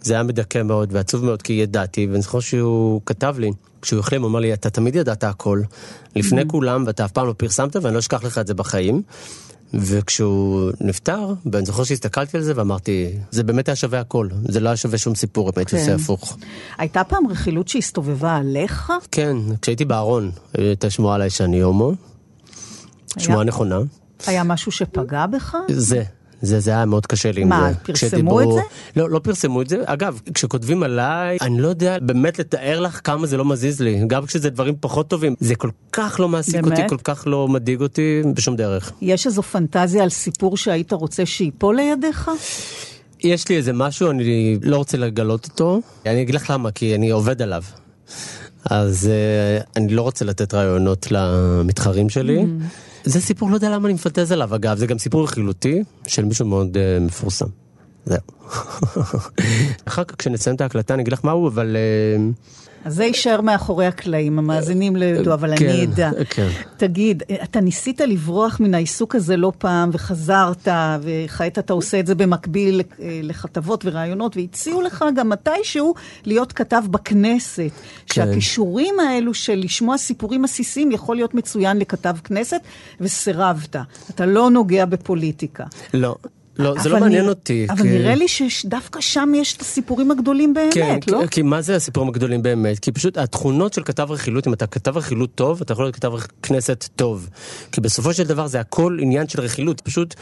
זה 0.00 0.14
היה 0.14 0.22
מדכא 0.22 0.62
מאוד 0.62 0.88
ועצוב 0.92 1.24
מאוד 1.24 1.42
כי 1.42 1.52
ידעתי, 1.52 2.06
ואני 2.06 2.22
זוכר 2.22 2.40
שהוא 2.40 3.00
כתב 3.06 3.34
לי, 3.38 3.50
כשהוא 3.82 4.00
החלים, 4.00 4.22
הוא 4.22 4.30
אמר 4.30 4.38
לי, 4.38 4.52
אתה 4.52 4.70
תמיד 4.70 4.96
ידעת 4.96 5.24
הכל, 5.24 5.62
לפני 6.16 6.42
כולם, 6.48 6.84
ואתה 6.86 7.04
אף 7.04 7.12
פעם 7.12 7.26
לא 7.26 7.34
פרסמת, 7.36 7.76
ואני 7.76 7.94
לא 7.94 7.98
אשכח 7.98 8.24
לך 8.24 8.38
את 8.38 8.46
זה 8.46 8.54
בחיים. 8.54 9.02
וכשהוא 9.78 10.70
נפטר, 10.80 11.34
ואני 11.52 11.66
זוכר 11.66 11.84
שהסתכלתי 11.84 12.36
על 12.36 12.42
זה 12.42 12.52
ואמרתי, 12.56 13.12
זה 13.30 13.42
באמת 13.42 13.68
היה 13.68 13.76
שווה 13.76 14.00
הכל, 14.00 14.28
זה 14.48 14.60
לא 14.60 14.68
היה 14.68 14.76
שווה 14.76 14.98
שום 14.98 15.14
סיפור 15.14 15.48
אם 15.48 15.52
הייתי. 15.56 15.76
עושה 15.80 15.94
הפוך. 15.94 16.36
הייתה 16.78 17.04
פעם 17.04 17.26
רכילות 17.26 17.68
שהסתובבה 17.68 18.36
עליך? 18.36 18.92
כן, 19.10 19.36
כשהייתי 19.62 19.84
בארון, 19.84 20.30
הייתה 20.54 20.90
שמועה 20.90 21.14
עליי 21.14 21.30
שאני 21.30 21.60
הומו, 21.60 21.92
שמועה 23.18 23.44
נכונה. 23.44 23.78
היה 24.26 24.44
משהו 24.44 24.72
שפגע 24.72 25.26
בך? 25.26 25.56
זה. 25.68 26.02
זה, 26.44 26.60
זה 26.60 26.70
היה 26.70 26.84
מאוד 26.84 27.06
קשה 27.06 27.32
לי 27.32 27.42
עם 27.42 27.48
מה, 27.48 27.68
זה. 27.72 27.78
פרסמו 27.78 27.94
כשדיברו- 28.08 28.40
את 28.40 28.52
זה? 28.54 28.60
לא, 28.96 29.10
לא 29.10 29.18
פרסמו 29.18 29.62
את 29.62 29.68
זה. 29.68 29.76
אגב, 29.84 30.20
כשכותבים 30.34 30.82
עליי, 30.82 31.38
אני 31.40 31.60
לא 31.62 31.68
יודע 31.68 31.98
באמת 32.02 32.38
לתאר 32.38 32.80
לך 32.80 33.00
כמה 33.04 33.26
זה 33.26 33.36
לא 33.36 33.44
מזיז 33.44 33.80
לי. 33.80 34.00
גם 34.06 34.26
כשזה 34.26 34.50
דברים 34.50 34.74
פחות 34.80 35.08
טובים. 35.08 35.34
זה 35.40 35.54
כל 35.54 35.70
כך 35.92 36.16
לא 36.20 36.28
מעסיק 36.28 36.54
באמת? 36.54 36.78
אותי, 36.78 36.88
כל 36.88 36.96
כך 37.04 37.24
לא 37.26 37.48
מדאיג 37.48 37.80
אותי, 37.80 38.22
בשום 38.34 38.56
דרך. 38.56 38.92
יש 39.00 39.26
איזו 39.26 39.42
פנטזיה 39.42 40.02
על 40.02 40.08
סיפור 40.08 40.56
שהיית 40.56 40.92
רוצה 40.92 41.26
שייפול 41.26 41.76
לידיך? 41.76 42.30
יש 43.24 43.48
לי 43.48 43.56
איזה 43.56 43.72
משהו, 43.72 44.10
אני 44.10 44.58
לא 44.62 44.76
רוצה 44.76 44.96
לגלות 44.96 45.44
אותו. 45.44 45.80
אני 46.06 46.22
אגיד 46.22 46.34
לך 46.34 46.50
למה, 46.50 46.70
כי 46.70 46.94
אני 46.94 47.10
עובד 47.10 47.42
עליו. 47.42 47.62
אז 48.70 49.10
uh, 49.10 49.66
אני 49.76 49.94
לא 49.94 50.02
רוצה 50.02 50.24
לתת 50.24 50.54
רעיונות 50.54 51.06
למתחרים 51.10 52.08
שלי. 52.08 52.42
Mm. 52.42 52.46
זה 53.04 53.20
סיפור, 53.20 53.50
לא 53.50 53.54
יודע 53.54 53.70
למה 53.70 53.86
אני 53.86 53.94
מפנטז 53.94 54.32
עליו, 54.32 54.54
אגב, 54.54 54.76
זה 54.76 54.86
גם 54.86 54.98
סיפור 54.98 55.24
רכילותי 55.24 55.82
של 56.06 56.24
מישהו 56.24 56.46
מאוד 56.46 56.76
uh, 56.76 57.02
מפורסם. 57.02 57.46
זהו. 58.04 58.18
אחר 59.88 60.04
כך 60.04 60.14
כשנסיים 60.18 60.56
את 60.56 60.60
ההקלטה 60.60 60.94
אני 60.94 61.02
אגיד 61.02 61.12
לך 61.12 61.24
מהו, 61.24 61.48
אבל... 61.48 61.76
Uh, 61.76 62.64
אז 62.84 62.94
זה 62.94 63.04
יישאר 63.04 63.40
מאחורי 63.40 63.86
הקלעים, 63.86 64.38
המאזינים 64.38 64.96
לא 64.96 65.04
ידעו, 65.04 65.34
אבל 65.34 65.56
כן, 65.56 65.68
אני 65.68 65.84
אדע. 65.84 66.10
כן. 66.30 66.48
תגיד, 66.76 67.22
אתה 67.42 67.60
ניסית 67.60 68.00
לברוח 68.00 68.60
מן 68.60 68.74
העיסוק 68.74 69.14
הזה 69.14 69.36
לא 69.36 69.52
פעם, 69.58 69.90
וחזרת, 69.92 70.68
וכעת 71.00 71.58
אתה 71.58 71.72
עושה 71.72 72.00
את 72.00 72.06
זה 72.06 72.14
במקביל 72.14 72.80
אה, 72.80 73.20
לכתבות 73.22 73.84
וראיונות, 73.84 74.36
והציעו 74.36 74.82
לך 74.82 75.04
גם 75.16 75.28
מתישהו 75.28 75.94
להיות 76.24 76.52
כתב 76.52 76.82
בכנסת. 76.90 77.70
כן. 78.06 78.14
שהכישורים 78.14 79.00
האלו 79.00 79.34
של 79.34 79.54
לשמוע 79.54 79.98
סיפורים 79.98 80.44
עסיסיים 80.44 80.92
יכול 80.92 81.16
להיות 81.16 81.34
מצוין 81.34 81.78
לכתב 81.78 82.16
כנסת, 82.24 82.60
וסירבת. 83.00 83.76
אתה 84.10 84.26
לא 84.26 84.50
נוגע 84.50 84.84
בפוליטיקה. 84.84 85.64
לא, 85.94 86.16
לא, 86.58 86.74
זה 86.82 86.88
לא 86.88 87.00
מעניין 87.00 87.28
אותי. 87.28 87.66
אבל 87.70 87.82
כי- 87.82 87.88
נראה 87.88 88.14
לי 88.14 88.28
שדווקא 88.28 89.00
שם 89.00 89.32
יש 89.36 89.56
את 89.56 89.60
הסיפורים 89.60 90.10
הגדולים 90.10 90.54
באמת, 90.54 90.74
כן, 90.74 90.98
לא? 91.08 91.20
כי, 91.22 91.28
כי 91.30 91.42
מה 91.42 91.62
זה 91.62 91.76
הסיפורים 91.76 92.08
הגדולים 92.08 92.42
באמת? 92.42 92.78
כי 92.78 92.92
פשוט 92.92 93.18
התכונות 93.18 93.72
של 93.72 93.82
כתב 93.82 94.06
רכילות, 94.10 94.46
אם 94.46 94.52
אתה 94.52 94.66
כתב 94.66 94.96
רכילות 94.96 95.30
טוב, 95.34 95.60
אתה 95.60 95.72
יכול 95.72 95.84
להיות 95.84 95.96
כתב 95.96 96.12
כנסת 96.42 96.88
טוב. 96.96 97.28
כי 97.72 97.80
בסופו 97.80 98.12
של 98.14 98.24
דבר 98.24 98.46
זה 98.46 98.60
הכל 98.60 98.96
עניין 99.00 99.28
של 99.28 99.40
רכילות. 99.40 99.80
פשוט 99.80 100.14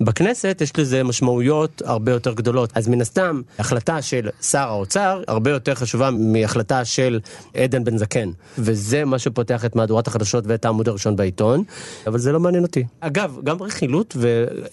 בכנסת 0.00 0.58
יש 0.60 0.78
לזה 0.78 1.02
משמעויות 1.02 1.82
הרבה 1.84 2.12
יותר 2.12 2.32
גדולות. 2.32 2.70
אז 2.74 2.88
מן 2.88 3.00
הסתם, 3.00 3.40
החלטה 3.58 4.02
של 4.02 4.28
שר 4.42 4.58
האוצר 4.68 5.22
הרבה 5.28 5.50
יותר 5.50 5.74
חשובה 5.74 6.10
מהחלטה 6.10 6.84
של 6.84 7.20
עדן 7.56 7.84
בן 7.84 7.98
זקן. 7.98 8.30
וזה 8.58 9.04
מה 9.04 9.18
שפותח 9.18 9.64
את 9.64 9.76
מהדורת 9.76 10.06
החדשות 10.06 10.44
ואת 10.46 10.64
העמוד 10.64 10.88
הראשון 10.88 11.16
בעיתון, 11.16 11.62
אבל 12.06 12.18
זה 12.18 12.32
לא 12.32 12.40
מעניין 12.40 12.62
אותי. 12.64 12.84
אגב, 13.00 13.38
גם 13.44 13.62
רכילות 13.62 14.16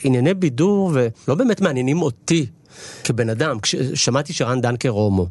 וענייני 0.03 0.33
בידור 0.33 0.91
ולא 1.27 1.35
באמת 1.35 1.61
מעניינים 1.61 2.01
אותי. 2.01 2.45
כבן 3.03 3.29
אדם, 3.29 3.59
כששמעתי 3.59 4.33
שרן 4.33 4.61
דנקר 4.61 4.89
הומו, 4.89 5.27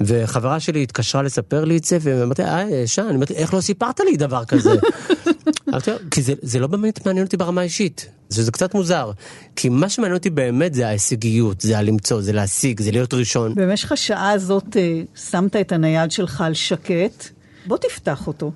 וחברה 0.00 0.60
שלי 0.60 0.82
התקשרה 0.82 1.22
לספר 1.22 1.64
לי 1.64 1.76
את 1.76 1.84
זה, 1.84 1.98
ואמרתי, 2.00 2.42
אה, 2.42 2.82
שן, 2.86 3.08
אמרתי, 3.14 3.34
איך 3.34 3.54
לא 3.54 3.60
סיפרת 3.60 4.00
לי 4.00 4.16
דבר 4.16 4.44
כזה? 4.44 4.70
כי 6.10 6.22
זה, 6.22 6.34
זה 6.42 6.58
לא 6.58 6.66
באמת 6.66 7.06
מעניין 7.06 7.26
אותי 7.26 7.36
ברמה 7.36 7.60
האישית, 7.60 8.08
שזה 8.32 8.52
קצת 8.52 8.74
מוזר. 8.74 9.10
כי 9.56 9.68
מה 9.68 9.88
שמעניין 9.88 10.16
אותי 10.16 10.30
באמת 10.30 10.74
זה 10.74 10.86
ההישגיות, 10.86 11.60
זה 11.60 11.78
הלמצוא, 11.78 12.22
זה 12.22 12.32
להשיג, 12.32 12.80
זה 12.80 12.90
להיות 12.90 13.14
ראשון. 13.14 13.54
במשך 13.54 13.92
השעה 13.92 14.30
הזאת 14.30 14.76
אה, 14.76 15.02
שמת 15.30 15.56
את 15.56 15.72
הנייד 15.72 16.10
שלך 16.10 16.40
על 16.40 16.54
שקט. 16.54 17.24
בוא 17.66 17.76
תפתח 17.76 18.26
אותו. 18.26 18.52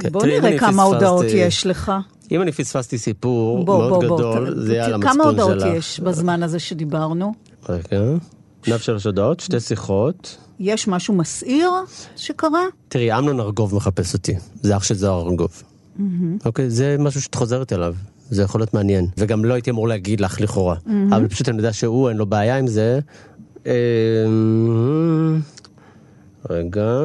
כן, 0.00 0.08
בוא 0.12 0.26
נראה 0.26 0.58
כמה 0.58 0.82
הודעות 0.82 1.26
יש 1.28 1.66
לך. 1.66 1.92
אם 2.30 2.42
אני 2.42 2.52
פספסתי 2.52 2.98
סיפור 2.98 3.64
בוא, 3.64 3.78
מאוד 3.78 4.04
בוא, 4.04 4.08
בוא. 4.08 4.18
גדול, 4.18 4.54
ת- 4.54 4.66
זה 4.66 4.84
על 4.84 4.94
המצפון 4.94 5.12
כמה 5.14 5.24
הודעות 5.24 5.60
שלך. 5.60 5.74
יש 5.76 6.00
בזמן 6.00 6.42
הזה 6.42 6.58
שדיברנו? 6.58 7.32
רגע, 7.68 8.02
נב 8.68 8.78
שלוש 8.78 9.04
הודעות, 9.06 9.40
שתי 9.40 9.60
שיחות. 9.60 10.36
יש 10.60 10.88
משהו 10.88 11.14
מסעיר 11.14 11.70
שקרה? 12.16 12.62
תראי, 12.88 13.18
אמנון 13.18 13.40
ארגוב 13.40 13.74
מחפש 13.74 14.14
אותי, 14.14 14.34
זה 14.62 14.76
אח 14.76 14.82
של 14.82 14.94
זוהר 14.94 15.26
ארגוב. 15.28 15.62
אוקיי, 16.44 16.70
זה 16.70 16.96
משהו 16.98 17.20
שאת 17.22 17.34
חוזרת 17.34 17.72
אליו, 17.72 17.94
זה 18.30 18.42
יכול 18.42 18.60
להיות 18.60 18.74
מעניין. 18.74 19.06
וגם 19.18 19.44
לא 19.44 19.54
הייתי 19.54 19.70
אמור 19.70 19.88
להגיד 19.88 20.20
לך 20.20 20.40
לכאורה, 20.40 20.76
אבל 21.10 21.28
פשוט 21.28 21.48
אני 21.48 21.56
יודע 21.56 21.72
שהוא, 21.72 22.08
אין 22.08 22.16
לו 22.16 22.26
בעיה 22.26 22.58
עם 22.58 22.66
זה. 22.66 22.98
אה, 23.66 23.72
רגע, 26.50 27.04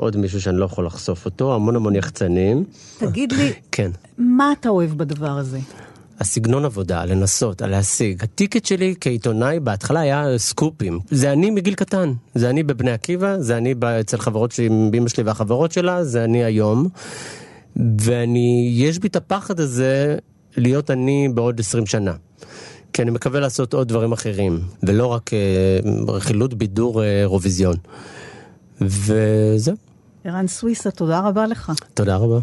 עוד 0.00 0.16
מישהו 0.16 0.40
שאני 0.40 0.58
לא 0.58 0.64
יכול 0.64 0.86
לחשוף 0.86 1.24
אותו, 1.24 1.54
המון 1.54 1.76
המון 1.76 1.96
יחצנים. 1.96 2.64
תגיד 2.98 3.32
לי, 3.32 3.52
כן. 3.72 3.90
מה 4.18 4.52
אתה 4.52 4.68
אוהב 4.68 4.90
בדבר 4.90 5.30
הזה? 5.30 5.58
הסגנון 6.20 6.64
עבודה, 6.64 7.04
לנסות, 7.04 7.62
להשיג. 7.62 8.24
הטיקט 8.24 8.64
שלי 8.64 8.94
כעיתונאי 9.00 9.60
בהתחלה 9.60 10.00
היה 10.00 10.38
סקופים. 10.38 10.98
זה 11.10 11.32
אני 11.32 11.50
מגיל 11.50 11.74
קטן. 11.74 12.12
זה 12.34 12.50
אני 12.50 12.62
בבני 12.62 12.90
עקיבא, 12.90 13.38
זה 13.38 13.56
אני 13.56 13.74
אצל 14.00 14.18
חברות 14.18 14.52
שלי, 14.52 14.66
עם 14.66 14.90
אמא 14.94 15.08
שלי 15.08 15.22
והחברות 15.22 15.72
שלה, 15.72 16.04
זה 16.04 16.24
אני 16.24 16.44
היום. 16.44 16.88
ואני, 18.00 18.70
יש 18.74 18.98
בי 18.98 19.08
את 19.08 19.16
הפחד 19.16 19.60
הזה 19.60 20.16
להיות 20.56 20.90
אני 20.90 21.28
בעוד 21.34 21.60
20 21.60 21.86
שנה. 21.86 22.12
כי 22.92 23.02
אני 23.02 23.10
מקווה 23.10 23.40
לעשות 23.40 23.74
עוד 23.74 23.88
דברים 23.88 24.12
אחרים, 24.12 24.60
ולא 24.82 25.06
רק 25.06 25.30
אה, 25.34 25.38
רכילות 26.08 26.54
בידור 26.54 27.02
אה, 27.02 27.20
אירוויזיון. 27.20 27.76
וזהו, 28.80 29.76
ערן 30.24 30.46
סוויסה, 30.46 30.90
תודה 30.90 31.20
רבה 31.20 31.46
לך. 31.46 31.72
תודה 31.94 32.16
רבה. 32.16 32.38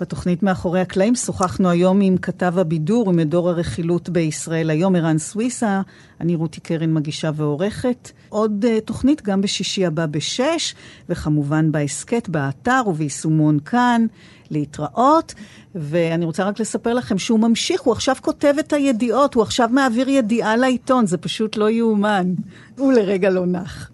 בתוכנית 0.00 0.42
מאחורי 0.42 0.80
הקלעים 0.80 1.14
שוחחנו 1.14 1.70
היום 1.70 2.00
עם 2.00 2.16
כתב 2.18 2.58
הבידור 2.58 3.08
ומדור 3.08 3.50
הרכילות 3.50 4.08
בישראל 4.08 4.70
היום, 4.70 4.96
ערן 4.96 5.18
סוויסה. 5.18 5.82
אני 6.20 6.34
רותי 6.34 6.60
קרן 6.60 6.94
מגישה 6.94 7.30
ועורכת. 7.34 8.10
עוד 8.28 8.64
uh, 8.64 8.80
תוכנית 8.84 9.22
גם 9.22 9.40
בשישי 9.40 9.86
הבא 9.86 10.06
בשש, 10.06 10.74
וכמובן 11.08 11.72
בהסכת, 11.72 12.28
באתר 12.28 12.82
וביישומון 12.86 13.58
כאן. 13.60 14.06
להתראות, 14.50 15.34
ואני 15.74 16.24
רוצה 16.24 16.44
רק 16.44 16.60
לספר 16.60 16.94
לכם 16.94 17.18
שהוא 17.18 17.40
ממשיך, 17.40 17.80
הוא 17.80 17.92
עכשיו 17.92 18.16
כותב 18.20 18.54
את 18.60 18.72
הידיעות, 18.72 19.34
הוא 19.34 19.42
עכשיו 19.42 19.68
מעביר 19.72 20.08
ידיעה 20.08 20.56
לעיתון, 20.56 21.06
זה 21.06 21.18
פשוט 21.18 21.56
לא 21.56 21.70
יאומן. 21.70 22.34
הוא 22.78 22.92
לרגע 22.92 23.30
לא 23.30 23.46
נח. 23.46 23.90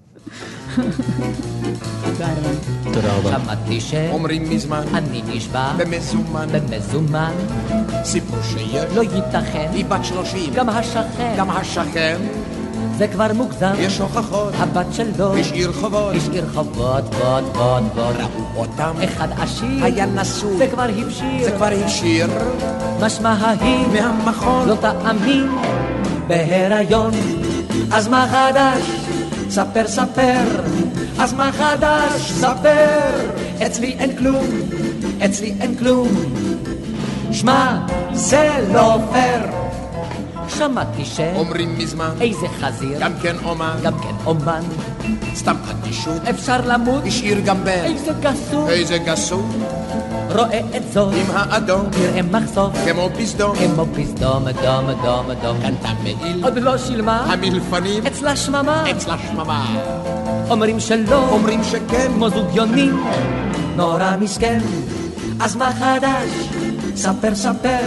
תודה, 2.92 3.12
רבה. 3.16 3.30
שמעתי 3.30 3.80
שאני 3.80 4.10
אומרים 4.10 4.50
מזמן, 4.50 4.84
נשבע 5.26 5.72
במזומן, 5.76 6.48
במזומן, 6.52 7.32
סיפור 8.04 8.38
שיש, 8.42 8.84
לא 8.94 9.02
ייתכן, 9.02 9.68
היא 9.72 9.84
בת 9.84 10.04
שלושים, 10.04 10.52
גם 10.54 10.68
השכן, 10.68 11.34
גם 11.36 11.50
השכן, 11.50 12.16
זה 12.98 13.08
כבר 13.08 13.32
מוגזם, 13.34 13.72
יש 13.78 13.98
הוכחות, 13.98 14.52
הבת 14.56 14.86
שלו, 14.92 15.36
השאיר 15.36 15.72
חובות, 15.72 16.14
השאיר 16.14 16.44
חובות, 16.54 17.04
בוד, 17.04 17.44
בוד, 17.52 17.82
בוד, 17.94 18.16
ראו 18.16 18.44
אותם, 18.56 18.92
אחד 19.04 19.28
עשיר, 19.38 19.84
היה 19.84 20.06
נשוי, 20.06 20.56
זה 20.56 20.66
כבר 20.66 20.88
הבשיר, 20.96 21.44
זה 21.44 21.50
כבר 21.56 21.70
השאיר, 21.84 22.26
משמע 23.00 23.30
ההיא, 23.30 23.86
מהמכון, 23.92 24.68
לא 24.68 24.74
תאמין, 24.74 25.48
בהיריון, 26.26 27.10
אז 27.92 28.08
מה 28.08 28.26
חדש? 28.30 29.13
ספר, 29.50 29.86
ספר. 29.86 30.62
אז 31.18 31.32
מה 31.32 31.52
חדש? 31.52 32.32
ספר. 32.32 33.34
אצלי 33.66 33.96
אין 33.98 34.16
כלום, 34.16 34.46
אצלי 35.24 35.54
אין 35.60 35.74
כלום. 35.74 36.08
שמע, 37.32 37.78
זה 38.12 38.50
לא 38.72 38.98
פייר. 39.12 39.63
שמעתי 40.48 41.04
ש... 41.04 41.20
אומרים 41.34 41.78
מזמן, 41.78 42.10
איזה 42.20 42.46
חזיר, 42.60 42.98
גם 43.00 43.12
כן 43.22 43.36
אומן, 43.44 43.76
גם 43.82 43.98
כן 43.98 44.14
אומן, 44.26 44.62
סתם 45.34 45.56
אדישות, 45.70 46.28
אפשר 46.30 46.60
למות, 46.66 47.02
השאיר 47.06 47.40
גם 47.40 47.64
בן, 47.64 47.84
איזה 47.84 48.12
גסות, 48.20 48.68
איזה 48.68 48.98
גסות, 48.98 49.44
רואה 50.30 50.60
את 50.76 50.92
זאת, 50.92 51.14
עם 51.14 51.36
האדום, 51.36 51.86
תראה 51.90 52.22
מחסור, 52.22 52.70
כמו 52.86 53.08
פסדום, 53.18 53.56
כמו 53.56 53.84
פסדום, 53.94 54.48
אדום, 54.48 54.88
אדום, 54.88 55.30
אדום, 55.30 55.56
קנתה 55.62 55.88
מעיל, 56.02 56.44
עוד 56.44 56.58
לא 56.58 56.78
שילמה, 56.78 57.32
המלפנים, 57.32 58.06
אצלה 58.06 58.36
שממה, 58.36 58.90
אצלה 58.90 59.16
שממה, 59.30 59.76
אומרים 60.50 60.80
שלא, 60.80 61.28
אומרים 61.28 61.64
שכן, 61.64 62.12
כמו 62.14 62.30
זוג 62.30 62.46
יונים, 62.54 63.04
נורא 63.76 64.16
מסכן, 64.20 64.60
אז 65.40 65.56
מה 65.56 65.72
חדש? 65.72 66.30
ספר, 66.96 67.34
ספר, 67.34 67.78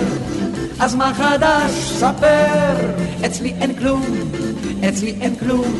אז 0.79 0.95
מה 0.95 1.13
חדש? 1.13 1.71
ספר, 1.71 2.75
אצלי 3.25 3.53
אין 3.61 3.73
כלום, 3.75 4.01
אצלי 4.89 5.15
אין 5.21 5.35
כלום, 5.35 5.73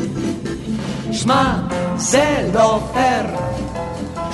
שמע, 1.12 1.54
זה 1.96 2.50
לא 2.54 2.80
פייר. 2.92 3.26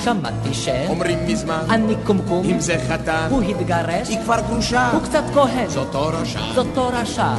שמעתי 0.03 0.53
ש... 0.53 0.69
אומרים 0.87 1.17
מזמן, 1.27 1.59
אני 1.69 1.95
קומקום, 2.03 2.45
אם 2.49 2.59
זה 2.59 2.77
חתן, 2.89 3.27
הוא 3.29 3.41
התגרש, 3.41 4.09
היא 4.09 4.17
כבר 4.23 4.39
גרושה, 4.47 4.91
הוא 4.91 5.01
קצת 5.01 5.23
כהן, 5.33 5.69
זאת 5.69 5.87
תורשה, 5.91 6.39
זאת 6.55 6.67
תורשה, 6.73 7.35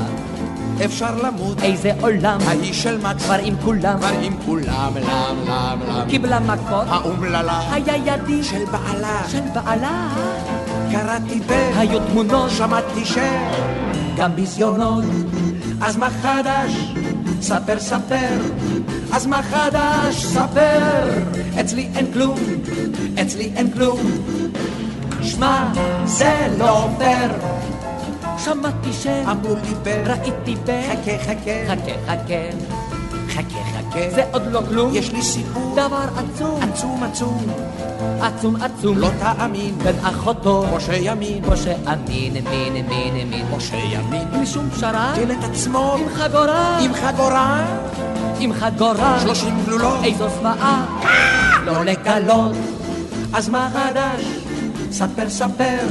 אפשר 0.84 1.22
למות, 1.22 1.62
איזה 1.62 1.92
עולם, 2.00 2.38
האיש 2.46 2.82
של 2.82 2.98
מקס, 2.98 3.24
כבר 3.24 3.38
עם 3.42 3.56
כולם, 3.64 3.98
כבר 3.98 4.18
עם 4.22 4.36
כולם, 4.46 4.92
לם, 4.96 5.48
לם, 5.48 5.80
לם, 5.88 6.08
קיבלה 6.08 6.40
מכות, 6.40 6.86
האומללה, 6.88 7.72
היה 7.72 7.96
ידי. 7.96 8.44
של 8.44 8.64
בעלה, 8.64 9.22
של 9.28 9.40
בעלה, 9.54 10.08
קראתי 10.92 11.40
ב... 11.40 11.52
היו 11.76 12.00
תמונות, 12.06 12.50
שמעתי 12.50 13.04
ש... 13.04 13.18
גם 14.16 14.36
ביזיונות, 14.36 15.04
אז 15.80 15.96
מה 15.96 16.10
חדש? 16.10 16.94
ספר, 17.40 17.80
ספר, 17.80 18.38
אז 19.12 19.26
מה 19.26 19.42
חדש? 19.42 20.24
ספר, 20.24 21.22
אצלי 21.60 21.88
אין 21.94 22.12
כלום, 22.12 22.38
אצלי 23.22 23.52
אין 23.56 23.70
כלום, 23.70 24.00
שמע, 25.22 25.72
זה 26.04 26.48
לא 26.58 26.88
פייר. 26.98 27.32
שמעתי 28.38 28.92
ש... 28.92 29.06
אמרו 29.06 29.54
לי 29.54 29.74
ב... 29.82 29.88
ראיתי 29.88 30.54
ב... 30.64 30.70
חכה, 30.88 31.18
חכה, 31.18 31.52
חכה, 31.68 31.92
חכה, 32.06 32.85
חכה, 33.36 33.58
חכה, 33.64 34.10
זה 34.14 34.24
עוד 34.32 34.42
לא 34.52 34.60
כלום, 34.68 34.94
יש 34.94 35.12
לי 35.12 35.22
סיפור. 35.22 35.72
דבר 35.72 36.04
עצום, 36.16 36.60
עצום 36.62 37.02
עצום, 37.02 37.46
עצום 38.20 38.56
עצום, 38.56 38.98
לא 38.98 39.08
תאמין, 39.18 39.78
בן 39.78 39.98
אחותו, 40.02 40.64
משה 40.76 40.96
ימין, 40.96 41.44
משה 41.48 41.74
אמין, 41.92 42.36
אמין, 42.36 42.76
אמין, 42.76 43.16
אמין, 43.22 43.46
משה 43.56 43.76
ימין, 43.76 44.22
בלי 44.32 44.46
שום 44.46 44.70
פשרה, 44.70 45.12
הטיל 45.12 45.32
את 45.32 45.44
עצמו. 45.44 45.96
עם 45.98 46.08
חגורה, 46.14 46.78
עם 46.78 46.94
חגורה, 46.94 47.64
עם 48.38 48.52
חגורה, 48.52 49.20
שלושים 49.20 49.54
גלולות, 49.64 49.98
איזו 50.04 50.28
זוועה, 50.28 50.86
לא 51.64 51.84
לגלות, 51.84 52.56
אז 53.32 53.48
מה 53.48 53.68
חדש? 53.72 54.24
ספר, 54.92 55.28
ספר, 55.28 55.86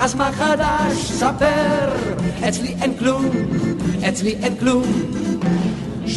אז 0.00 0.14
מה 0.14 0.30
חדש? 0.32 1.12
ספר, 1.12 1.88
אצלי 2.48 2.74
אין 2.82 2.94
כלום, 2.98 3.24
אצלי 4.08 4.36
אין 4.42 4.56
כלום, 4.56 4.84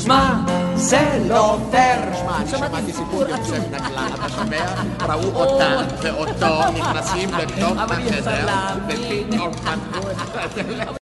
שמע, 0.08 0.34
זה 0.76 1.20
לא 1.30 1.58
פייר. 1.72 2.16
שמע, 2.16 2.38
אני 2.38 2.48
שמעתי 2.48 2.94
סיפור 2.94 3.22
יוצא 3.22 3.60
מן 3.60 3.74
הכלל, 3.74 4.10
אתה 4.16 4.30
שומע? 4.30 4.66
ראו 5.02 5.36
אותה 5.36 5.82
ואותו 6.02 6.72
נכנסים 6.72 7.30
לתוך 7.30 7.78
החדר. 7.78 8.28
ופתאום 8.88 9.52